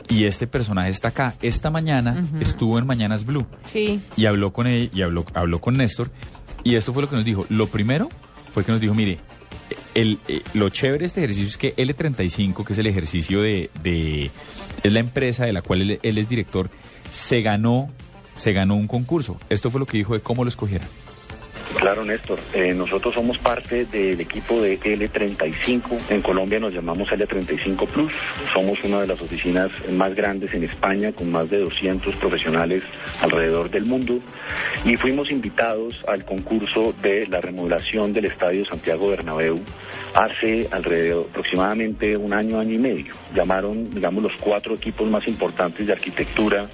y 0.08 0.24
este 0.24 0.46
personaje 0.46 0.88
está 0.88 1.08
acá. 1.08 1.34
Esta 1.42 1.70
mañana 1.70 2.24
estuvo 2.40 2.78
en 2.78 2.86
Mañanas 2.86 3.26
Blue 3.26 3.46
Sí. 3.66 4.00
y 4.16 4.24
habló 4.24 4.54
con 4.54 4.66
él 4.66 4.90
y 4.94 5.02
habló, 5.02 5.26
habló 5.34 5.60
con 5.60 5.76
Néstor 5.76 6.10
y 6.64 6.76
esto 6.76 6.94
fue 6.94 7.02
lo 7.02 7.10
que 7.10 7.16
nos 7.16 7.24
dijo. 7.26 7.44
Lo 7.50 7.66
primero 7.68 8.08
fue 8.58 8.64
que 8.64 8.72
nos 8.72 8.80
dijo, 8.80 8.94
mire, 8.94 9.18
el, 9.94 10.18
eh, 10.26 10.42
lo 10.54 10.68
chévere 10.68 10.98
de 11.00 11.06
este 11.06 11.20
ejercicio 11.20 11.46
es 11.48 11.56
que 11.56 11.76
L35, 11.76 12.64
que 12.64 12.72
es 12.72 12.78
el 12.80 12.86
ejercicio 12.88 13.40
de, 13.40 13.70
de- 13.82 14.30
es 14.82 14.92
la 14.92 14.98
empresa 15.00 15.44
de 15.44 15.52
la 15.52 15.62
cual 15.62 15.82
él, 15.82 16.00
él 16.02 16.18
es 16.18 16.28
director, 16.28 16.70
se 17.10 17.40
ganó, 17.42 17.88
se 18.34 18.52
ganó 18.52 18.74
un 18.74 18.88
concurso. 18.88 19.38
Esto 19.48 19.70
fue 19.70 19.78
lo 19.78 19.86
que 19.86 19.96
dijo 19.98 20.14
de 20.14 20.20
cómo 20.20 20.42
lo 20.44 20.48
escogieron. 20.48 20.88
Claro, 21.78 22.04
Néstor. 22.04 22.40
Eh, 22.54 22.74
nosotros 22.74 23.14
somos 23.14 23.38
parte 23.38 23.84
del 23.84 24.20
equipo 24.20 24.60
de 24.60 24.80
L35. 24.80 26.10
En 26.10 26.22
Colombia 26.22 26.58
nos 26.58 26.74
llamamos 26.74 27.08
L35 27.08 27.86
Plus. 27.86 28.12
Somos 28.52 28.82
una 28.82 29.02
de 29.02 29.06
las 29.06 29.20
oficinas 29.20 29.70
más 29.92 30.12
grandes 30.12 30.52
en 30.54 30.64
España, 30.64 31.12
con 31.12 31.30
más 31.30 31.50
de 31.50 31.60
200 31.60 32.16
profesionales 32.16 32.82
alrededor 33.22 33.70
del 33.70 33.84
mundo. 33.84 34.18
Y 34.84 34.96
fuimos 34.96 35.30
invitados 35.30 36.04
al 36.08 36.24
concurso 36.24 36.92
de 37.00 37.28
la 37.28 37.40
remodelación 37.40 38.12
del 38.12 38.24
Estadio 38.24 38.64
Santiago 38.64 39.06
Bernabéu 39.08 39.60
hace 40.14 40.66
alrededor 40.72 41.28
aproximadamente 41.30 42.16
un 42.16 42.32
año, 42.32 42.58
año 42.58 42.72
y 42.72 42.78
medio. 42.78 43.14
Llamaron, 43.32 43.94
digamos, 43.94 44.24
los 44.24 44.32
cuatro 44.40 44.74
equipos 44.74 45.08
más 45.08 45.28
importantes 45.28 45.86
de 45.86 45.92
arquitectura 45.92 46.66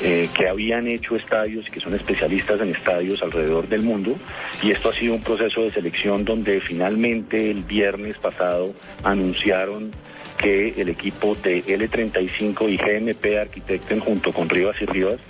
eh, 0.00 0.28
que 0.34 0.48
habían 0.48 0.86
hecho 0.86 1.16
estadios 1.16 1.68
y 1.68 1.70
que 1.70 1.80
son 1.80 1.94
especialistas 1.94 2.60
en 2.60 2.70
estadios 2.70 3.22
alrededor 3.22 3.68
del 3.68 3.82
mundo. 3.82 4.16
Y 4.62 4.70
esto 4.70 4.90
ha 4.90 4.94
sido 4.94 5.14
un 5.14 5.22
proceso 5.22 5.62
de 5.62 5.70
selección 5.70 6.24
donde 6.24 6.60
finalmente 6.60 7.50
el 7.50 7.62
viernes 7.62 8.16
pasado 8.18 8.74
anunciaron 9.02 9.92
que 10.38 10.74
el 10.80 10.88
equipo 10.88 11.36
de 11.42 11.62
L35 11.64 12.70
y 12.70 12.76
GMP 12.76 13.38
Arquitecten 13.38 14.00
junto 14.00 14.32
con 14.32 14.48
Rivas 14.48 14.76
y 14.80 14.86
Rivas 14.86 15.20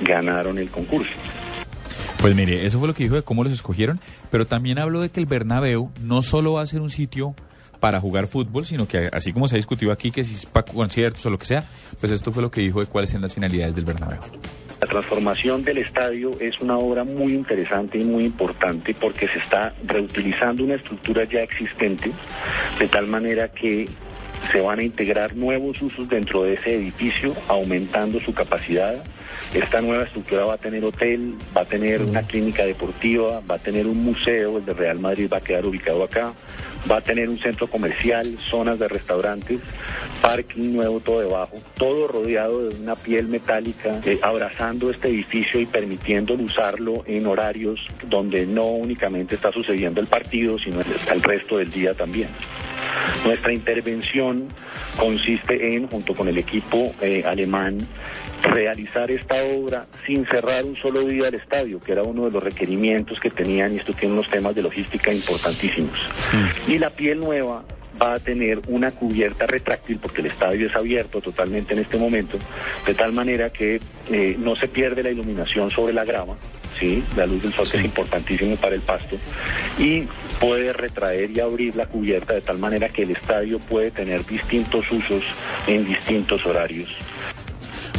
ganaron 0.00 0.58
el 0.58 0.70
concurso. 0.70 1.12
Pues 2.20 2.34
mire, 2.34 2.66
eso 2.66 2.78
fue 2.78 2.88
lo 2.88 2.94
que 2.94 3.04
dijo 3.04 3.14
de 3.14 3.22
cómo 3.22 3.44
los 3.44 3.52
escogieron, 3.52 4.00
pero 4.30 4.46
también 4.46 4.78
habló 4.78 5.00
de 5.00 5.10
que 5.10 5.20
el 5.20 5.26
Bernabéu 5.26 5.92
no 6.02 6.22
solo 6.22 6.54
va 6.54 6.62
a 6.62 6.66
ser 6.66 6.80
un 6.80 6.90
sitio 6.90 7.36
para 7.80 8.00
jugar 8.00 8.26
fútbol, 8.26 8.66
sino 8.66 8.86
que 8.86 9.08
así 9.12 9.32
como 9.32 9.48
se 9.48 9.54
ha 9.54 9.58
discutido 9.58 9.92
aquí, 9.92 10.10
que 10.10 10.24
si 10.24 10.34
es 10.34 10.46
para 10.46 10.66
conciertos 10.66 11.24
o 11.26 11.30
lo 11.30 11.38
que 11.38 11.46
sea, 11.46 11.64
pues 12.00 12.12
esto 12.12 12.32
fue 12.32 12.42
lo 12.42 12.50
que 12.50 12.60
dijo 12.60 12.80
de 12.80 12.86
cuáles 12.86 13.10
son 13.10 13.22
las 13.22 13.34
finalidades 13.34 13.74
del 13.74 13.84
Bernabéu. 13.84 14.20
La 14.80 14.86
transformación 14.86 15.64
del 15.64 15.78
estadio 15.78 16.38
es 16.38 16.60
una 16.60 16.76
obra 16.76 17.02
muy 17.04 17.32
interesante 17.32 17.98
y 17.98 18.04
muy 18.04 18.24
importante 18.24 18.94
porque 18.94 19.26
se 19.26 19.38
está 19.38 19.74
reutilizando 19.86 20.64
una 20.64 20.74
estructura 20.74 21.24
ya 21.24 21.40
existente 21.40 22.12
de 22.78 22.88
tal 22.88 23.06
manera 23.06 23.48
que 23.48 23.88
se 24.52 24.60
van 24.60 24.78
a 24.78 24.82
integrar 24.82 25.34
nuevos 25.34 25.80
usos 25.80 26.08
dentro 26.08 26.44
de 26.44 26.54
ese 26.54 26.74
edificio, 26.74 27.34
aumentando 27.48 28.20
su 28.20 28.34
capacidad. 28.34 29.02
Esta 29.54 29.80
nueva 29.80 30.04
estructura 30.04 30.44
va 30.44 30.54
a 30.54 30.58
tener 30.58 30.84
hotel, 30.84 31.34
va 31.56 31.62
a 31.62 31.64
tener 31.64 32.02
una 32.02 32.22
clínica 32.22 32.64
deportiva, 32.64 33.40
va 33.48 33.56
a 33.56 33.58
tener 33.58 33.86
un 33.86 33.98
museo, 33.98 34.58
el 34.58 34.64
de 34.64 34.74
Real 34.74 34.98
Madrid 34.98 35.30
va 35.32 35.38
a 35.38 35.40
quedar 35.40 35.64
ubicado 35.64 36.04
acá, 36.04 36.32
va 36.90 36.98
a 36.98 37.00
tener 37.00 37.28
un 37.28 37.38
centro 37.38 37.66
comercial, 37.66 38.36
zonas 38.38 38.78
de 38.78 38.88
restaurantes, 38.88 39.60
parking 40.22 40.72
nuevo 40.72 41.00
todo 41.00 41.20
debajo, 41.20 41.56
todo 41.76 42.08
rodeado 42.08 42.68
de 42.68 42.80
una 42.80 42.96
piel 42.96 43.28
metálica, 43.28 44.00
eh, 44.04 44.18
abrazando 44.22 44.90
este 44.90 45.08
edificio 45.08 45.60
y 45.60 45.66
permitiéndolo 45.66 46.44
usarlo 46.44 47.04
en 47.06 47.26
horarios 47.26 47.88
donde 48.08 48.46
no 48.46 48.66
únicamente 48.66 49.34
está 49.34 49.52
sucediendo 49.52 50.00
el 50.00 50.06
partido, 50.06 50.58
sino 50.58 50.80
el, 50.80 51.22
resto 51.22 51.58
del 51.58 51.70
día 51.70 51.94
también. 51.94 52.28
Nuestra 53.24 53.52
intervención 53.52 54.48
consiste 54.98 55.74
en, 55.74 55.88
junto 55.88 56.14
con 56.14 56.28
el 56.28 56.38
equipo 56.38 56.94
eh, 57.00 57.22
alemán, 57.26 57.78
realizar 58.42 59.10
esta 59.10 59.36
obra 59.56 59.86
sin 60.06 60.26
cerrar 60.26 60.64
un 60.64 60.76
solo 60.76 61.00
día 61.04 61.28
el 61.28 61.34
estadio, 61.34 61.80
que 61.80 61.92
era 61.92 62.02
uno 62.02 62.26
de 62.26 62.30
los 62.30 62.42
requerimientos 62.42 63.20
que 63.20 63.30
tenían, 63.30 63.72
y 63.72 63.78
esto 63.78 63.92
tiene 63.92 64.14
unos 64.14 64.30
temas 64.30 64.54
de 64.54 64.62
logística 64.62 65.12
importantísimos. 65.12 65.98
Y 66.66 66.78
la 66.78 66.90
piel 66.90 67.20
nueva 67.20 67.64
va 68.00 68.14
a 68.14 68.18
tener 68.18 68.60
una 68.68 68.90
cubierta 68.90 69.46
retráctil 69.46 69.98
porque 69.98 70.20
el 70.20 70.26
estadio 70.26 70.66
es 70.66 70.76
abierto 70.76 71.20
totalmente 71.20 71.74
en 71.74 71.80
este 71.80 71.96
momento, 71.96 72.38
de 72.86 72.94
tal 72.94 73.12
manera 73.12 73.50
que 73.50 73.80
eh, 74.10 74.36
no 74.38 74.54
se 74.54 74.68
pierde 74.68 75.02
la 75.02 75.10
iluminación 75.10 75.70
sobre 75.70 75.92
la 75.92 76.04
grama, 76.04 76.34
¿sí? 76.78 77.02
la 77.16 77.26
luz 77.26 77.42
del 77.42 77.52
sol 77.52 77.68
que 77.70 77.78
es 77.78 77.84
importantísimo 77.84 78.56
para 78.56 78.74
el 78.74 78.82
pasto, 78.82 79.16
y 79.78 80.02
puede 80.38 80.72
retraer 80.72 81.30
y 81.30 81.40
abrir 81.40 81.76
la 81.76 81.86
cubierta 81.86 82.34
de 82.34 82.42
tal 82.42 82.58
manera 82.58 82.88
que 82.88 83.02
el 83.02 83.12
estadio 83.12 83.58
puede 83.58 83.90
tener 83.90 84.24
distintos 84.26 84.90
usos 84.90 85.24
en 85.66 85.86
distintos 85.86 86.44
horarios. 86.44 86.90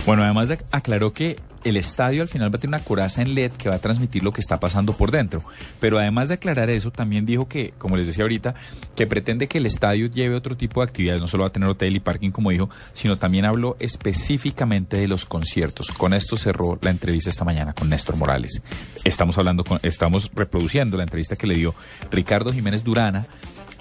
Bueno, 0.07 0.23
además 0.23 0.49
de- 0.49 0.57
aclaró 0.71 1.13
que 1.13 1.37
el 1.63 1.75
estadio 1.75 2.21
al 2.21 2.29
final 2.29 2.51
va 2.51 2.55
a 2.55 2.59
tener 2.59 2.69
una 2.77 2.83
coraza 2.83 3.21
en 3.21 3.35
LED 3.35 3.51
que 3.51 3.67
va 3.67 3.75
a 3.75 3.79
transmitir 3.79 4.23
lo 4.23 4.31
que 4.31 4.39
está 4.39 4.57
pasando 4.57 4.93
por 4.93 5.11
dentro. 5.11 5.43
Pero 5.81 5.99
además 5.99 6.29
de 6.29 6.35
aclarar 6.35 6.69
eso, 6.69 6.91
también 6.91 7.25
dijo 7.25 7.49
que, 7.49 7.73
como 7.77 7.97
les 7.97 8.07
decía 8.07 8.23
ahorita, 8.23 8.55
que 8.95 9.05
pretende 9.05 9.47
que 9.47 9.57
el 9.57 9.65
estadio 9.65 10.07
lleve 10.07 10.35
otro 10.35 10.55
tipo 10.55 10.79
de 10.79 10.85
actividades. 10.87 11.19
No 11.19 11.27
solo 11.27 11.43
va 11.43 11.49
a 11.49 11.51
tener 11.51 11.67
hotel 11.67 11.93
y 11.95 11.99
parking, 11.99 12.31
como 12.31 12.51
dijo, 12.51 12.69
sino 12.93 13.17
también 13.17 13.43
habló 13.43 13.75
específicamente 13.79 14.95
de 14.97 15.09
los 15.09 15.25
conciertos. 15.25 15.91
Con 15.91 16.13
esto 16.13 16.37
cerró 16.37 16.79
la 16.81 16.89
entrevista 16.89 17.29
esta 17.29 17.43
mañana 17.43 17.73
con 17.73 17.89
Néstor 17.89 18.15
Morales. 18.15 18.61
Estamos 19.03 19.37
hablando, 19.37 19.65
con, 19.65 19.79
estamos 19.83 20.31
reproduciendo 20.33 20.95
la 20.95 21.03
entrevista 21.03 21.35
que 21.35 21.47
le 21.47 21.55
dio 21.55 21.75
Ricardo 22.11 22.53
Jiménez 22.53 22.83
Durana. 22.83 23.27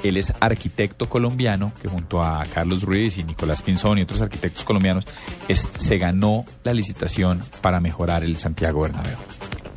Él 0.03 0.17
es 0.17 0.33
arquitecto 0.41 1.09
colombiano 1.09 1.73
que 1.81 1.89
junto 1.89 2.23
a 2.23 2.45
Carlos 2.47 2.83
Ruiz 2.83 3.19
y 3.19 3.25
Nicolás 3.25 3.63
Pinzón 3.63 3.99
y 3.99 4.03
otros 4.03 4.21
arquitectos 4.21 4.65
colombianos 4.65 5.05
se 5.49 5.99
ganó 5.99 6.45
la 6.65 6.73
licitación 6.73 7.43
para 7.61 7.81
mejorar 7.81 8.25
el 8.25 8.37
Santiago 8.37 8.83
Bernabéu. 8.83 9.17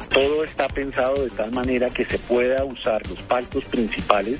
Todo 0.09 0.43
está 0.43 0.67
pensado 0.67 1.23
de 1.23 1.29
tal 1.29 1.51
manera 1.51 1.89
que 1.89 2.05
se 2.05 2.17
pueda 2.17 2.63
usar 2.65 3.07
los 3.07 3.19
palcos 3.21 3.63
principales 3.65 4.39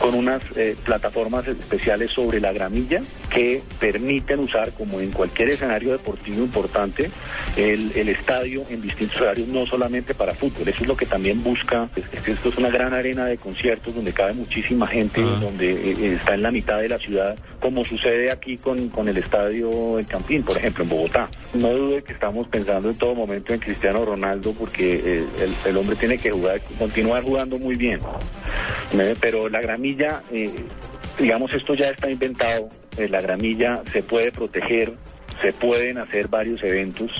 con 0.00 0.14
unas 0.14 0.42
eh, 0.56 0.76
plataformas 0.84 1.46
especiales 1.46 2.10
sobre 2.10 2.40
la 2.40 2.52
gramilla 2.52 3.02
que 3.30 3.62
permiten 3.78 4.40
usar, 4.40 4.72
como 4.72 5.00
en 5.00 5.10
cualquier 5.10 5.50
escenario 5.50 5.92
deportivo 5.92 6.42
importante, 6.42 7.10
el, 7.56 7.92
el 7.94 8.08
estadio 8.08 8.64
en 8.70 8.82
distintos 8.82 9.20
horarios, 9.20 9.48
no 9.48 9.66
solamente 9.66 10.14
para 10.14 10.34
fútbol. 10.34 10.68
Eso 10.68 10.82
es 10.82 10.88
lo 10.88 10.96
que 10.96 11.06
también 11.06 11.42
busca. 11.42 11.88
Es 11.96 12.22
que 12.22 12.32
esto 12.32 12.48
es 12.48 12.56
una 12.56 12.70
gran 12.70 12.92
arena 12.92 13.26
de 13.26 13.36
conciertos 13.36 13.94
donde 13.94 14.12
cabe 14.12 14.34
muchísima 14.34 14.86
gente, 14.86 15.20
donde 15.20 15.70
eh, 15.72 16.14
está 16.14 16.34
en 16.34 16.42
la 16.42 16.50
mitad 16.50 16.80
de 16.80 16.88
la 16.88 16.98
ciudad, 16.98 17.38
como 17.60 17.84
sucede 17.84 18.30
aquí 18.30 18.56
con, 18.56 18.88
con 18.88 19.08
el 19.08 19.16
estadio 19.16 19.98
El 19.98 20.06
Campín, 20.06 20.42
por 20.42 20.56
ejemplo, 20.56 20.84
en 20.84 20.90
Bogotá. 20.90 21.28
No 21.54 21.68
dude 21.70 22.02
que 22.02 22.12
estamos 22.12 22.48
pensando 22.48 22.90
en 22.90 22.96
todo 22.96 23.14
momento 23.14 23.54
en 23.54 23.60
Cristiano 23.60 24.04
Ronaldo 24.04 24.52
porque 24.58 24.94
eh, 24.94 25.24
el, 25.40 25.70
el 25.70 25.76
hombre 25.76 25.96
tiene 25.96 26.18
que 26.18 26.30
jugar, 26.30 26.60
continuar 26.78 27.22
jugando 27.22 27.58
muy 27.58 27.76
bien. 27.76 28.00
¿eh? 28.98 29.14
Pero 29.20 29.48
la 29.48 29.59
gramilla, 29.60 30.22
eh, 30.32 30.50
digamos, 31.18 31.52
esto 31.52 31.74
ya 31.74 31.90
está 31.90 32.10
inventado. 32.10 32.68
eh, 32.96 33.08
la 33.08 33.20
gramilla 33.20 33.82
se 33.92 34.02
puede 34.02 34.32
proteger, 34.32 34.92
se 35.40 35.52
pueden 35.52 35.98
hacer 35.98 36.28
varios 36.28 36.62
eventos. 36.62 37.10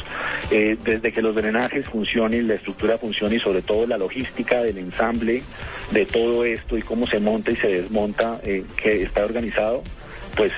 eh, 0.51 0.77
desde 0.85 1.13
que 1.13 1.23
los 1.23 1.35
drenajes 1.35 1.87
funcionen, 1.87 2.49
la 2.49 2.55
estructura 2.55 2.99
funcione 2.99 3.37
y 3.37 3.39
sobre 3.39 3.63
todo 3.63 3.87
la 3.87 3.97
logística 3.99 4.63
del 4.63 4.79
ensamble 4.79 5.43
de 5.93 6.07
todo 6.07 6.45
esto 6.45 6.77
y 6.77 6.83
cómo 6.83 7.07
se 7.07 7.21
monta 7.21 7.53
y 7.53 7.57
se 7.57 7.69
desmonta, 7.69 8.41
que 8.43 9.03
está 9.03 9.25
organizado 9.25 9.83
pues 10.37 10.53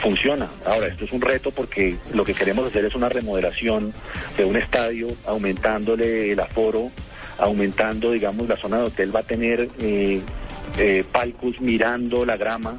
funciona. 0.00 0.48
Ahora, 0.64 0.86
esto 0.86 1.04
es 1.04 1.12
un 1.12 1.20
reto 1.20 1.50
porque 1.50 1.96
lo 2.12 2.24
que 2.24 2.32
queremos 2.32 2.66
hacer 2.66 2.84
es 2.84 2.94
una 2.94 3.08
remodelación 3.08 3.92
de 4.36 4.44
un 4.44 4.56
estadio, 4.56 5.08
aumentándole 5.26 6.32
el 6.32 6.40
aforo, 6.40 6.90
aumentando, 7.38 8.12
digamos, 8.12 8.48
la 8.48 8.56
zona 8.56 8.78
de 8.78 8.84
hotel 8.84 9.14
va 9.14 9.20
a 9.20 9.24
tener 9.24 9.68
eh, 10.78 11.04
palcos 11.10 11.60
mirando 11.60 12.24
la 12.24 12.36
grama, 12.36 12.78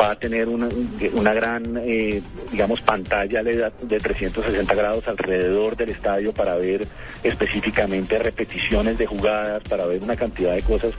va 0.00 0.12
a 0.12 0.14
tener 0.16 0.48
una, 0.48 0.68
una 1.12 1.32
gran, 1.32 1.76
eh, 1.78 2.22
digamos, 2.50 2.80
pantalla 2.80 3.42
de, 3.42 3.70
de 3.82 4.00
360 4.00 4.74
grados 4.74 5.06
alrededor 5.08 5.76
del 5.76 5.90
estadio 5.90 6.32
para 6.32 6.56
ver 6.56 6.86
específicamente 7.22 8.18
repeticiones 8.18 8.98
de 8.98 9.06
jugadas, 9.06 9.62
para 9.68 9.86
ver 9.86 10.02
una 10.02 10.16
cantidad 10.16 10.54
de 10.54 10.62
cosas. 10.62 10.92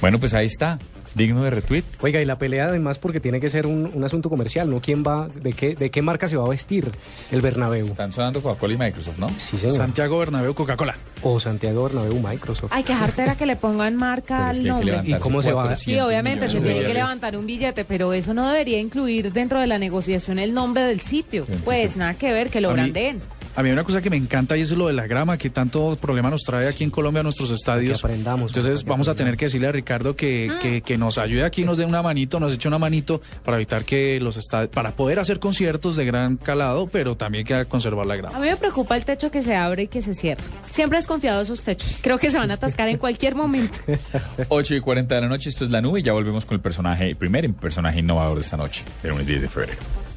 Bueno, 0.00 0.18
pues 0.18 0.34
ahí 0.34 0.46
está. 0.46 0.78
Digno 1.18 1.42
de 1.42 1.50
retweet. 1.50 1.82
Oiga, 2.00 2.22
y 2.22 2.24
la 2.24 2.38
pelea 2.38 2.66
además 2.66 2.98
porque 2.98 3.20
tiene 3.20 3.40
que 3.40 3.50
ser 3.50 3.66
un, 3.66 3.90
un 3.92 4.04
asunto 4.04 4.30
comercial, 4.30 4.70
¿no? 4.70 4.80
¿Quién 4.80 5.04
va, 5.06 5.28
de 5.28 5.52
qué, 5.52 5.74
de 5.74 5.90
qué 5.90 6.00
marca 6.00 6.28
se 6.28 6.36
va 6.36 6.46
a 6.46 6.48
vestir 6.48 6.90
el 7.30 7.40
Bernabéu? 7.42 7.84
Están 7.86 8.12
sonando 8.12 8.40
Coca-Cola 8.42 8.74
y 8.74 8.78
Microsoft, 8.78 9.18
¿no? 9.18 9.28
Sí, 9.36 9.58
señor. 9.58 9.76
Santiago 9.76 10.18
Bernabéu, 10.18 10.54
Coca-Cola. 10.54 10.94
O 11.22 11.38
Santiago 11.40 11.82
Bernabéu, 11.84 12.14
Microsoft. 12.20 12.70
Ay, 12.72 12.84
qué 12.84 12.94
jartera 12.94 13.34
que 13.34 13.44
le 13.46 13.56
pongan 13.56 13.96
marca 13.96 14.48
al 14.50 14.64
nombre. 14.64 15.00
¿Y 15.04 15.14
cómo 15.14 15.42
se 15.42 15.52
va? 15.52 15.74
Sí, 15.76 15.98
obviamente 15.98 16.48
se 16.48 16.60
tiene 16.60 16.84
que 16.84 16.94
levantar 16.94 17.36
un 17.36 17.44
billete, 17.46 17.84
pero 17.84 18.12
eso 18.12 18.32
no 18.32 18.48
debería 18.48 18.78
incluir 18.78 19.32
dentro 19.32 19.60
de 19.60 19.66
la 19.66 19.78
negociación 19.78 20.38
el 20.38 20.54
nombre 20.54 20.84
del 20.84 21.00
sitio. 21.00 21.44
Pues 21.64 21.96
nada 21.96 22.14
que 22.14 22.32
ver, 22.32 22.48
que 22.50 22.60
lo 22.60 22.68
A 22.70 22.72
mí- 22.74 22.76
brandeen. 22.82 23.20
A 23.58 23.62
mí 23.64 23.70
hay 23.70 23.72
una 23.72 23.82
cosa 23.82 24.00
que 24.00 24.08
me 24.08 24.16
encanta 24.16 24.56
y 24.56 24.60
eso 24.60 24.74
es 24.74 24.78
lo 24.78 24.86
de 24.86 24.92
la 24.92 25.08
grama, 25.08 25.36
que 25.36 25.50
tanto 25.50 25.98
problema 26.00 26.30
nos 26.30 26.44
trae 26.44 26.68
aquí 26.68 26.84
en 26.84 26.90
Colombia 26.90 27.22
a 27.22 27.22
nuestros 27.24 27.50
estadios. 27.50 28.04
aprendamos, 28.04 28.56
Entonces 28.56 28.84
vamos 28.84 29.08
a 29.08 29.16
tener 29.16 29.36
que 29.36 29.46
decirle 29.46 29.66
a 29.66 29.72
Ricardo 29.72 30.14
que, 30.14 30.48
que, 30.62 30.80
que 30.80 30.96
nos 30.96 31.18
ayude 31.18 31.42
aquí, 31.42 31.64
nos 31.64 31.76
dé 31.76 31.84
una 31.84 32.00
manito, 32.00 32.38
nos 32.38 32.54
eche 32.54 32.68
una 32.68 32.78
manito 32.78 33.20
para 33.44 33.56
evitar 33.56 33.84
que 33.84 34.20
los 34.20 34.36
estadios, 34.36 34.70
para 34.70 34.92
poder 34.92 35.18
hacer 35.18 35.40
conciertos 35.40 35.96
de 35.96 36.04
gran 36.04 36.36
calado, 36.36 36.86
pero 36.86 37.16
también 37.16 37.44
que 37.44 37.64
conservar 37.64 38.06
la 38.06 38.14
grama. 38.14 38.36
A 38.36 38.40
mí 38.40 38.46
me 38.46 38.56
preocupa 38.56 38.94
el 38.94 39.04
techo 39.04 39.28
que 39.32 39.42
se 39.42 39.56
abre 39.56 39.82
y 39.82 39.88
que 39.88 40.02
se 40.02 40.14
cierra. 40.14 40.44
Siempre 40.70 40.98
he 40.98 41.00
desconfiado 41.00 41.38
de 41.38 41.42
esos 41.42 41.62
techos. 41.62 41.98
Creo 42.00 42.20
que 42.20 42.30
se 42.30 42.38
van 42.38 42.52
a 42.52 42.54
atascar 42.54 42.86
en 42.86 42.98
cualquier 42.98 43.34
momento. 43.34 43.80
8 44.50 44.76
y 44.76 44.80
40 44.80 45.16
de 45.16 45.20
la 45.20 45.26
noche, 45.26 45.48
esto 45.48 45.64
es 45.64 45.72
La 45.72 45.80
Nube 45.80 45.98
y 45.98 46.04
ya 46.04 46.12
volvemos 46.12 46.44
con 46.44 46.54
el 46.54 46.60
personaje, 46.60 47.08
el 47.08 47.16
primer 47.16 47.52
personaje 47.54 47.98
innovador 47.98 48.36
de 48.36 48.42
esta 48.42 48.56
noche, 48.56 48.84
el 49.02 49.10
lunes 49.10 49.26
10 49.26 49.42
de 49.42 49.48
febrero. 49.48 50.07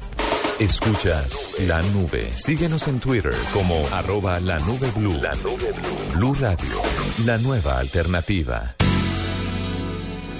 Escuchas 0.62 1.58
La 1.66 1.82
Nube. 1.82 2.32
Síguenos 2.36 2.86
en 2.86 3.00
Twitter 3.00 3.34
como 3.52 3.84
arroba 3.90 4.38
la 4.38 4.60
nube. 4.60 4.92
La 5.20 5.34
nube 5.34 5.72
blue. 5.72 6.14
Blue 6.14 6.34
Radio, 6.40 6.80
la 7.26 7.36
nueva 7.38 7.80
alternativa. 7.80 8.76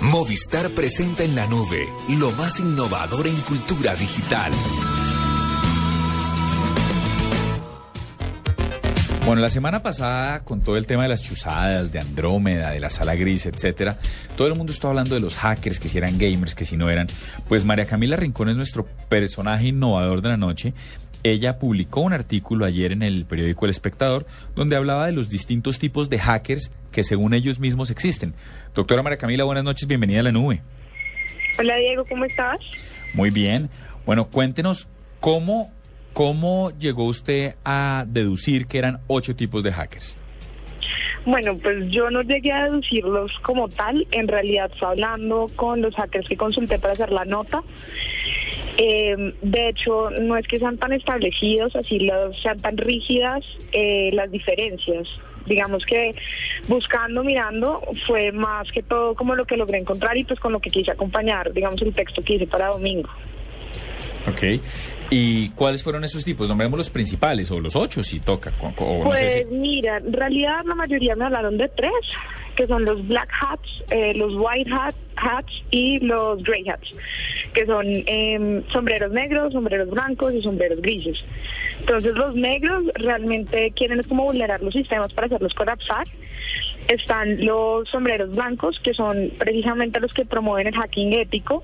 Movistar 0.00 0.72
presenta 0.76 1.24
en 1.24 1.34
la 1.34 1.48
nube 1.48 1.88
lo 2.10 2.30
más 2.30 2.60
innovador 2.60 3.26
en 3.26 3.34
cultura 3.40 3.96
digital. 3.96 4.52
Bueno, 9.24 9.40
la 9.40 9.50
semana 9.50 9.84
pasada, 9.84 10.42
con 10.42 10.62
todo 10.62 10.76
el 10.76 10.88
tema 10.88 11.04
de 11.04 11.08
las 11.08 11.22
chuzadas, 11.22 11.92
de 11.92 12.00
Andrómeda, 12.00 12.70
de 12.70 12.80
la 12.80 12.90
sala 12.90 13.14
gris, 13.14 13.46
etcétera, 13.46 13.96
todo 14.36 14.48
el 14.48 14.56
mundo 14.56 14.72
estaba 14.72 14.90
hablando 14.90 15.14
de 15.14 15.20
los 15.20 15.36
hackers, 15.36 15.78
que 15.78 15.88
si 15.88 15.96
eran 15.96 16.18
gamers, 16.18 16.56
que 16.56 16.64
si 16.64 16.76
no 16.76 16.90
eran. 16.90 17.06
Pues 17.48 17.64
María 17.64 17.86
Camila 17.86 18.16
Rincón 18.16 18.48
es 18.48 18.56
nuestro 18.56 18.84
personaje 19.08 19.68
innovador 19.68 20.22
de 20.22 20.28
la 20.30 20.36
noche. 20.36 20.74
Ella 21.22 21.60
publicó 21.60 22.00
un 22.00 22.12
artículo 22.12 22.64
ayer 22.64 22.90
en 22.90 23.04
el 23.04 23.24
periódico 23.24 23.64
El 23.64 23.70
Espectador 23.70 24.26
donde 24.56 24.74
hablaba 24.74 25.06
de 25.06 25.12
los 25.12 25.30
distintos 25.30 25.78
tipos 25.78 26.10
de 26.10 26.18
hackers 26.18 26.72
que 26.90 27.04
según 27.04 27.32
ellos 27.32 27.60
mismos 27.60 27.92
existen. 27.92 28.34
Doctora 28.74 29.04
María 29.04 29.18
Camila, 29.18 29.44
buenas 29.44 29.62
noches, 29.62 29.86
bienvenida 29.86 30.18
a 30.18 30.24
la 30.24 30.32
nube. 30.32 30.62
Hola 31.60 31.76
Diego, 31.76 32.04
¿cómo 32.08 32.24
estás? 32.24 32.58
Muy 33.14 33.30
bien. 33.30 33.70
Bueno, 34.04 34.26
cuéntenos 34.26 34.88
cómo, 35.20 35.70
cómo 36.12 36.70
llegó 36.78 37.04
usted 37.04 37.54
a 37.64 38.04
deducir 38.06 38.66
que 38.66 38.78
eran 38.78 39.00
ocho 39.06 39.34
tipos 39.34 39.62
de 39.62 39.72
hackers. 39.72 40.18
Bueno, 41.24 41.56
pues 41.56 41.88
yo 41.90 42.10
no 42.10 42.22
llegué 42.22 42.50
a 42.52 42.64
deducirlos 42.64 43.30
como 43.42 43.68
tal. 43.68 44.06
En 44.10 44.26
realidad 44.26 44.70
fue 44.78 44.88
hablando 44.88 45.48
con 45.54 45.80
los 45.80 45.94
hackers 45.94 46.28
que 46.28 46.36
consulté 46.36 46.78
para 46.78 46.94
hacer 46.94 47.12
la 47.12 47.24
nota. 47.24 47.62
Eh, 48.76 49.34
de 49.42 49.68
hecho, 49.68 50.10
no 50.10 50.36
es 50.36 50.46
que 50.48 50.58
sean 50.58 50.78
tan 50.78 50.92
establecidos, 50.92 51.76
así 51.76 52.00
los, 52.00 52.40
sean 52.40 52.58
tan 52.60 52.76
rígidas 52.76 53.44
eh, 53.72 54.10
las 54.12 54.30
diferencias. 54.30 55.08
Digamos 55.46 55.84
que 55.84 56.14
buscando, 56.68 57.22
mirando, 57.22 57.82
fue 58.06 58.32
más 58.32 58.70
que 58.72 58.82
todo 58.82 59.14
como 59.14 59.34
lo 59.34 59.44
que 59.44 59.56
logré 59.56 59.78
encontrar 59.78 60.16
y 60.16 60.24
pues 60.24 60.40
con 60.40 60.52
lo 60.52 60.60
que 60.60 60.70
quise 60.70 60.90
acompañar, 60.90 61.52
digamos, 61.52 61.82
el 61.82 61.92
texto 61.92 62.22
que 62.22 62.34
hice 62.34 62.46
para 62.46 62.68
domingo. 62.68 63.10
Ok. 64.26 64.60
¿Y 65.10 65.50
cuáles 65.50 65.82
fueron 65.82 66.04
esos 66.04 66.24
tipos? 66.24 66.48
Nombremos 66.48 66.78
los 66.78 66.90
principales 66.90 67.50
o 67.50 67.60
los 67.60 67.76
ocho 67.76 68.02
si 68.02 68.20
toca. 68.20 68.52
o- 68.60 68.66
o 68.84 69.04
no 69.04 69.16
sé 69.16 69.22
Pues 69.24 69.32
si- 69.32 69.44
mira, 69.54 69.98
en 69.98 70.12
realidad 70.12 70.64
la 70.64 70.74
mayoría 70.74 71.14
me 71.16 71.24
hablaron 71.26 71.58
de 71.58 71.68
tres, 71.68 71.92
que 72.56 72.66
son 72.66 72.84
los 72.84 73.06
black 73.06 73.28
hats, 73.40 73.84
eh, 73.90 74.14
los 74.14 74.32
white 74.34 74.70
hat, 74.72 74.94
hats 75.16 75.52
y 75.70 75.98
los 76.00 76.42
gray 76.42 76.66
hats, 76.68 76.88
que 77.52 77.66
son 77.66 77.84
em, 78.06 78.62
sombreros 78.72 79.12
negros, 79.12 79.52
sombreros 79.52 79.90
blancos 79.90 80.34
y 80.34 80.42
sombreros 80.42 80.80
grises. 80.80 81.22
Entonces 81.80 82.14
los 82.14 82.34
negros 82.34 82.84
realmente 82.94 83.72
quieren 83.76 84.00
es 84.00 84.06
como 84.06 84.24
vulnerar 84.24 84.62
los 84.62 84.72
sistemas 84.74 85.12
para 85.12 85.26
hacerlos 85.26 85.52
colapsar. 85.54 86.06
Están 86.88 87.44
los 87.44 87.88
sombreros 87.88 88.30
blancos, 88.30 88.80
que 88.80 88.92
son 88.92 89.30
precisamente 89.38 90.00
los 90.00 90.12
que 90.12 90.24
promueven 90.24 90.66
el 90.66 90.74
hacking 90.74 91.12
ético 91.12 91.62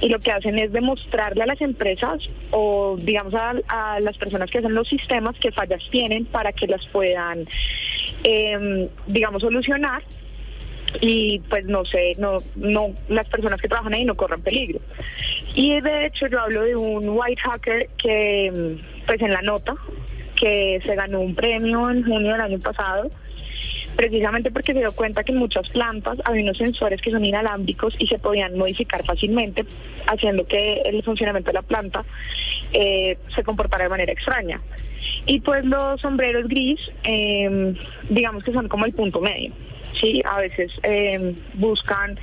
y 0.00 0.08
lo 0.08 0.18
que 0.18 0.32
hacen 0.32 0.58
es 0.58 0.72
demostrarle 0.72 1.42
a 1.42 1.46
las 1.46 1.60
empresas 1.60 2.28
o 2.50 2.96
digamos 2.98 3.34
a, 3.34 3.54
a 3.68 4.00
las 4.00 4.16
personas 4.16 4.50
que 4.50 4.58
hacen 4.58 4.74
los 4.74 4.88
sistemas 4.88 5.36
qué 5.40 5.52
fallas 5.52 5.82
tienen 5.90 6.24
para 6.24 6.52
que 6.52 6.66
las 6.66 6.86
puedan, 6.88 7.46
em, 8.22 8.88
digamos, 9.06 9.42
solucionar 9.42 10.02
y 11.00 11.40
pues 11.50 11.64
no 11.66 11.84
sé, 11.84 12.12
no, 12.18 12.38
no, 12.56 12.94
las 13.08 13.28
personas 13.28 13.60
que 13.60 13.68
trabajan 13.68 13.94
ahí 13.94 14.04
no 14.04 14.14
corran 14.14 14.42
peligro. 14.42 14.80
Y 15.54 15.80
de 15.80 16.06
hecho 16.06 16.26
yo 16.26 16.40
hablo 16.40 16.62
de 16.62 16.76
un 16.76 17.08
white 17.08 17.40
hacker 17.42 17.88
que, 17.98 18.50
mm, 18.50 19.06
pues 19.06 19.20
en 19.20 19.32
la 19.32 19.42
nota, 19.42 19.74
que 20.36 20.80
se 20.84 20.94
ganó 20.94 21.20
un 21.20 21.34
premio 21.34 21.90
en 21.90 22.04
junio 22.04 22.32
del 22.32 22.40
año 22.40 22.58
pasado, 22.58 23.10
precisamente 23.96 24.50
porque 24.50 24.72
se 24.72 24.80
dio 24.80 24.92
cuenta 24.92 25.24
que 25.24 25.32
en 25.32 25.38
muchas 25.38 25.68
plantas 25.68 26.18
había 26.24 26.42
unos 26.42 26.58
sensores 26.58 27.00
que 27.00 27.10
son 27.10 27.24
inalámbricos 27.24 27.94
y 27.98 28.06
se 28.06 28.18
podían 28.18 28.56
modificar 28.56 29.04
fácilmente, 29.04 29.64
haciendo 30.06 30.46
que 30.46 30.82
el 30.84 31.02
funcionamiento 31.02 31.50
de 31.50 31.54
la 31.54 31.62
planta 31.62 32.04
eh, 32.72 33.18
se 33.34 33.42
comportara 33.42 33.84
de 33.84 33.90
manera 33.90 34.12
extraña. 34.12 34.60
Y 35.26 35.40
pues 35.40 35.64
los 35.64 36.00
sombreros 36.00 36.48
gris, 36.48 36.90
eh, 37.04 37.74
digamos 38.08 38.44
que 38.44 38.52
son 38.52 38.68
como 38.68 38.86
el 38.86 38.92
punto 38.92 39.20
medio. 39.20 39.52
Sí, 40.00 40.20
a 40.24 40.40
veces 40.40 40.72
eh, 40.82 41.34
buscan 41.54 42.18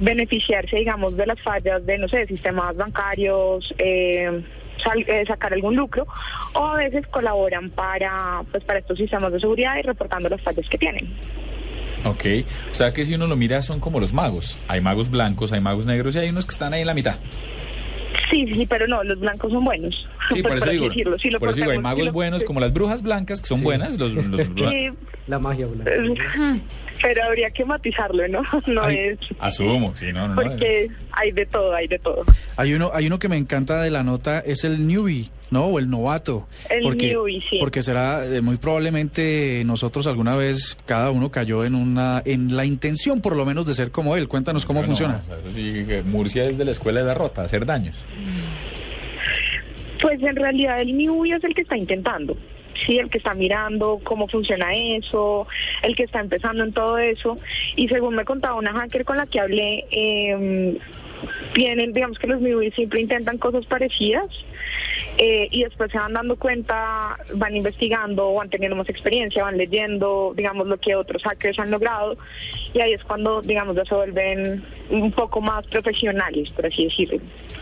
beneficiarse, 0.00 0.76
digamos, 0.76 1.16
de 1.16 1.26
las 1.26 1.40
fallas 1.40 1.84
de, 1.84 1.98
no 1.98 2.08
sé, 2.08 2.26
sistemas 2.26 2.76
bancarios, 2.76 3.74
eh, 3.78 4.42
sal- 4.82 5.04
eh, 5.06 5.24
sacar 5.26 5.52
algún 5.52 5.76
lucro, 5.76 6.06
o 6.54 6.66
a 6.66 6.76
veces 6.78 7.06
colaboran 7.08 7.70
para, 7.70 8.42
pues, 8.50 8.62
para 8.64 8.78
estos 8.80 8.98
sistemas 8.98 9.32
de 9.32 9.40
seguridad 9.40 9.76
y 9.78 9.82
reportando 9.82 10.28
las 10.28 10.40
fallas 10.42 10.68
que 10.68 10.78
tienen. 10.78 11.12
Ok. 12.04 12.24
O 12.70 12.74
sea 12.74 12.92
que 12.92 13.04
si 13.04 13.14
uno 13.14 13.26
lo 13.26 13.36
mira 13.36 13.62
son 13.62 13.78
como 13.78 14.00
los 14.00 14.12
magos. 14.12 14.58
Hay 14.68 14.80
magos 14.80 15.10
blancos, 15.10 15.52
hay 15.52 15.60
magos 15.60 15.86
negros 15.86 16.16
y 16.16 16.18
hay 16.18 16.30
unos 16.30 16.44
que 16.46 16.52
están 16.52 16.72
ahí 16.74 16.80
en 16.80 16.86
la 16.88 16.94
mitad. 16.94 17.16
Sí, 18.30 18.46
sí, 18.52 18.66
pero 18.66 18.86
no, 18.86 19.02
los 19.04 19.18
blancos 19.20 19.52
son 19.52 19.64
buenos. 19.64 20.08
Sí, 20.34 20.42
por 20.42 20.56
eso 20.56 20.70
digo. 20.70 20.88
decirlo, 20.88 21.18
si 21.18 21.30
lo 21.30 21.38
por 21.38 21.48
eso 21.50 21.56
digo, 21.60 21.70
hay 21.70 21.78
magos 21.78 22.06
lo- 22.06 22.12
buenos 22.12 22.44
como 22.44 22.60
las 22.60 22.72
brujas 22.72 23.02
blancas 23.02 23.40
que 23.40 23.46
son 23.46 23.62
buenas. 23.62 23.98
Los, 23.98 24.14
los- 24.14 24.46
Sí, 24.46 24.88
La 25.26 25.38
magia 25.38 25.66
blanca. 25.66 25.90
pero 27.00 27.24
habría 27.24 27.50
que 27.50 27.64
matizarlo, 27.64 28.26
¿no? 28.28 28.42
No 28.66 28.88
es 28.88 29.18
Asumo, 29.38 29.94
sí, 29.96 30.12
no, 30.12 30.28
no, 30.28 30.34
no. 30.34 30.42
porque 30.42 30.88
hay 31.12 31.32
de 31.32 31.46
todo, 31.46 31.74
hay 31.74 31.86
de 31.88 31.98
todo. 31.98 32.24
Hay 32.56 32.74
uno, 32.74 32.90
hay 32.92 33.06
uno 33.06 33.18
que 33.18 33.28
me 33.28 33.36
encanta 33.36 33.80
de 33.82 33.90
la 33.90 34.02
nota, 34.02 34.40
es 34.40 34.64
el 34.64 34.86
newbie, 34.86 35.30
¿no? 35.50 35.66
O 35.66 35.78
el 35.78 35.88
novato. 35.90 36.46
El 36.70 36.82
porque, 36.82 37.12
newbie, 37.12 37.40
sí. 37.48 37.58
Porque 37.60 37.82
será, 37.82 38.24
eh, 38.26 38.40
muy 38.40 38.56
probablemente 38.56 39.62
nosotros 39.64 40.06
alguna 40.06 40.34
vez, 40.36 40.76
cada 40.86 41.10
uno 41.10 41.30
cayó 41.30 41.64
en 41.64 41.74
una, 41.74 42.22
en 42.24 42.56
la 42.56 42.64
intención 42.64 43.20
por 43.20 43.36
lo 43.36 43.44
menos 43.44 43.66
de 43.66 43.74
ser 43.74 43.90
como 43.90 44.16
él. 44.16 44.28
Cuéntanos 44.28 44.64
cómo 44.66 44.80
Pero 44.80 44.92
no, 44.92 44.96
funciona. 44.96 45.22
o 45.24 45.26
sea, 45.26 45.38
eso 45.38 45.50
sí, 45.50 45.84
que 45.86 46.02
Murcia 46.02 46.42
es 46.44 46.56
de 46.58 46.64
la 46.64 46.70
escuela 46.72 47.00
de 47.00 47.06
la 47.06 47.14
rota, 47.14 47.42
hacer 47.42 47.64
daños. 47.66 47.96
Pues 50.02 50.20
en 50.22 50.36
realidad 50.36 50.80
el 50.80 50.96
newbie 50.98 51.36
es 51.36 51.44
el 51.44 51.54
que 51.54 51.62
está 51.62 51.76
intentando, 51.76 52.36
sí, 52.84 52.98
el 52.98 53.08
que 53.08 53.18
está 53.18 53.34
mirando 53.34 54.00
cómo 54.02 54.26
funciona 54.26 54.74
eso, 54.74 55.46
el 55.82 55.94
que 55.94 56.02
está 56.02 56.20
empezando 56.20 56.64
en 56.64 56.72
todo 56.72 56.98
eso. 56.98 57.38
Y 57.76 57.88
según 57.88 58.16
me 58.16 58.24
contaba 58.24 58.56
una 58.56 58.72
hacker 58.72 59.04
con 59.04 59.16
la 59.16 59.26
que 59.26 59.38
hablé, 59.38 59.86
eh, 59.92 60.76
vienen, 61.54 61.92
digamos 61.92 62.18
que 62.18 62.26
los 62.26 62.40
newbies 62.40 62.74
siempre 62.74 63.00
intentan 63.00 63.38
cosas 63.38 63.64
parecidas 63.66 64.26
eh, 65.18 65.46
y 65.50 65.62
después 65.62 65.90
se 65.92 65.98
van 65.98 66.14
dando 66.14 66.36
cuenta, 66.36 67.16
van 67.36 67.56
investigando, 67.56 68.34
van 68.34 68.50
teniendo 68.50 68.76
más 68.76 68.88
experiencia, 68.88 69.44
van 69.44 69.56
leyendo, 69.56 70.32
digamos, 70.36 70.66
lo 70.66 70.78
que 70.78 70.96
otros 70.96 71.22
hackers 71.22 71.58
han 71.58 71.70
logrado 71.70 72.16
y 72.74 72.80
ahí 72.80 72.92
es 72.92 73.04
cuando, 73.04 73.40
digamos, 73.40 73.76
ya 73.76 73.84
se 73.84 73.94
vuelven 73.94 74.64
un 74.90 75.12
poco 75.12 75.40
más 75.40 75.66
profesionales, 75.68 76.50
por 76.50 76.66
así 76.66 76.86
decirlo. 76.86 77.20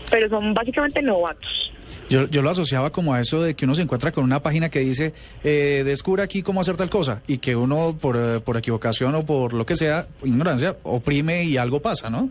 Pero 0.09 0.29
son 0.29 0.53
básicamente 0.55 1.01
novatos. 1.01 1.71
Yo, 2.09 2.27
yo 2.29 2.41
lo 2.41 2.49
asociaba 2.49 2.89
como 2.89 3.13
a 3.13 3.21
eso 3.21 3.41
de 3.41 3.55
que 3.55 3.65
uno 3.65 3.75
se 3.75 3.81
encuentra 3.81 4.11
con 4.11 4.23
una 4.23 4.41
página 4.41 4.69
que 4.69 4.79
dice, 4.79 5.13
eh, 5.43 5.83
descubre 5.85 6.23
aquí 6.23 6.41
cómo 6.41 6.59
hacer 6.61 6.75
tal 6.75 6.89
cosa, 6.89 7.21
y 7.27 7.37
que 7.37 7.55
uno 7.55 7.97
por, 7.99 8.17
eh, 8.17 8.39
por 8.41 8.57
equivocación 8.57 9.15
o 9.15 9.25
por 9.25 9.53
lo 9.53 9.65
que 9.65 9.75
sea, 9.75 10.07
ignorancia, 10.23 10.75
oprime 10.83 11.45
y 11.45 11.57
algo 11.57 11.81
pasa, 11.81 12.09
¿no? 12.09 12.29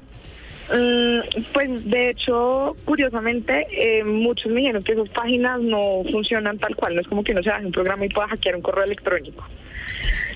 Mm, 0.72 1.42
pues 1.52 1.90
de 1.90 2.10
hecho, 2.10 2.76
curiosamente, 2.84 3.66
eh, 3.72 4.04
muchos 4.04 4.52
me 4.52 4.60
dijeron 4.60 4.84
que 4.84 4.92
esas 4.92 5.08
páginas 5.08 5.60
no 5.60 6.02
funcionan 6.10 6.58
tal 6.58 6.76
cual, 6.76 6.94
no 6.94 7.00
es 7.00 7.08
como 7.08 7.24
que 7.24 7.32
uno 7.32 7.42
se 7.42 7.50
baje 7.50 7.66
un 7.66 7.72
programa 7.72 8.06
y 8.06 8.08
pueda 8.08 8.28
hackear 8.28 8.54
un 8.54 8.62
correo 8.62 8.84
electrónico. 8.84 9.44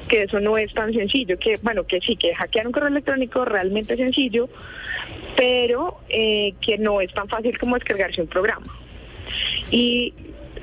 Que 0.09 0.24
eso 0.24 0.41
no 0.41 0.59
es 0.59 0.74
tan 0.74 0.93
sencillo, 0.93 1.39
que 1.39 1.59
bueno, 1.62 1.85
que 1.85 2.01
sí, 2.01 2.16
que 2.16 2.35
hackear 2.35 2.66
un 2.66 2.72
correo 2.72 2.89
electrónico 2.89 3.45
realmente 3.45 3.95
es 3.95 4.01
sencillo, 4.01 4.49
pero 5.37 6.01
eh, 6.09 6.55
que 6.61 6.78
no 6.78 7.01
es 7.01 7.12
tan 7.14 7.28
fácil 7.28 7.57
como 7.59 7.76
descargarse 7.76 8.20
un 8.20 8.28
programa. 8.28 8.66
Y 9.75 10.14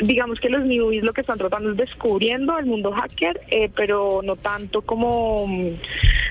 digamos 0.01 0.39
que 0.39 0.47
los 0.47 0.63
newbies 0.65 1.03
lo 1.03 1.11
que 1.11 1.19
están 1.19 1.37
tratando 1.37 1.71
es 1.71 1.77
descubriendo 1.77 2.57
el 2.57 2.65
mundo 2.65 2.93
hacker, 2.93 3.41
eh, 3.49 3.69
pero 3.75 4.21
no 4.23 4.37
tanto 4.37 4.81
como, 4.83 5.45
mm, 5.47 5.67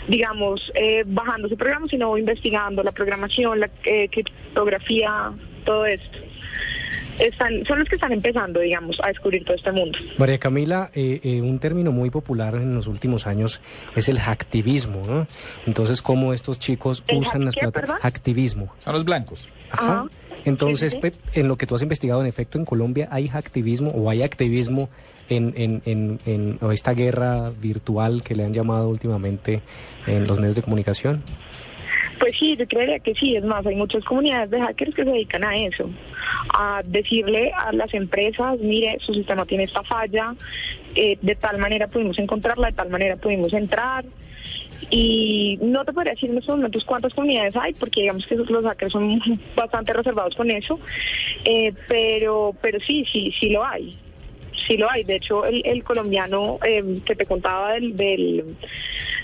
digamos, 0.08 0.72
eh, 0.74 1.04
bajando 1.06 1.46
su 1.46 1.58
programa, 1.58 1.86
sino 1.86 2.16
investigando 2.16 2.82
la 2.82 2.92
programación, 2.92 3.60
la 3.60 3.70
eh, 3.84 4.08
criptografía, 4.08 5.30
todo 5.66 5.84
esto. 5.84 6.18
Están, 7.18 7.66
son 7.66 7.80
los 7.80 7.88
que 7.88 7.96
están 7.96 8.12
empezando, 8.12 8.60
digamos, 8.60 8.98
a 9.02 9.08
descubrir 9.08 9.44
todo 9.44 9.54
este 9.54 9.70
mundo. 9.72 9.98
María 10.16 10.38
Camila, 10.38 10.90
eh, 10.94 11.20
eh, 11.22 11.42
un 11.42 11.58
término 11.58 11.92
muy 11.92 12.08
popular 12.08 12.54
en 12.54 12.74
los 12.74 12.86
últimos 12.86 13.26
años 13.26 13.60
es 13.94 14.08
el 14.08 14.18
hacktivismo, 14.18 15.02
¿no? 15.06 15.26
Entonces, 15.66 16.00
¿cómo 16.00 16.32
estos 16.32 16.58
chicos 16.58 17.04
¿El 17.08 17.18
usan 17.18 17.44
las 17.44 17.54
plataformas? 17.56 18.00
Hacktivismo. 18.00 18.72
Son 18.78 18.94
los 18.94 19.04
blancos. 19.04 19.50
Ajá. 19.70 20.06
Entonces, 20.44 20.94
Pep, 20.94 21.14
en 21.34 21.48
lo 21.48 21.56
que 21.56 21.66
tú 21.66 21.74
has 21.74 21.82
investigado, 21.82 22.20
en 22.20 22.26
efecto, 22.26 22.58
en 22.58 22.64
Colombia 22.64 23.08
hay 23.10 23.28
hacktivismo 23.28 23.90
o 23.90 24.10
hay 24.10 24.22
activismo 24.22 24.88
en, 25.28 25.52
en, 25.56 25.82
en, 25.84 26.18
en 26.26 26.58
esta 26.72 26.92
guerra 26.92 27.50
virtual 27.60 28.22
que 28.22 28.34
le 28.34 28.44
han 28.44 28.52
llamado 28.52 28.88
últimamente 28.88 29.60
en 30.06 30.26
los 30.26 30.38
medios 30.38 30.56
de 30.56 30.62
comunicación. 30.62 31.22
Pues 32.18 32.36
sí, 32.38 32.54
yo 32.56 32.66
creería 32.66 32.98
que 32.98 33.14
sí. 33.14 33.36
Es 33.36 33.44
más, 33.44 33.64
hay 33.64 33.76
muchas 33.76 34.04
comunidades 34.04 34.50
de 34.50 34.60
hackers 34.60 34.94
que 34.94 35.04
se 35.04 35.10
dedican 35.10 35.42
a 35.42 35.56
eso, 35.56 35.88
a 36.52 36.82
decirle 36.84 37.50
a 37.56 37.72
las 37.72 37.92
empresas, 37.94 38.58
mire, 38.60 38.98
su 39.00 39.14
sistema 39.14 39.46
tiene 39.46 39.64
esta 39.64 39.82
falla, 39.82 40.34
eh, 40.94 41.16
de 41.22 41.34
tal 41.34 41.58
manera 41.58 41.88
pudimos 41.88 42.18
encontrarla, 42.18 42.68
de 42.68 42.74
tal 42.74 42.90
manera 42.90 43.16
pudimos 43.16 43.52
entrar. 43.54 44.04
Y 44.90 45.58
no 45.62 45.84
te 45.84 45.92
podría 45.92 46.14
decir 46.14 46.30
en 46.30 46.38
estos 46.38 46.56
momentos 46.56 46.84
cuántas 46.84 47.14
comunidades 47.14 47.54
hay, 47.56 47.72
porque 47.74 48.02
digamos 48.02 48.26
que 48.26 48.34
los 48.34 48.64
hackers 48.64 48.92
son 48.92 49.20
bastante 49.56 49.92
reservados 49.92 50.34
con 50.34 50.50
eso, 50.50 50.80
eh, 51.44 51.72
pero, 51.86 52.54
pero 52.60 52.80
sí, 52.80 53.04
sí, 53.12 53.32
sí 53.38 53.50
lo 53.50 53.64
hay. 53.64 53.96
Sí 54.66 54.76
lo 54.76 54.90
hay. 54.90 55.04
De 55.04 55.16
hecho, 55.16 55.44
el, 55.44 55.84
colombiano 55.84 56.58
eh, 56.66 57.00
que 57.04 57.14
te 57.14 57.24
contaba 57.24 57.72
del, 57.74 57.96
del, 57.96 58.56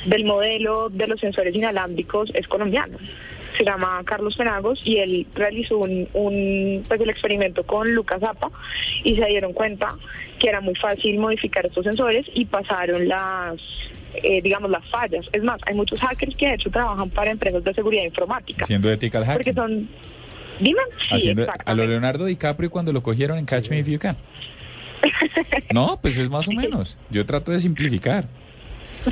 del 0.06 0.24
modelo 0.24 0.88
de 0.88 1.06
los 1.08 1.20
sensores 1.20 1.54
inalámbricos 1.54 2.30
es 2.34 2.46
colombiano. 2.46 2.98
Se 3.56 3.64
llama 3.64 4.02
Carlos 4.04 4.36
Penagos 4.36 4.80
y 4.84 4.98
él 4.98 5.26
realizó 5.34 5.78
un, 5.78 6.82
pues 6.86 7.00
el 7.00 7.10
experimento 7.10 7.64
con 7.64 7.92
Lucas 7.94 8.20
Zapa 8.20 8.50
y 9.02 9.14
se 9.14 9.26
dieron 9.26 9.52
cuenta 9.52 9.96
que 10.38 10.48
era 10.48 10.60
muy 10.60 10.74
fácil 10.74 11.18
modificar 11.18 11.64
estos 11.64 11.84
sensores 11.84 12.26
y 12.34 12.44
pasaron 12.44 13.08
las 13.08 13.56
eh, 14.22 14.40
digamos 14.42 14.70
las 14.70 14.88
fallas. 14.90 15.26
Es 15.32 15.42
más, 15.42 15.60
hay 15.66 15.74
muchos 15.74 16.00
hackers 16.00 16.36
que 16.36 16.46
de 16.48 16.54
hecho 16.54 16.70
trabajan 16.70 17.10
para 17.10 17.30
empresas 17.30 17.62
de 17.64 17.74
seguridad 17.74 18.04
informática. 18.04 18.64
Haciendo 18.64 18.90
ethical 18.90 19.24
Porque 19.24 19.52
hacking. 19.52 19.54
son 19.54 19.88
Dime, 20.60 20.80
sí, 21.00 21.08
Haciendo 21.14 21.46
a 21.64 21.74
lo. 21.74 21.86
Leonardo 21.86 22.24
DiCaprio 22.24 22.70
cuando 22.70 22.92
lo 22.92 23.02
cogieron 23.02 23.38
en 23.38 23.44
Catch 23.44 23.68
Me 23.70 23.80
If 23.80 23.88
You 23.88 23.98
Can. 23.98 24.16
No, 25.72 25.98
pues 26.00 26.16
es 26.16 26.28
más 26.30 26.48
o 26.48 26.52
menos. 26.52 26.96
Yo 27.10 27.26
trato 27.26 27.52
de 27.52 27.60
simplificar. 27.60 28.26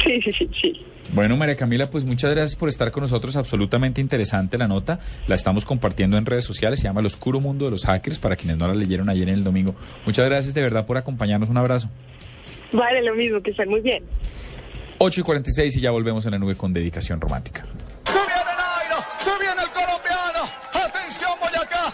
Sí, 0.03 0.21
sí, 0.23 0.33
sí, 0.33 0.51
sí. 0.61 0.87
Bueno, 1.13 1.37
María 1.37 1.55
Camila, 1.55 1.91
pues 1.91 2.05
muchas 2.05 2.31
gracias 2.35 2.57
por 2.57 2.69
estar 2.69 2.91
con 2.91 3.03
nosotros. 3.03 3.37
Absolutamente 3.37 4.01
interesante 4.01 4.57
la 4.57 4.67
nota. 4.67 5.01
La 5.29 5.35
estamos 5.35 5.65
compartiendo 5.65 6.17
en 6.17 6.25
redes 6.27 6.45
sociales. 6.45 6.81
Se 6.81 6.87
llama 6.87 7.01
El 7.01 7.07
Oscuro 7.07 7.41
Mundo 7.41 7.67
de 7.67 7.71
los 7.73 7.85
Hackers, 7.85 8.19
para 8.19 8.37
quienes 8.37 8.57
no 8.57 8.67
la 8.67 8.75
leyeron 8.75 9.09
ayer 9.11 9.29
en 9.29 9.35
el 9.35 9.45
domingo. 9.45 9.75
Muchas 10.07 10.27
gracias 10.27 10.55
de 10.55 10.63
verdad 10.63 10.87
por 10.87 10.97
acompañarnos. 10.97 11.49
Un 11.49 11.59
abrazo. 11.59 11.91
Vale, 12.73 13.03
lo 13.03 13.15
mismo, 13.15 13.41
que 13.43 13.51
estén 13.51 13.69
muy 13.69 13.83
bien. 13.83 14.03
8 14.99 15.21
y 15.21 15.25
46 15.25 15.77
y 15.77 15.81
ya 15.81 15.91
volvemos 15.91 16.25
en 16.27 16.33
la 16.33 16.39
nube 16.39 16.57
con 16.57 16.73
dedicación 16.73 17.21
romántica. 17.21 17.65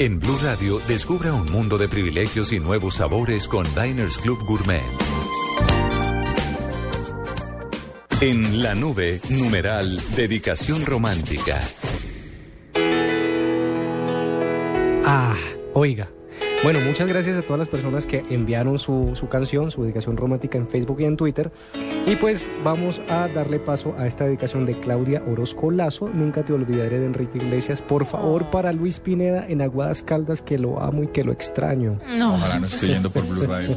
En 0.00 0.18
Blue 0.18 0.38
Radio, 0.42 0.80
descubra 0.88 1.34
un 1.34 1.52
mundo 1.52 1.76
de 1.76 1.86
privilegios 1.86 2.54
y 2.54 2.58
nuevos 2.58 2.94
sabores 2.94 3.46
con 3.46 3.66
Diners 3.74 4.16
Club 4.16 4.42
Gourmet. 4.46 4.80
En 8.22 8.62
la 8.62 8.74
nube, 8.74 9.20
numeral, 9.28 10.00
dedicación 10.16 10.86
romántica. 10.86 11.60
Ah, 15.04 15.36
oiga. 15.74 16.08
Bueno, 16.62 16.78
muchas 16.80 17.08
gracias 17.08 17.38
a 17.38 17.42
todas 17.42 17.58
las 17.58 17.68
personas 17.68 18.04
que 18.04 18.22
enviaron 18.28 18.78
su, 18.78 19.12
su 19.14 19.30
canción, 19.30 19.70
su 19.70 19.82
dedicación 19.82 20.18
romántica 20.18 20.58
en 20.58 20.68
Facebook 20.68 21.00
y 21.00 21.04
en 21.04 21.16
Twitter. 21.16 21.50
Y 22.06 22.16
pues 22.16 22.46
vamos 22.62 23.00
a 23.08 23.28
darle 23.28 23.58
paso 23.58 23.94
a 23.96 24.06
esta 24.06 24.24
dedicación 24.24 24.66
de 24.66 24.78
Claudia 24.78 25.22
Orozco 25.26 25.70
Lazo. 25.70 26.10
Nunca 26.12 26.44
te 26.44 26.52
olvidaré 26.52 26.98
de 26.98 27.06
Enrique 27.06 27.38
Iglesias. 27.38 27.80
Por 27.80 28.04
favor, 28.04 28.50
para 28.50 28.74
Luis 28.74 29.00
Pineda 29.00 29.46
en 29.48 29.62
Aguadas 29.62 30.02
Caldas, 30.02 30.42
que 30.42 30.58
lo 30.58 30.82
amo 30.82 31.04
y 31.04 31.08
que 31.08 31.24
lo 31.24 31.32
extraño. 31.32 31.98
No. 32.18 32.34
Ojalá 32.34 32.58
no 32.58 32.66
esté 32.66 32.88
yendo 32.88 33.10
por 33.10 33.26
Blue 33.26 33.46
Radio. 33.46 33.74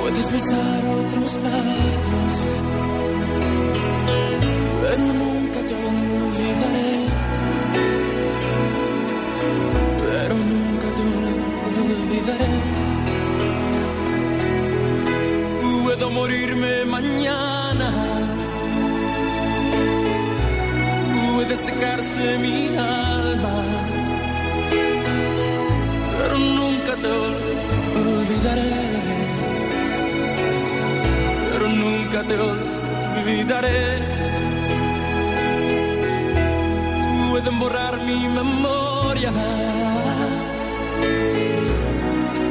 Puedes 0.00 0.32
besar 0.32 0.84
otros 0.84 1.38
labios, 1.44 1.87
morirme 16.28 16.84
mañana. 16.84 17.88
Puede 21.34 21.56
secarse 21.56 22.38
mi 22.44 22.66
alma, 22.76 23.56
pero 26.18 26.38
nunca 26.38 26.92
te 27.02 27.08
olvidaré 28.08 28.72
pero 31.50 31.66
nunca 31.70 32.18
te 32.24 32.36
olvidaré. 32.50 33.80
Pueden 37.30 37.58
borrar 37.58 37.94
mi 38.04 38.28
memoria, 38.28 39.32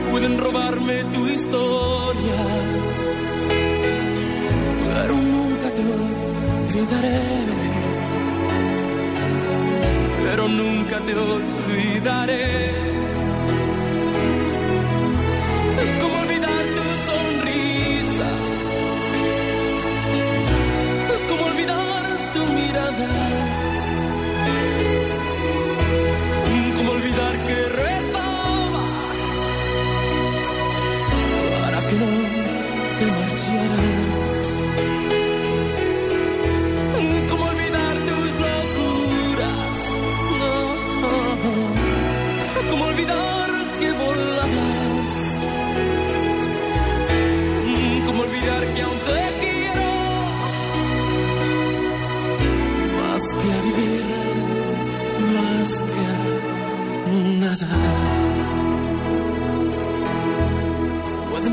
pueden 0.10 0.40
robarme 0.40 1.04
tu 1.14 1.28
historia, 1.28 2.40
Pero 10.24 10.48
nunca 10.48 11.00
te 11.00 11.16
olvidaré. 11.16 12.87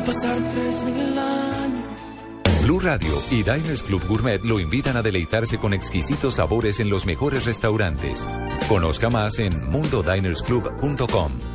Pasar 0.04 0.36
tres 0.54 0.82
mil 0.82 1.18
años. 1.18 1.84
Blue 2.62 2.80
Radio 2.80 3.22
y 3.30 3.42
Diners 3.42 3.82
Club 3.82 4.02
Gourmet 4.06 4.44
lo 4.44 4.58
invitan 4.58 4.96
a 4.96 5.02
deleitarse 5.02 5.58
con 5.58 5.74
exquisitos 5.74 6.36
sabores 6.36 6.80
en 6.80 6.88
los 6.88 7.06
mejores 7.06 7.44
restaurantes. 7.44 8.26
Conozca 8.68 9.10
más 9.10 9.38
en 9.38 9.70
mundodinersclub.com. 9.70 11.53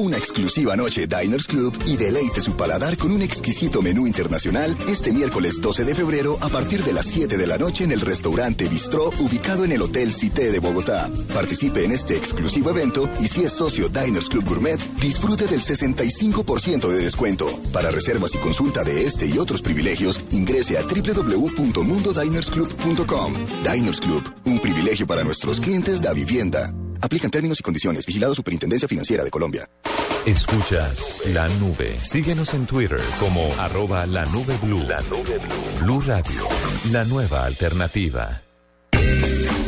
Una 0.00 0.16
exclusiva 0.16 0.74
noche 0.76 1.06
Diners 1.06 1.46
Club 1.46 1.76
y 1.84 1.98
deleite 1.98 2.40
su 2.40 2.56
paladar 2.56 2.96
con 2.96 3.12
un 3.12 3.20
exquisito 3.20 3.82
menú 3.82 4.06
internacional 4.06 4.74
este 4.88 5.12
miércoles 5.12 5.60
12 5.60 5.84
de 5.84 5.94
febrero 5.94 6.38
a 6.40 6.48
partir 6.48 6.82
de 6.82 6.94
las 6.94 7.04
7 7.04 7.36
de 7.36 7.46
la 7.46 7.58
noche 7.58 7.84
en 7.84 7.92
el 7.92 8.00
restaurante 8.00 8.66
Bistró 8.66 9.10
ubicado 9.20 9.66
en 9.66 9.72
el 9.72 9.82
Hotel 9.82 10.14
Cité 10.14 10.50
de 10.50 10.58
Bogotá. 10.58 11.10
Participe 11.34 11.84
en 11.84 11.92
este 11.92 12.16
exclusivo 12.16 12.70
evento 12.70 13.10
y 13.20 13.28
si 13.28 13.44
es 13.44 13.52
socio 13.52 13.90
Diners 13.90 14.30
Club 14.30 14.46
Gourmet, 14.46 14.80
disfrute 15.02 15.46
del 15.46 15.60
65% 15.60 16.88
de 16.88 16.96
descuento. 16.96 17.60
Para 17.70 17.90
reservas 17.90 18.34
y 18.34 18.38
consulta 18.38 18.84
de 18.84 19.04
este 19.04 19.26
y 19.26 19.36
otros 19.36 19.60
privilegios, 19.60 20.18
ingrese 20.30 20.78
a 20.78 20.82
www.mundodinersclub.com. 20.82 23.34
Diners 23.70 24.00
Club, 24.00 24.32
un 24.46 24.62
privilegio 24.62 25.06
para 25.06 25.24
nuestros 25.24 25.60
clientes 25.60 26.00
da 26.00 26.14
vivienda. 26.14 26.72
Aplican 27.02 27.30
términos 27.30 27.60
y 27.60 27.62
condiciones. 27.62 28.06
Vigilado 28.06 28.34
Superintendencia 28.34 28.88
Financiera 28.88 29.24
de 29.24 29.30
Colombia. 29.30 29.68
Escuchas 30.26 31.16
la 31.32 31.48
nube. 31.48 31.98
Síguenos 32.02 32.52
en 32.52 32.66
Twitter 32.66 33.00
como 33.18 33.52
arroba 33.58 34.06
la 34.06 34.26
nube 34.26 34.54
blue. 34.62 34.84
La 34.86 35.00
nube 35.08 35.38
blue. 35.38 35.80
Blue 35.82 36.00
Radio, 36.06 36.46
la 36.92 37.04
nueva 37.04 37.46
alternativa. 37.46 38.42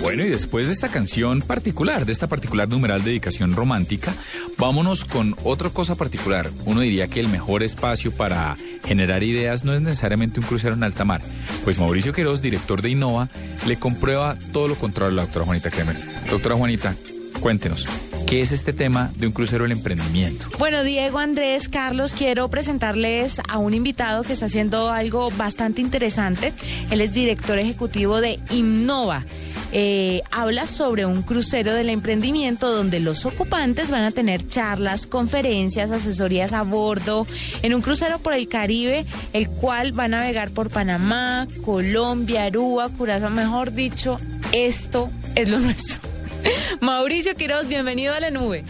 Bueno, 0.03 0.25
y 0.25 0.29
después 0.29 0.67
de 0.67 0.75
esta 0.75 0.89
canción 0.89 1.41
particular, 1.41 2.05
de 2.05 2.13
esta 2.13 2.27
particular 2.27 2.69
numeral 2.69 3.03
dedicación 3.03 3.55
romántica, 3.55 4.13
vámonos 4.59 5.07
con 5.07 5.37
otra 5.43 5.71
cosa 5.71 5.95
particular. 5.95 6.51
Uno 6.67 6.83
diría 6.83 7.09
que 7.09 7.21
el 7.21 7.29
mejor 7.29 7.63
espacio 7.63 8.13
para 8.13 8.57
generar 8.85 9.23
ideas 9.23 9.65
no 9.65 9.75
es 9.75 9.81
necesariamente 9.81 10.41
un 10.41 10.47
crucero 10.47 10.75
en 10.75 10.85
alta 10.85 11.05
mar. 11.05 11.23
Pues 11.65 11.79
Mauricio 11.79 12.13
Queiroz, 12.13 12.43
director 12.43 12.83
de 12.83 12.91
Innova, 12.91 13.31
le 13.67 13.79
comprueba 13.79 14.37
todo 14.53 14.69
lo 14.69 14.75
contrario 14.75 15.13
a 15.13 15.17
la 15.17 15.23
doctora 15.23 15.47
Juanita 15.47 15.71
Kremer. 15.71 15.97
Doctora 16.29 16.57
Juanita, 16.57 16.95
cuéntenos. 17.41 17.87
¿Qué 18.33 18.41
es 18.41 18.51
este 18.51 18.73
tema 18.73 19.13
de 19.15 19.27
un 19.27 19.35
crucero 19.35 19.65
del 19.65 19.73
emprendimiento? 19.73 20.47
Bueno, 20.59 20.83
Diego, 20.85 21.19
Andrés, 21.19 21.69
Carlos, 21.69 22.15
quiero 22.17 22.49
presentarles 22.49 23.43
a 23.47 23.59
un 23.59 23.75
invitado 23.75 24.23
que 24.23 24.33
está 24.33 24.47
haciendo 24.47 24.89
algo 24.89 25.31
bastante 25.33 25.83
interesante. 25.83 26.55
Él 26.91 27.03
es 27.03 27.13
director 27.13 27.59
ejecutivo 27.59 28.23
de 28.23 28.41
Innova. 28.49 29.27
Eh, 29.73 30.23
habla 30.31 30.67
sobre 30.67 31.05
un 31.05 31.21
crucero 31.21 31.75
del 31.75 31.91
emprendimiento 31.91 32.75
donde 32.75 33.01
los 33.01 33.27
ocupantes 33.27 33.91
van 33.91 34.05
a 34.05 34.13
tener 34.13 34.49
charlas, 34.49 35.07
conferencias, 35.07 35.91
asesorías 35.91 36.55
a 36.55 36.63
bordo 36.63 37.27
en 37.61 37.75
un 37.75 37.83
crucero 37.83 38.19
por 38.19 38.33
el 38.33 38.49
Caribe, 38.49 39.05
el 39.35 39.51
cual 39.51 39.93
va 39.99 40.05
a 40.05 40.09
navegar 40.09 40.53
por 40.53 40.71
Panamá, 40.71 41.49
Colombia, 41.67 42.45
Aruba, 42.45 42.89
Curazao, 42.89 43.29
mejor 43.29 43.75
dicho, 43.75 44.19
esto 44.53 45.11
es 45.35 45.51
lo 45.51 45.59
nuestro. 45.61 46.12
Mauricio 46.81 47.35
Quiroz, 47.35 47.69
bienvenido 47.69 48.15
a 48.15 48.21
la 48.21 48.31
nube. 48.31 48.65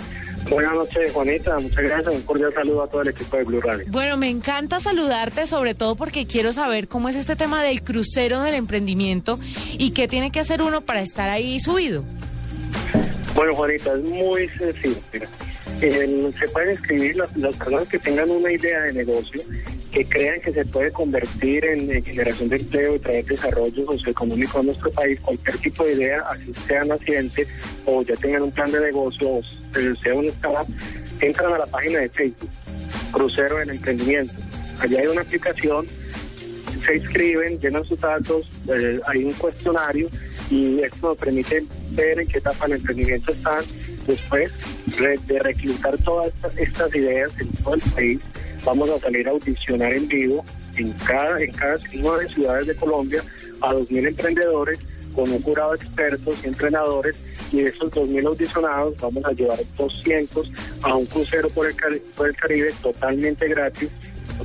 Buenas 0.48 0.72
noches, 0.74 1.12
Juanita. 1.12 1.58
Muchas 1.58 1.84
gracias. 1.84 2.14
Un 2.14 2.22
cordial 2.22 2.52
saludo 2.52 2.82
a 2.82 2.88
todo 2.88 3.02
el 3.02 3.08
equipo 3.08 3.36
de 3.36 3.44
Blue 3.44 3.60
Radio. 3.60 3.86
Bueno, 3.88 4.16
me 4.16 4.28
encanta 4.28 4.80
saludarte, 4.80 5.46
sobre 5.46 5.74
todo 5.74 5.94
porque 5.94 6.26
quiero 6.26 6.52
saber 6.52 6.88
cómo 6.88 7.08
es 7.08 7.16
este 7.16 7.36
tema 7.36 7.62
del 7.62 7.82
crucero 7.82 8.40
del 8.42 8.54
emprendimiento 8.54 9.38
y 9.78 9.92
qué 9.92 10.08
tiene 10.08 10.30
que 10.30 10.40
hacer 10.40 10.60
uno 10.60 10.80
para 10.80 11.00
estar 11.00 11.30
ahí 11.30 11.60
subido. 11.60 12.04
Bueno, 13.34 13.54
Juanita, 13.54 13.94
es 13.94 14.02
muy 14.02 14.48
sencillo. 14.58 14.96
Mira, 15.12 15.28
se 15.80 16.48
pueden 16.52 16.70
escribir 16.70 17.16
las, 17.16 17.34
las 17.36 17.56
personas 17.56 17.88
que 17.88 17.98
tengan 17.98 18.30
una 18.30 18.52
idea 18.52 18.80
de 18.82 18.92
negocio, 18.92 19.42
que 19.92 20.06
crean 20.06 20.40
que 20.40 20.52
se 20.52 20.64
puede 20.64 20.90
convertir 20.90 21.64
en, 21.64 21.90
en 21.90 22.04
generación 22.04 22.48
de 22.48 22.56
empleo 22.56 22.96
y 22.96 22.98
traer 22.98 23.24
desarrollo 23.26 23.84
socioeconómico 23.86 24.58
a 24.58 24.62
nuestro 24.62 24.90
país, 24.90 25.20
cualquier 25.20 25.58
tipo 25.58 25.84
de 25.84 25.92
idea, 25.92 26.22
así 26.30 26.52
sea 26.66 26.82
naciente 26.84 27.46
o 27.84 28.02
ya 28.02 28.16
tengan 28.16 28.42
un 28.42 28.50
plan 28.50 28.72
de 28.72 28.80
negocio 28.80 29.28
o 29.34 29.42
sea 30.02 30.14
un 30.14 30.26
startup, 30.26 30.66
entran 31.20 31.52
a 31.52 31.58
la 31.58 31.66
página 31.66 32.00
de 32.00 32.08
Facebook, 32.08 32.50
Crucero 33.12 33.58
del 33.58 33.70
Emprendimiento. 33.70 34.32
Allá 34.80 35.00
hay 35.00 35.06
una 35.06 35.20
aplicación 35.20 35.86
se 36.84 36.96
inscriben, 36.96 37.60
llenan 37.60 37.84
sus 37.84 38.00
datos, 38.00 38.48
eh, 38.68 39.00
hay 39.06 39.24
un 39.24 39.32
cuestionario 39.34 40.08
y 40.52 40.82
esto 40.82 41.08
nos 41.08 41.16
permite 41.16 41.64
ver 41.92 42.20
en 42.20 42.28
qué 42.28 42.36
etapa 42.36 42.66
del 42.66 42.76
emprendimiento 42.76 43.32
están. 43.32 43.64
Después 44.06 44.52
de 45.26 45.38
reclutar 45.38 45.96
todas 45.98 46.30
estas, 46.58 46.94
ideas 46.94 47.32
en 47.40 47.48
todo 47.64 47.74
el 47.74 47.80
país, 47.80 48.20
vamos 48.62 48.90
a 48.90 48.98
salir 48.98 49.26
a 49.28 49.30
audicionar 49.30 49.94
en 49.94 50.06
vivo 50.08 50.44
en 50.76 50.92
cada, 50.92 51.40
en 51.40 51.52
cada 51.52 51.78
nueve 51.94 52.28
ciudades 52.34 52.66
de 52.66 52.76
Colombia 52.76 53.22
a 53.62 53.72
2.000 53.72 54.08
emprendedores 54.08 54.78
con 55.14 55.30
un 55.30 55.42
jurado 55.42 55.72
de 55.72 55.76
expertos 55.76 56.34
y 56.42 56.48
entrenadores 56.48 57.16
y 57.50 57.62
de 57.62 57.68
esos 57.68 57.90
2.000 57.90 58.26
audicionados 58.26 58.94
vamos 59.00 59.24
a 59.24 59.32
llevar 59.32 59.58
200 59.76 60.52
a 60.82 60.96
un 60.96 61.06
crucero 61.06 61.48
por 61.50 61.66
el, 61.66 61.74
por 62.14 62.28
el 62.28 62.36
Caribe 62.36 62.72
totalmente 62.82 63.48
gratis 63.48 63.90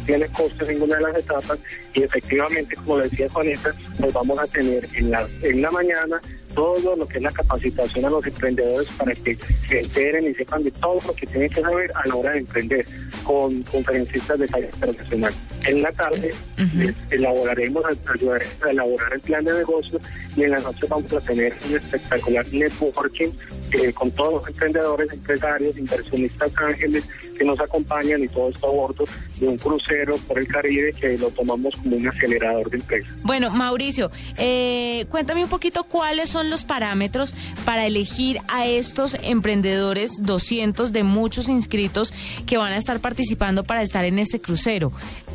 tiene 0.08 0.28
costo 0.30 0.64
en 0.66 0.72
ninguna 0.72 0.96
de 0.96 1.02
las 1.04 1.18
etapas 1.18 1.60
y 1.94 2.02
efectivamente, 2.02 2.76
como 2.78 2.98
decía 2.98 3.30
Juanita, 3.30 3.76
pues 4.00 4.14
vamos 4.14 4.40
a 4.40 4.48
tener 4.48 4.88
en 4.96 5.12
la, 5.12 5.30
en 5.44 5.62
la 5.62 5.70
mañana 5.70 6.22
todo 6.58 6.96
lo 6.96 7.08
que 7.08 7.18
es 7.18 7.24
la 7.24 7.30
capacitación 7.30 8.06
a 8.06 8.10
los 8.10 8.26
emprendedores 8.26 8.88
para 8.98 9.14
que 9.14 9.38
se 9.70 9.80
enteren 9.80 10.28
y 10.28 10.34
sepan 10.34 10.64
de 10.64 10.72
todo 10.72 10.98
lo 11.06 11.14
que 11.14 11.28
tienen 11.28 11.52
que 11.52 11.62
saber 11.62 11.92
a 11.94 12.08
la 12.08 12.16
hora 12.16 12.32
de 12.32 12.40
emprender 12.40 12.84
con 13.24 13.62
conferencistas 13.62 14.40
de 14.40 14.48
talla 14.48 14.66
internacional. 14.66 15.34
En 15.68 15.82
la 15.84 15.92
tarde 15.92 16.34
les 16.76 16.96
elaboraremos, 17.12 17.84
ayudaremos 17.86 18.64
a 18.64 18.70
elaborar 18.72 19.14
el 19.14 19.20
plan 19.20 19.46
de 19.46 19.54
negocio 19.54 20.00
y 20.36 20.44
en 20.44 20.52
la 20.52 20.60
noche 20.60 20.88
vamos 20.90 21.14
a 21.14 21.22
tener 21.22 21.56
un 21.70 21.76
espectacular 21.76 22.48
networking 22.52 23.30
eh, 23.74 23.94
con 23.94 24.10
todos 24.12 24.34
los 24.34 24.48
emprendedores, 24.48 25.14
empresarios, 25.14 25.78
inversionistas 25.78 26.52
ángeles 26.58 27.04
que 27.38 27.46
nos 27.46 27.60
acompañan 27.60 28.24
y 28.24 28.28
todo 28.28 28.50
esto 28.50 28.68
a 28.68 28.72
bordo 28.72 29.06
de 29.40 29.48
un 29.48 29.58
crucero 29.58 30.18
por 30.28 30.40
el 30.40 30.48
Caribe 30.48 30.94
que 30.94 31.18
lo 31.18 31.30
tomamos 31.30 31.76
como 31.76 31.98
un 31.98 32.08
acelerador 32.08 32.70
de 32.70 32.78
empresas. 32.78 33.12
Bueno, 33.24 33.52
Mauricio, 33.52 34.10
eh, 34.38 35.06
cuéntame 35.10 35.44
un 35.44 35.50
poquito 35.50 35.84
cuáles 35.84 36.30
son 36.30 36.47
los 36.50 36.64
parámetros 36.64 37.34
para 37.66 37.86
elegir 37.86 38.40
a 38.48 38.66
estos 38.66 39.16
emprendedores, 39.22 40.12
200 40.22 40.92
de 40.94 41.04
muchos 41.04 41.50
inscritos 41.50 42.14
que 42.46 42.58
van 42.58 42.74
a 42.74 42.78
estar 42.78 43.00
participando 43.00 43.64
para 43.64 43.82
estar 43.82 44.06
en 44.06 44.20
este 44.20 44.40
crucero. 44.40 44.92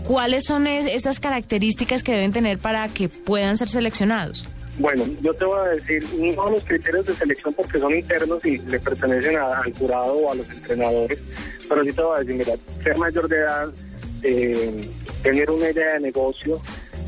¿Cuáles 0.07 0.45
son 0.45 0.67
es- 0.67 0.87
esas 0.87 1.21
características 1.21 2.03
que 2.03 2.13
deben 2.13 2.33
tener 2.33 2.59
para 2.59 2.89
que 2.89 3.09
puedan 3.09 3.57
ser 3.57 3.69
seleccionados? 3.69 4.45
Bueno, 4.79 5.05
yo 5.21 5.35
te 5.35 5.45
voy 5.45 5.59
a 5.61 5.71
decir 5.75 6.03
no 6.35 6.49
los 6.51 6.65
criterios 6.65 7.05
de 7.07 7.15
selección 7.15 7.53
porque 7.55 7.79
son 7.79 7.95
internos 7.95 8.43
y 8.45 8.57
le 8.59 8.81
pertenecen 8.81 9.37
a- 9.37 9.59
al 9.61 9.73
jurado 9.75 10.15
o 10.15 10.33
a 10.33 10.35
los 10.35 10.49
entrenadores, 10.49 11.19
pero 11.69 11.85
sí 11.85 11.93
te 11.93 12.03
voy 12.03 12.17
a 12.17 12.21
decir, 12.21 12.35
mira, 12.37 12.55
ser 12.83 12.97
mayor 12.97 13.29
de 13.29 13.37
edad, 13.37 13.69
eh, 14.23 14.89
tener 15.23 15.51
una 15.51 15.71
idea 15.71 15.95
de 15.95 16.01
negocio 16.01 16.61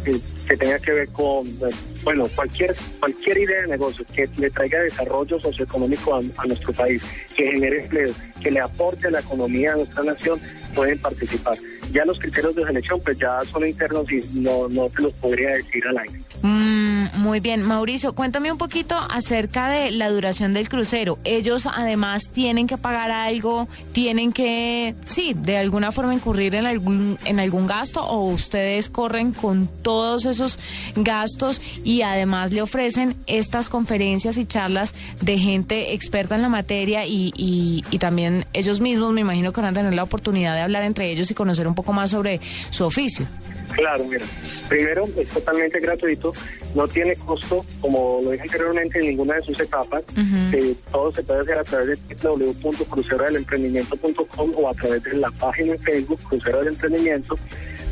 eh, 0.04 0.20
que 0.46 0.56
tenga 0.56 0.78
que 0.78 0.92
ver 0.92 1.08
con, 1.08 1.46
eh, 1.46 1.74
bueno, 2.02 2.24
cualquier 2.34 2.74
cualquier 3.00 3.38
idea 3.38 3.62
de 3.62 3.68
negocio 3.68 4.04
que 4.14 4.28
le 4.36 4.50
traiga 4.50 4.80
desarrollo 4.80 5.40
socioeconómico 5.40 6.14
a, 6.14 6.18
a 6.18 6.46
nuestro 6.46 6.72
país, 6.72 7.02
que 7.34 7.50
genere 7.50 7.82
empleo, 7.82 8.12
que 8.44 8.50
le 8.50 8.60
aporte 8.60 9.08
a 9.08 9.10
la 9.10 9.20
economía 9.20 9.70
de 9.70 9.78
nuestra 9.78 10.04
nación, 10.04 10.40
pueden 10.74 10.98
participar. 11.00 11.58
Ya 11.92 12.04
los 12.04 12.18
criterios 12.18 12.54
de 12.54 12.64
selección 12.64 13.00
pues 13.02 13.18
ya 13.18 13.40
son 13.50 13.66
internos 13.66 14.04
y 14.12 14.20
no, 14.38 14.68
no 14.68 14.88
te 14.90 15.02
los 15.02 15.12
podría 15.14 15.50
decir 15.50 15.86
al 15.86 15.98
aire. 15.98 16.20
Mm, 16.42 17.06
muy 17.20 17.40
bien, 17.40 17.62
Mauricio, 17.62 18.14
cuéntame 18.14 18.52
un 18.52 18.58
poquito 18.58 18.96
acerca 18.98 19.70
de 19.70 19.90
la 19.90 20.10
duración 20.10 20.52
del 20.52 20.68
crucero. 20.68 21.18
Ellos 21.24 21.66
además 21.66 22.30
tienen 22.30 22.66
que 22.66 22.76
pagar 22.76 23.10
algo, 23.10 23.68
tienen 23.92 24.32
que, 24.32 24.94
sí, 25.06 25.34
de 25.34 25.56
alguna 25.56 25.90
forma 25.92 26.12
incurrir 26.14 26.54
en 26.54 26.66
algún, 26.66 27.18
en 27.24 27.40
algún 27.40 27.66
gasto 27.66 28.04
o 28.04 28.28
ustedes 28.28 28.90
corren 28.90 29.32
con 29.32 29.68
todos 29.82 30.26
esos 30.26 30.58
gastos 30.96 31.62
y 31.82 32.02
además 32.02 32.52
le 32.52 32.60
ofrecen 32.60 33.16
estas 33.26 33.68
conferencias 33.68 34.36
y 34.36 34.44
charlas 34.44 34.94
de 35.20 35.38
gente 35.38 35.94
experta 35.94 36.34
en 36.34 36.42
la 36.42 36.48
materia 36.48 37.06
y, 37.06 37.32
y, 37.36 37.84
y 37.90 37.98
también 37.98 38.33
ellos 38.52 38.80
mismos 38.80 39.12
me 39.12 39.20
imagino 39.20 39.52
que 39.52 39.60
van 39.60 39.70
a 39.70 39.72
tener 39.72 39.94
la 39.94 40.02
oportunidad 40.02 40.54
de 40.54 40.62
hablar 40.62 40.82
entre 40.84 41.10
ellos 41.10 41.30
y 41.30 41.34
conocer 41.34 41.68
un 41.68 41.74
poco 41.74 41.92
más 41.92 42.10
sobre 42.10 42.40
su 42.70 42.84
oficio. 42.84 43.26
Claro, 43.72 44.04
mira, 44.04 44.24
primero 44.68 45.04
es 45.16 45.28
totalmente 45.30 45.80
gratuito, 45.80 46.32
no 46.74 46.86
tiene 46.86 47.16
costo, 47.16 47.64
como 47.80 48.20
lo 48.22 48.30
dije 48.30 48.44
anteriormente, 48.44 49.00
en 49.00 49.08
ninguna 49.08 49.34
de 49.34 49.42
sus 49.42 49.58
etapas. 49.58 50.04
Eh, 50.52 50.76
todo 50.92 51.10
se 51.12 51.22
puede 51.22 51.40
hacer 51.40 51.56
a 51.58 51.64
través 51.64 51.98
de 52.08 52.14
www.crucerodelemprendimiento.com 52.14 54.52
o 54.56 54.68
a 54.68 54.74
través 54.74 55.02
de 55.02 55.14
la 55.14 55.30
página 55.32 55.72
en 55.72 55.80
Facebook 55.80 56.20
Crucero 56.28 56.58
del 56.58 56.68
Emprendimiento. 56.68 57.36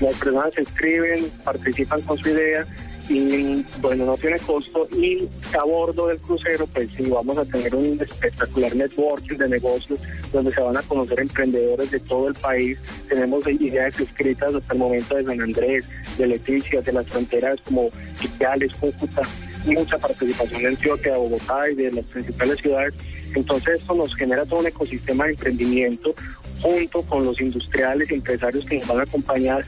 Las 0.00 0.14
personas 0.16 0.54
se 0.54 0.60
inscriben, 0.60 1.28
participan 1.44 2.00
con 2.02 2.16
su 2.18 2.28
idea 2.28 2.64
y 3.12 3.66
bueno, 3.80 4.06
no 4.06 4.16
tiene 4.16 4.38
costo 4.38 4.88
y 4.96 5.28
a 5.58 5.64
bordo 5.64 6.06
del 6.08 6.18
crucero 6.18 6.66
pues 6.66 6.88
sí 6.96 7.02
vamos 7.10 7.36
a 7.36 7.44
tener 7.44 7.74
un 7.74 8.00
espectacular 8.00 8.74
networking 8.74 9.36
de 9.36 9.48
negocios 9.50 10.00
donde 10.32 10.50
se 10.50 10.60
van 10.62 10.76
a 10.76 10.82
conocer 10.82 11.20
emprendedores 11.20 11.90
de 11.90 12.00
todo 12.00 12.28
el 12.28 12.34
país. 12.34 12.78
Tenemos 13.08 13.46
ideas 13.46 13.98
escritas 14.00 14.54
hasta 14.54 14.72
el 14.72 14.78
momento 14.78 15.16
de 15.16 15.24
San 15.24 15.40
Andrés, 15.40 15.84
de 16.16 16.26
Leticia, 16.26 16.80
de 16.80 16.92
las 16.92 17.06
fronteras 17.06 17.60
como 17.64 17.90
Ipiales, 18.22 18.74
Cúcuta, 18.76 19.22
mucha 19.66 19.98
participación 19.98 20.62
de 20.62 20.68
Antioquia, 20.68 21.16
Bogotá 21.16 21.70
y 21.70 21.74
de 21.74 21.92
las 21.92 22.04
principales 22.06 22.58
ciudades. 22.60 22.94
Entonces 23.34 23.80
esto 23.80 23.94
nos 23.94 24.14
genera 24.14 24.44
todo 24.44 24.60
un 24.60 24.66
ecosistema 24.66 25.24
de 25.24 25.32
emprendimiento 25.32 26.14
junto 26.62 27.02
con 27.02 27.24
los 27.24 27.40
industriales 27.40 28.10
y 28.10 28.14
empresarios 28.14 28.64
que 28.64 28.78
nos 28.78 28.86
van 28.88 29.00
a 29.00 29.02
acompañar, 29.02 29.64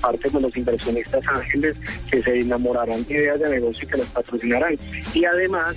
parte 0.00 0.30
de 0.30 0.40
los 0.40 0.56
inversionistas 0.56 1.26
ángeles 1.26 1.76
que 2.10 2.22
se 2.22 2.38
enamorarán 2.38 3.04
de 3.06 3.14
ideas 3.14 3.40
de 3.40 3.50
negocio 3.50 3.86
y 3.86 3.90
que 3.90 3.98
las 3.98 4.06
patrocinarán. 4.08 4.78
Y 5.12 5.24
además, 5.24 5.76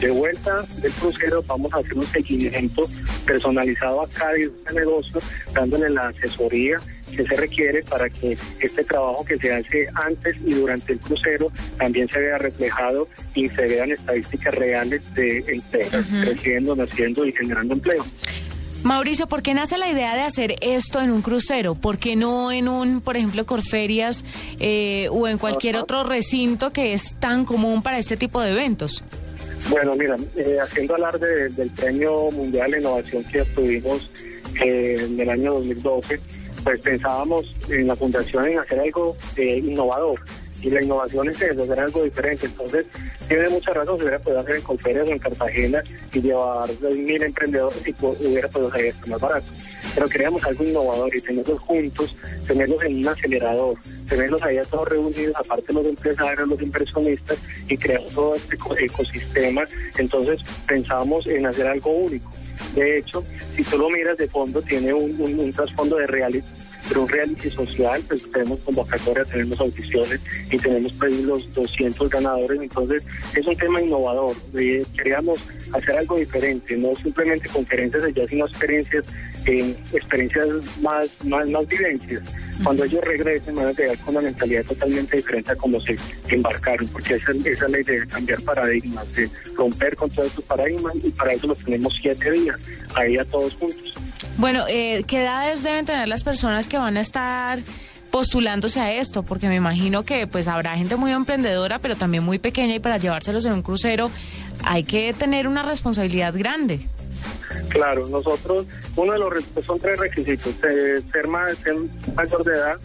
de, 0.00 0.10
vuelta 0.10 0.62
del 0.80 0.92
crucero, 0.92 1.42
vamos 1.46 1.72
a 1.72 1.78
hacer 1.78 1.94
un 1.94 2.06
seguimiento 2.06 2.88
personalizado 3.24 4.02
a 4.02 4.08
cada 4.08 4.32
negocio, 4.74 5.20
dándole 5.52 5.90
la 5.90 6.08
asesoría 6.08 6.78
que 7.14 7.24
se 7.24 7.36
requiere 7.36 7.82
para 7.84 8.08
que 8.10 8.36
este 8.60 8.84
trabajo 8.84 9.24
que 9.24 9.38
se 9.38 9.52
hace 9.52 9.88
antes 9.94 10.36
y 10.44 10.54
durante 10.54 10.92
el 10.92 10.98
crucero 10.98 11.50
también 11.78 12.08
se 12.08 12.20
vea 12.20 12.38
reflejado 12.38 13.08
y 13.34 13.48
se 13.48 13.62
vean 13.62 13.92
estadísticas 13.92 14.54
reales 14.54 15.02
de 15.14 15.38
empresas 15.48 16.04
creciendo, 16.22 16.76
naciendo 16.76 17.24
y 17.24 17.32
generando 17.32 17.74
empleo. 17.74 18.04
Mauricio, 18.84 19.26
¿por 19.26 19.42
qué 19.42 19.54
nace 19.54 19.76
la 19.76 19.90
idea 19.90 20.14
de 20.14 20.22
hacer 20.22 20.56
esto 20.60 21.00
en 21.00 21.10
un 21.10 21.20
crucero? 21.20 21.74
¿Por 21.74 21.98
qué 21.98 22.16
no 22.16 22.52
en 22.52 22.68
un, 22.68 23.00
por 23.00 23.16
ejemplo, 23.16 23.44
Corferias 23.44 24.24
eh, 24.60 25.08
o 25.10 25.26
en 25.26 25.38
cualquier 25.38 25.76
otro 25.76 26.04
recinto 26.04 26.72
que 26.72 26.92
es 26.92 27.16
tan 27.18 27.44
común 27.44 27.82
para 27.82 27.98
este 27.98 28.16
tipo 28.16 28.40
de 28.40 28.52
eventos? 28.52 29.02
Bueno, 29.68 29.94
mira, 29.96 30.16
eh, 30.36 30.56
haciendo 30.62 30.94
hablar 30.94 31.18
del 31.18 31.70
Premio 31.70 32.30
Mundial 32.30 32.70
de 32.70 32.78
Innovación 32.78 33.24
que 33.24 33.42
obtuvimos 33.42 34.10
eh, 34.64 34.96
en 35.00 35.20
el 35.20 35.28
año 35.28 35.54
2012, 35.54 36.20
pues 36.62 36.80
pensábamos 36.80 37.54
en 37.68 37.86
la 37.86 37.96
fundación 37.96 38.46
en 38.46 38.58
hacer 38.60 38.80
algo 38.80 39.16
innovador 39.36 40.20
y 40.62 40.70
la 40.70 40.82
innovación 40.82 41.28
es 41.28 41.40
eso, 41.40 41.62
hacer 41.62 41.80
algo 41.80 42.02
diferente. 42.02 42.46
Entonces, 42.46 42.86
tiene 43.28 43.48
mucha 43.48 43.72
razón, 43.72 43.98
se 43.98 44.04
hubiera 44.04 44.18
podido 44.18 44.40
hacer 44.40 44.56
en 44.56 44.62
Conferencia 44.62 45.12
o 45.12 45.16
en 45.16 45.18
Cartagena 45.18 45.82
y 46.12 46.20
llevar 46.20 46.68
mil 46.80 47.22
emprendedores 47.22 47.86
y 47.86 47.94
hubiera 48.00 48.48
podido 48.48 48.68
hacer 48.68 48.86
esto 48.86 49.06
más 49.06 49.20
barato. 49.20 49.46
Pero 49.94 50.08
queríamos 50.08 50.44
algo 50.44 50.64
innovador 50.64 51.14
y 51.14 51.20
tenerlos 51.20 51.60
juntos, 51.60 52.16
tenerlos 52.46 52.82
en 52.82 52.98
un 52.98 53.08
acelerador, 53.08 53.76
tenerlos 54.08 54.42
ahí 54.42 54.58
todos 54.70 54.88
reunidos, 54.88 55.36
aparte 55.36 55.72
los 55.72 55.86
empresarios, 55.86 56.48
los 56.48 56.60
inversionistas 56.60 57.38
y 57.68 57.76
crear 57.76 58.02
todo 58.14 58.34
este 58.34 58.56
ecosistema. 58.84 59.64
Entonces, 59.98 60.40
pensamos 60.66 61.26
en 61.26 61.46
hacer 61.46 61.66
algo 61.66 61.90
único. 61.90 62.30
De 62.74 62.98
hecho, 62.98 63.24
si 63.56 63.62
tú 63.64 63.78
lo 63.78 63.88
miras 63.88 64.18
de 64.18 64.28
fondo, 64.28 64.60
tiene 64.62 64.92
un 64.92 65.52
trasfondo 65.52 65.96
de 65.96 66.06
realidad 66.06 66.44
pero 66.88 67.02
un 67.02 67.08
reality 67.08 67.50
social, 67.50 68.02
pues 68.08 68.30
tenemos 68.30 68.58
convocatoria, 68.60 69.24
tenemos 69.24 69.60
audiciones 69.60 70.20
y 70.50 70.56
tenemos 70.56 70.92
pues 70.94 71.12
los 71.20 71.52
200 71.54 72.08
ganadores, 72.08 72.60
entonces 72.60 73.02
es 73.36 73.46
un 73.46 73.56
tema 73.56 73.80
innovador. 73.80 74.34
queríamos 74.52 75.38
hacer 75.72 75.98
algo 75.98 76.16
diferente, 76.16 76.76
no 76.76 76.94
simplemente 76.94 77.48
conferencias 77.48 78.04
allá, 78.04 78.26
sino 78.28 78.46
experiencias, 78.46 79.04
eh, 79.48 79.74
experiencias 79.94 80.46
más, 80.82 81.24
más, 81.24 81.48
más 81.48 81.66
vivencias. 81.66 82.22
Cuando 82.62 82.84
ellos 82.84 83.02
regresen 83.02 83.54
van 83.54 83.68
a 83.68 83.72
llegar 83.72 83.98
con 84.00 84.14
una 84.14 84.24
mentalidad 84.24 84.62
totalmente 84.64 85.16
diferente 85.16 85.52
a 85.52 85.56
cómo 85.56 85.80
se 85.80 85.96
embarcaron, 86.28 86.86
porque 86.88 87.14
esa, 87.14 87.32
esa 87.32 87.64
es 87.66 87.72
la 87.72 87.80
idea, 87.80 88.00
de 88.00 88.06
cambiar 88.06 88.42
paradigmas, 88.42 89.10
de 89.14 89.30
romper 89.54 89.96
con 89.96 90.10
todos 90.10 90.32
esos 90.32 90.44
paradigmas 90.44 90.94
y 91.02 91.10
para 91.10 91.32
eso 91.32 91.46
los 91.46 91.58
tenemos 91.64 91.96
siete 91.98 92.30
días, 92.30 92.58
ahí 92.94 93.16
a 93.16 93.24
todos 93.24 93.54
juntos. 93.54 93.94
Bueno, 94.36 94.66
eh, 94.68 95.02
¿qué 95.06 95.22
edades 95.22 95.62
deben 95.62 95.86
tener 95.86 96.08
las 96.08 96.24
personas 96.24 96.66
que 96.66 96.76
van 96.76 96.98
a 96.98 97.00
estar 97.00 97.60
postulándose 98.10 98.80
a 98.80 98.92
esto? 98.92 99.22
Porque 99.22 99.48
me 99.48 99.56
imagino 99.56 100.04
que 100.04 100.26
pues 100.26 100.46
habrá 100.46 100.76
gente 100.76 100.96
muy 100.96 101.12
emprendedora, 101.12 101.78
pero 101.78 101.96
también 101.96 102.22
muy 102.22 102.38
pequeña 102.38 102.74
y 102.74 102.80
para 102.80 102.98
llevárselos 102.98 103.46
en 103.46 103.54
un 103.54 103.62
crucero 103.62 104.10
hay 104.62 104.84
que 104.84 105.14
tener 105.14 105.48
una 105.48 105.62
responsabilidad 105.62 106.34
grande. 106.36 106.80
Claro, 107.68 108.06
nosotros, 108.08 108.66
uno 108.96 109.12
de 109.12 109.18
los 109.18 109.30
requisitos 109.30 109.66
son 109.66 109.78
tres 109.78 109.98
requisitos, 109.98 110.54
eh, 110.70 111.02
ser, 111.12 111.28
más, 111.28 111.56
ser 111.58 111.76
mayor 112.14 112.44
de 112.44 112.52
edad, 112.54 112.78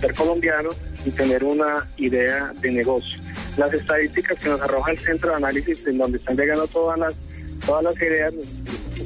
ser 0.00 0.14
colombiano 0.14 0.70
y 1.04 1.10
tener 1.10 1.44
una 1.44 1.88
idea 1.96 2.52
de 2.60 2.70
negocio. 2.70 3.20
Las 3.56 3.72
estadísticas 3.72 4.38
que 4.38 4.48
nos 4.48 4.60
arroja 4.60 4.92
el 4.92 4.98
centro 4.98 5.30
de 5.30 5.36
análisis 5.36 5.86
en 5.86 5.98
donde 5.98 6.18
están 6.18 6.36
llegando 6.36 6.66
todas 6.68 6.98
las 6.98 7.14
todas 7.66 7.84
las 7.84 7.96
ideas 7.96 8.34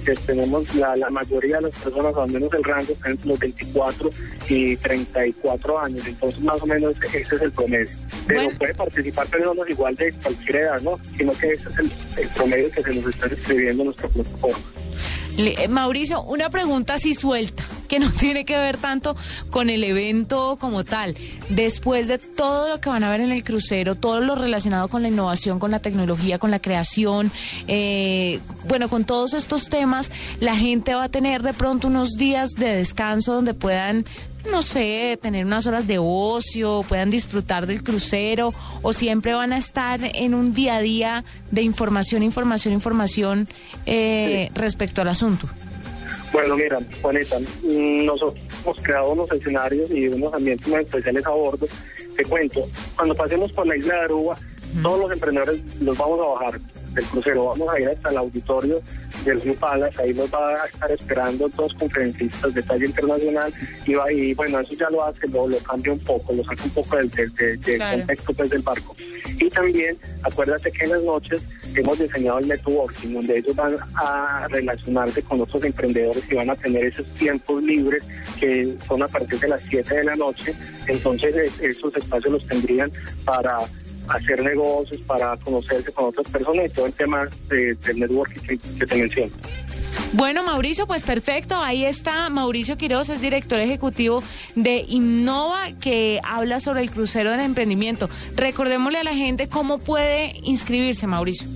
que 0.05 0.15
tenemos 0.15 0.75
la, 0.75 0.97
la 0.97 1.11
mayoría 1.11 1.57
de 1.57 1.63
las 1.63 1.77
personas, 1.77 2.15
al 2.17 2.31
menos 2.31 2.53
el 2.55 2.65
rango, 2.65 2.93
está 2.93 3.11
entre 3.11 3.29
los 3.29 3.39
24 3.39 4.11
y 4.49 4.77
34 4.77 5.81
años. 5.81 6.07
Entonces, 6.07 6.41
más 6.41 6.63
o 6.63 6.67
menos 6.67 6.95
ese 7.03 7.37
es 7.37 7.43
el 7.43 7.53
promedio. 7.53 7.89
Pero 8.27 8.51
puede 8.59 8.75
participar 8.75 9.27
personas 9.29 9.69
igual 9.69 9.95
de 9.97 10.13
cualquier 10.13 10.57
edad, 10.57 10.81
¿no? 10.83 10.99
Sino 11.17 11.33
que 11.33 11.53
ese 11.53 11.69
es 11.69 11.79
el, 12.19 12.29
promedio 12.29 12.71
que 12.71 12.83
se 12.83 12.95
nos 12.95 13.15
está 13.15 13.27
escribiendo 13.27 13.83
en 13.83 13.87
nuestra 13.87 14.09
plataforma. 14.09 14.59
Eh, 15.37 15.69
Mauricio, 15.69 16.23
una 16.23 16.51
pregunta 16.51 16.95
así 16.95 17.15
suelta, 17.15 17.65
que 17.89 17.99
no 17.99 18.11
tiene 18.19 18.45
que 18.45 18.59
ver 18.59 18.77
tanto 18.77 19.17
con 19.51 19.71
el 19.71 19.85
evento 19.85 20.57
como 20.61 20.85
tal. 20.85 21.17
Después 21.49 22.09
de 22.09 22.19
todo 22.19 22.69
lo 22.69 22.81
que 22.81 22.89
van 22.89 23.05
a 23.05 23.11
ver 23.11 23.21
en 23.21 23.31
el 23.31 23.45
crucero, 23.45 23.95
todo 23.95 24.21
lo 24.21 24.35
relacionado 24.35 24.89
con 24.89 25.03
la 25.03 25.09
innovación, 25.09 25.59
con 25.59 25.71
la 25.71 25.81
tecnología, 25.81 26.39
con 26.39 26.51
la 26.51 26.59
creación, 26.59 27.31
eh, 27.67 28.41
bueno, 28.67 28.89
con 28.89 29.05
todos 29.05 29.35
estos 29.35 29.69
temas, 29.69 30.11
la 30.41 30.57
gente 30.57 30.95
va 30.95 31.05
a 31.05 31.09
tener 31.09 31.43
de 31.43 31.55
pronto 31.55 31.89
unos 31.89 32.17
días 32.17 32.55
de 32.55 32.77
descanso 32.77 33.35
donde 33.35 33.55
puedan 33.55 34.05
no 34.51 34.63
sé, 34.63 35.19
tener 35.21 35.45
unas 35.45 35.67
horas 35.67 35.87
de 35.87 35.99
ocio, 35.99 36.83
puedan 36.89 37.11
disfrutar 37.11 37.67
del 37.67 37.83
crucero 37.83 38.55
o 38.83 38.93
siempre 38.93 39.35
van 39.35 39.53
a 39.53 39.59
estar 39.59 40.01
en 40.03 40.35
un 40.35 40.55
día 40.55 40.77
a 40.77 40.81
día 40.81 41.25
de 41.51 41.63
información, 41.63 42.23
información, 42.23 42.75
información 42.75 43.49
eh, 43.87 44.51
respecto 44.55 45.03
al 45.03 45.09
asunto? 45.09 45.49
Bueno, 46.33 46.57
mira, 46.57 46.79
Juanita, 47.01 47.37
nosotros 47.63 48.45
hemos 48.63 48.77
creado 48.83 49.13
unos 49.13 49.31
escenarios 49.33 49.91
y 49.91 50.09
unos 50.09 50.33
ambientes 50.35 50.69
muy 50.69 50.81
especiales 50.81 51.25
a 51.27 51.31
bordo. 51.31 51.67
Te 52.17 52.25
cuento, 52.25 52.69
cuando 52.97 53.15
pasemos 53.15 53.51
por 53.53 53.67
la 53.67 53.77
isla 53.77 53.95
de 53.95 54.01
Aruba, 54.01 54.37
todos 54.83 55.01
los 55.01 55.13
emprendedores 55.13 55.61
los 55.81 55.97
vamos 55.97 56.21
a 56.21 56.29
bajar 56.29 56.61
del 56.99 57.09
crucero. 57.09 57.45
Vamos 57.47 57.69
a 57.69 57.81
ir 57.81 57.89
hasta 57.89 58.11
el 58.11 58.17
auditorio 58.19 58.81
del 59.25 59.45
New 59.45 59.55
Palace, 59.57 60.03
ahí 60.03 60.15
nos 60.15 60.33
va 60.33 60.63
a 60.63 60.67
estar 60.67 60.91
esperando 60.91 61.49
dos 61.57 61.75
conferencistas 61.75 62.55
de 62.55 62.63
talla 62.63 62.85
internacional 62.85 63.53
y, 63.87 63.95
va, 63.95 64.13
y 64.13 64.35
bueno, 64.35 64.61
eso 64.61 64.75
ya 64.75 64.91
lo 64.91 65.05
hace, 65.05 65.27
lo, 65.29 65.49
lo 65.49 65.59
cambia 65.59 65.93
un 65.93 65.99
poco, 66.01 66.33
lo 66.33 66.45
saca 66.45 66.65
un 66.65 66.71
poco 66.71 66.97
del, 66.97 67.11
contexto 67.11 68.33
pues, 68.35 68.51
del 68.51 68.63
barco. 68.63 68.97
Y 69.41 69.49
también, 69.51 69.97
acuérdate 70.23 70.71
que 70.71 70.85
en 70.85 70.91
las 70.91 71.03
noches 71.03 71.43
hemos 71.75 71.99
diseñado 71.99 72.39
el 72.39 72.49
networking, 72.49 73.15
donde 73.15 73.39
ellos 73.39 73.55
van 73.55 73.77
a 73.95 74.47
relacionarse 74.49 75.23
con 75.23 75.41
otros 75.41 75.65
emprendedores 75.65 76.25
y 76.31 76.35
van 76.35 76.51
a 76.51 76.57
tener 76.57 76.87
esos 76.87 77.07
tiempos 77.15 77.63
libres 77.63 78.03
que 78.41 78.75
son 78.87 79.03
a 79.03 79.09
partir 79.09 79.39
de 79.39 79.49
las 79.49 79.63
7 79.65 79.95
de 79.95 80.05
la 80.05 80.17
noche. 80.17 80.55
Entonces, 80.87 81.61
esos 81.61 81.95
espacios 81.97 82.33
los 82.33 82.47
tendrían 82.47 82.91
para 83.25 83.59
hacer 84.09 84.43
negocios, 84.43 85.01
para 85.03 85.37
conocerse 85.39 85.93
con 85.93 86.07
otras 86.07 86.29
personas 86.29 86.67
y 86.67 86.69
todo 86.71 86.87
el 86.87 86.93
tema 86.93 87.29
de, 87.49 87.75
del 87.75 88.01
networking 88.01 88.59
que, 88.59 88.87
te 88.87 88.97
menciono. 88.97 89.33
Bueno, 90.13 90.43
Mauricio, 90.43 90.87
pues 90.87 91.03
perfecto. 91.03 91.57
Ahí 91.57 91.85
está 91.85 92.29
Mauricio 92.31 92.79
Quiroz, 92.79 93.11
es 93.11 93.21
director 93.21 93.61
ejecutivo 93.61 94.23
de 94.55 94.85
Innova, 94.89 95.73
que 95.81 96.21
habla 96.23 96.61
sobre 96.61 96.83
el 96.83 96.91
crucero 96.91 97.31
del 97.31 97.41
emprendimiento. 97.41 98.09
Recordémosle 98.35 98.99
a 98.99 99.05
la 99.05 99.15
gente 99.15 99.49
cómo 99.49 99.79
puede 99.79 100.39
inscribirse, 100.43 101.07
Mauricio. 101.07 101.47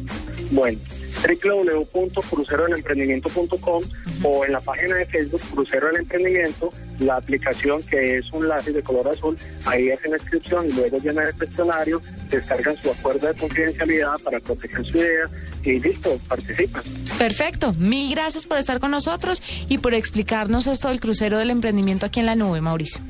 Bueno, 0.50 0.78
www.crucerodelemprendimiento.com 1.22 3.82
o 4.22 4.44
en 4.44 4.52
la 4.52 4.60
página 4.60 4.96
de 4.96 5.06
Facebook 5.06 5.40
Crucero 5.52 5.86
del 5.88 5.96
Emprendimiento, 5.96 6.72
la 6.98 7.16
aplicación 7.16 7.82
que 7.82 8.18
es 8.18 8.30
un 8.32 8.46
lápiz 8.48 8.72
de 8.72 8.82
color 8.82 9.08
azul, 9.08 9.36
ahí 9.66 9.90
hacen 9.90 10.12
la 10.12 10.18
inscripción 10.18 10.68
y 10.68 10.72
luego 10.72 10.98
llenan 10.98 11.26
el 11.26 11.34
cuestionario, 11.34 12.00
descargan 12.30 12.76
su 12.82 12.90
acuerdo 12.90 13.26
de 13.26 13.34
confidencialidad 13.34 14.18
para 14.24 14.40
proteger 14.40 14.86
su 14.86 14.96
idea 14.98 15.28
y 15.64 15.78
listo, 15.78 16.18
participan. 16.28 16.82
Perfecto, 17.18 17.72
mil 17.74 18.14
gracias 18.14 18.46
por 18.46 18.58
estar 18.58 18.80
con 18.80 18.90
nosotros 18.90 19.42
y 19.68 19.78
por 19.78 19.94
explicarnos 19.94 20.66
esto 20.66 20.88
del 20.88 21.00
crucero 21.00 21.38
del 21.38 21.50
emprendimiento 21.50 22.06
aquí 22.06 22.20
en 22.20 22.26
la 22.26 22.34
nube, 22.34 22.60
Mauricio. 22.60 23.00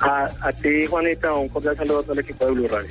A, 0.00 0.28
a 0.40 0.52
ti, 0.52 0.86
Juanita, 0.86 1.32
un 1.34 1.48
cordial 1.48 1.76
saludo 1.76 2.00
a 2.00 2.02
todo 2.02 2.12
el 2.14 2.20
equipo 2.20 2.46
de 2.46 2.52
Blue 2.52 2.68
Radio. 2.68 2.90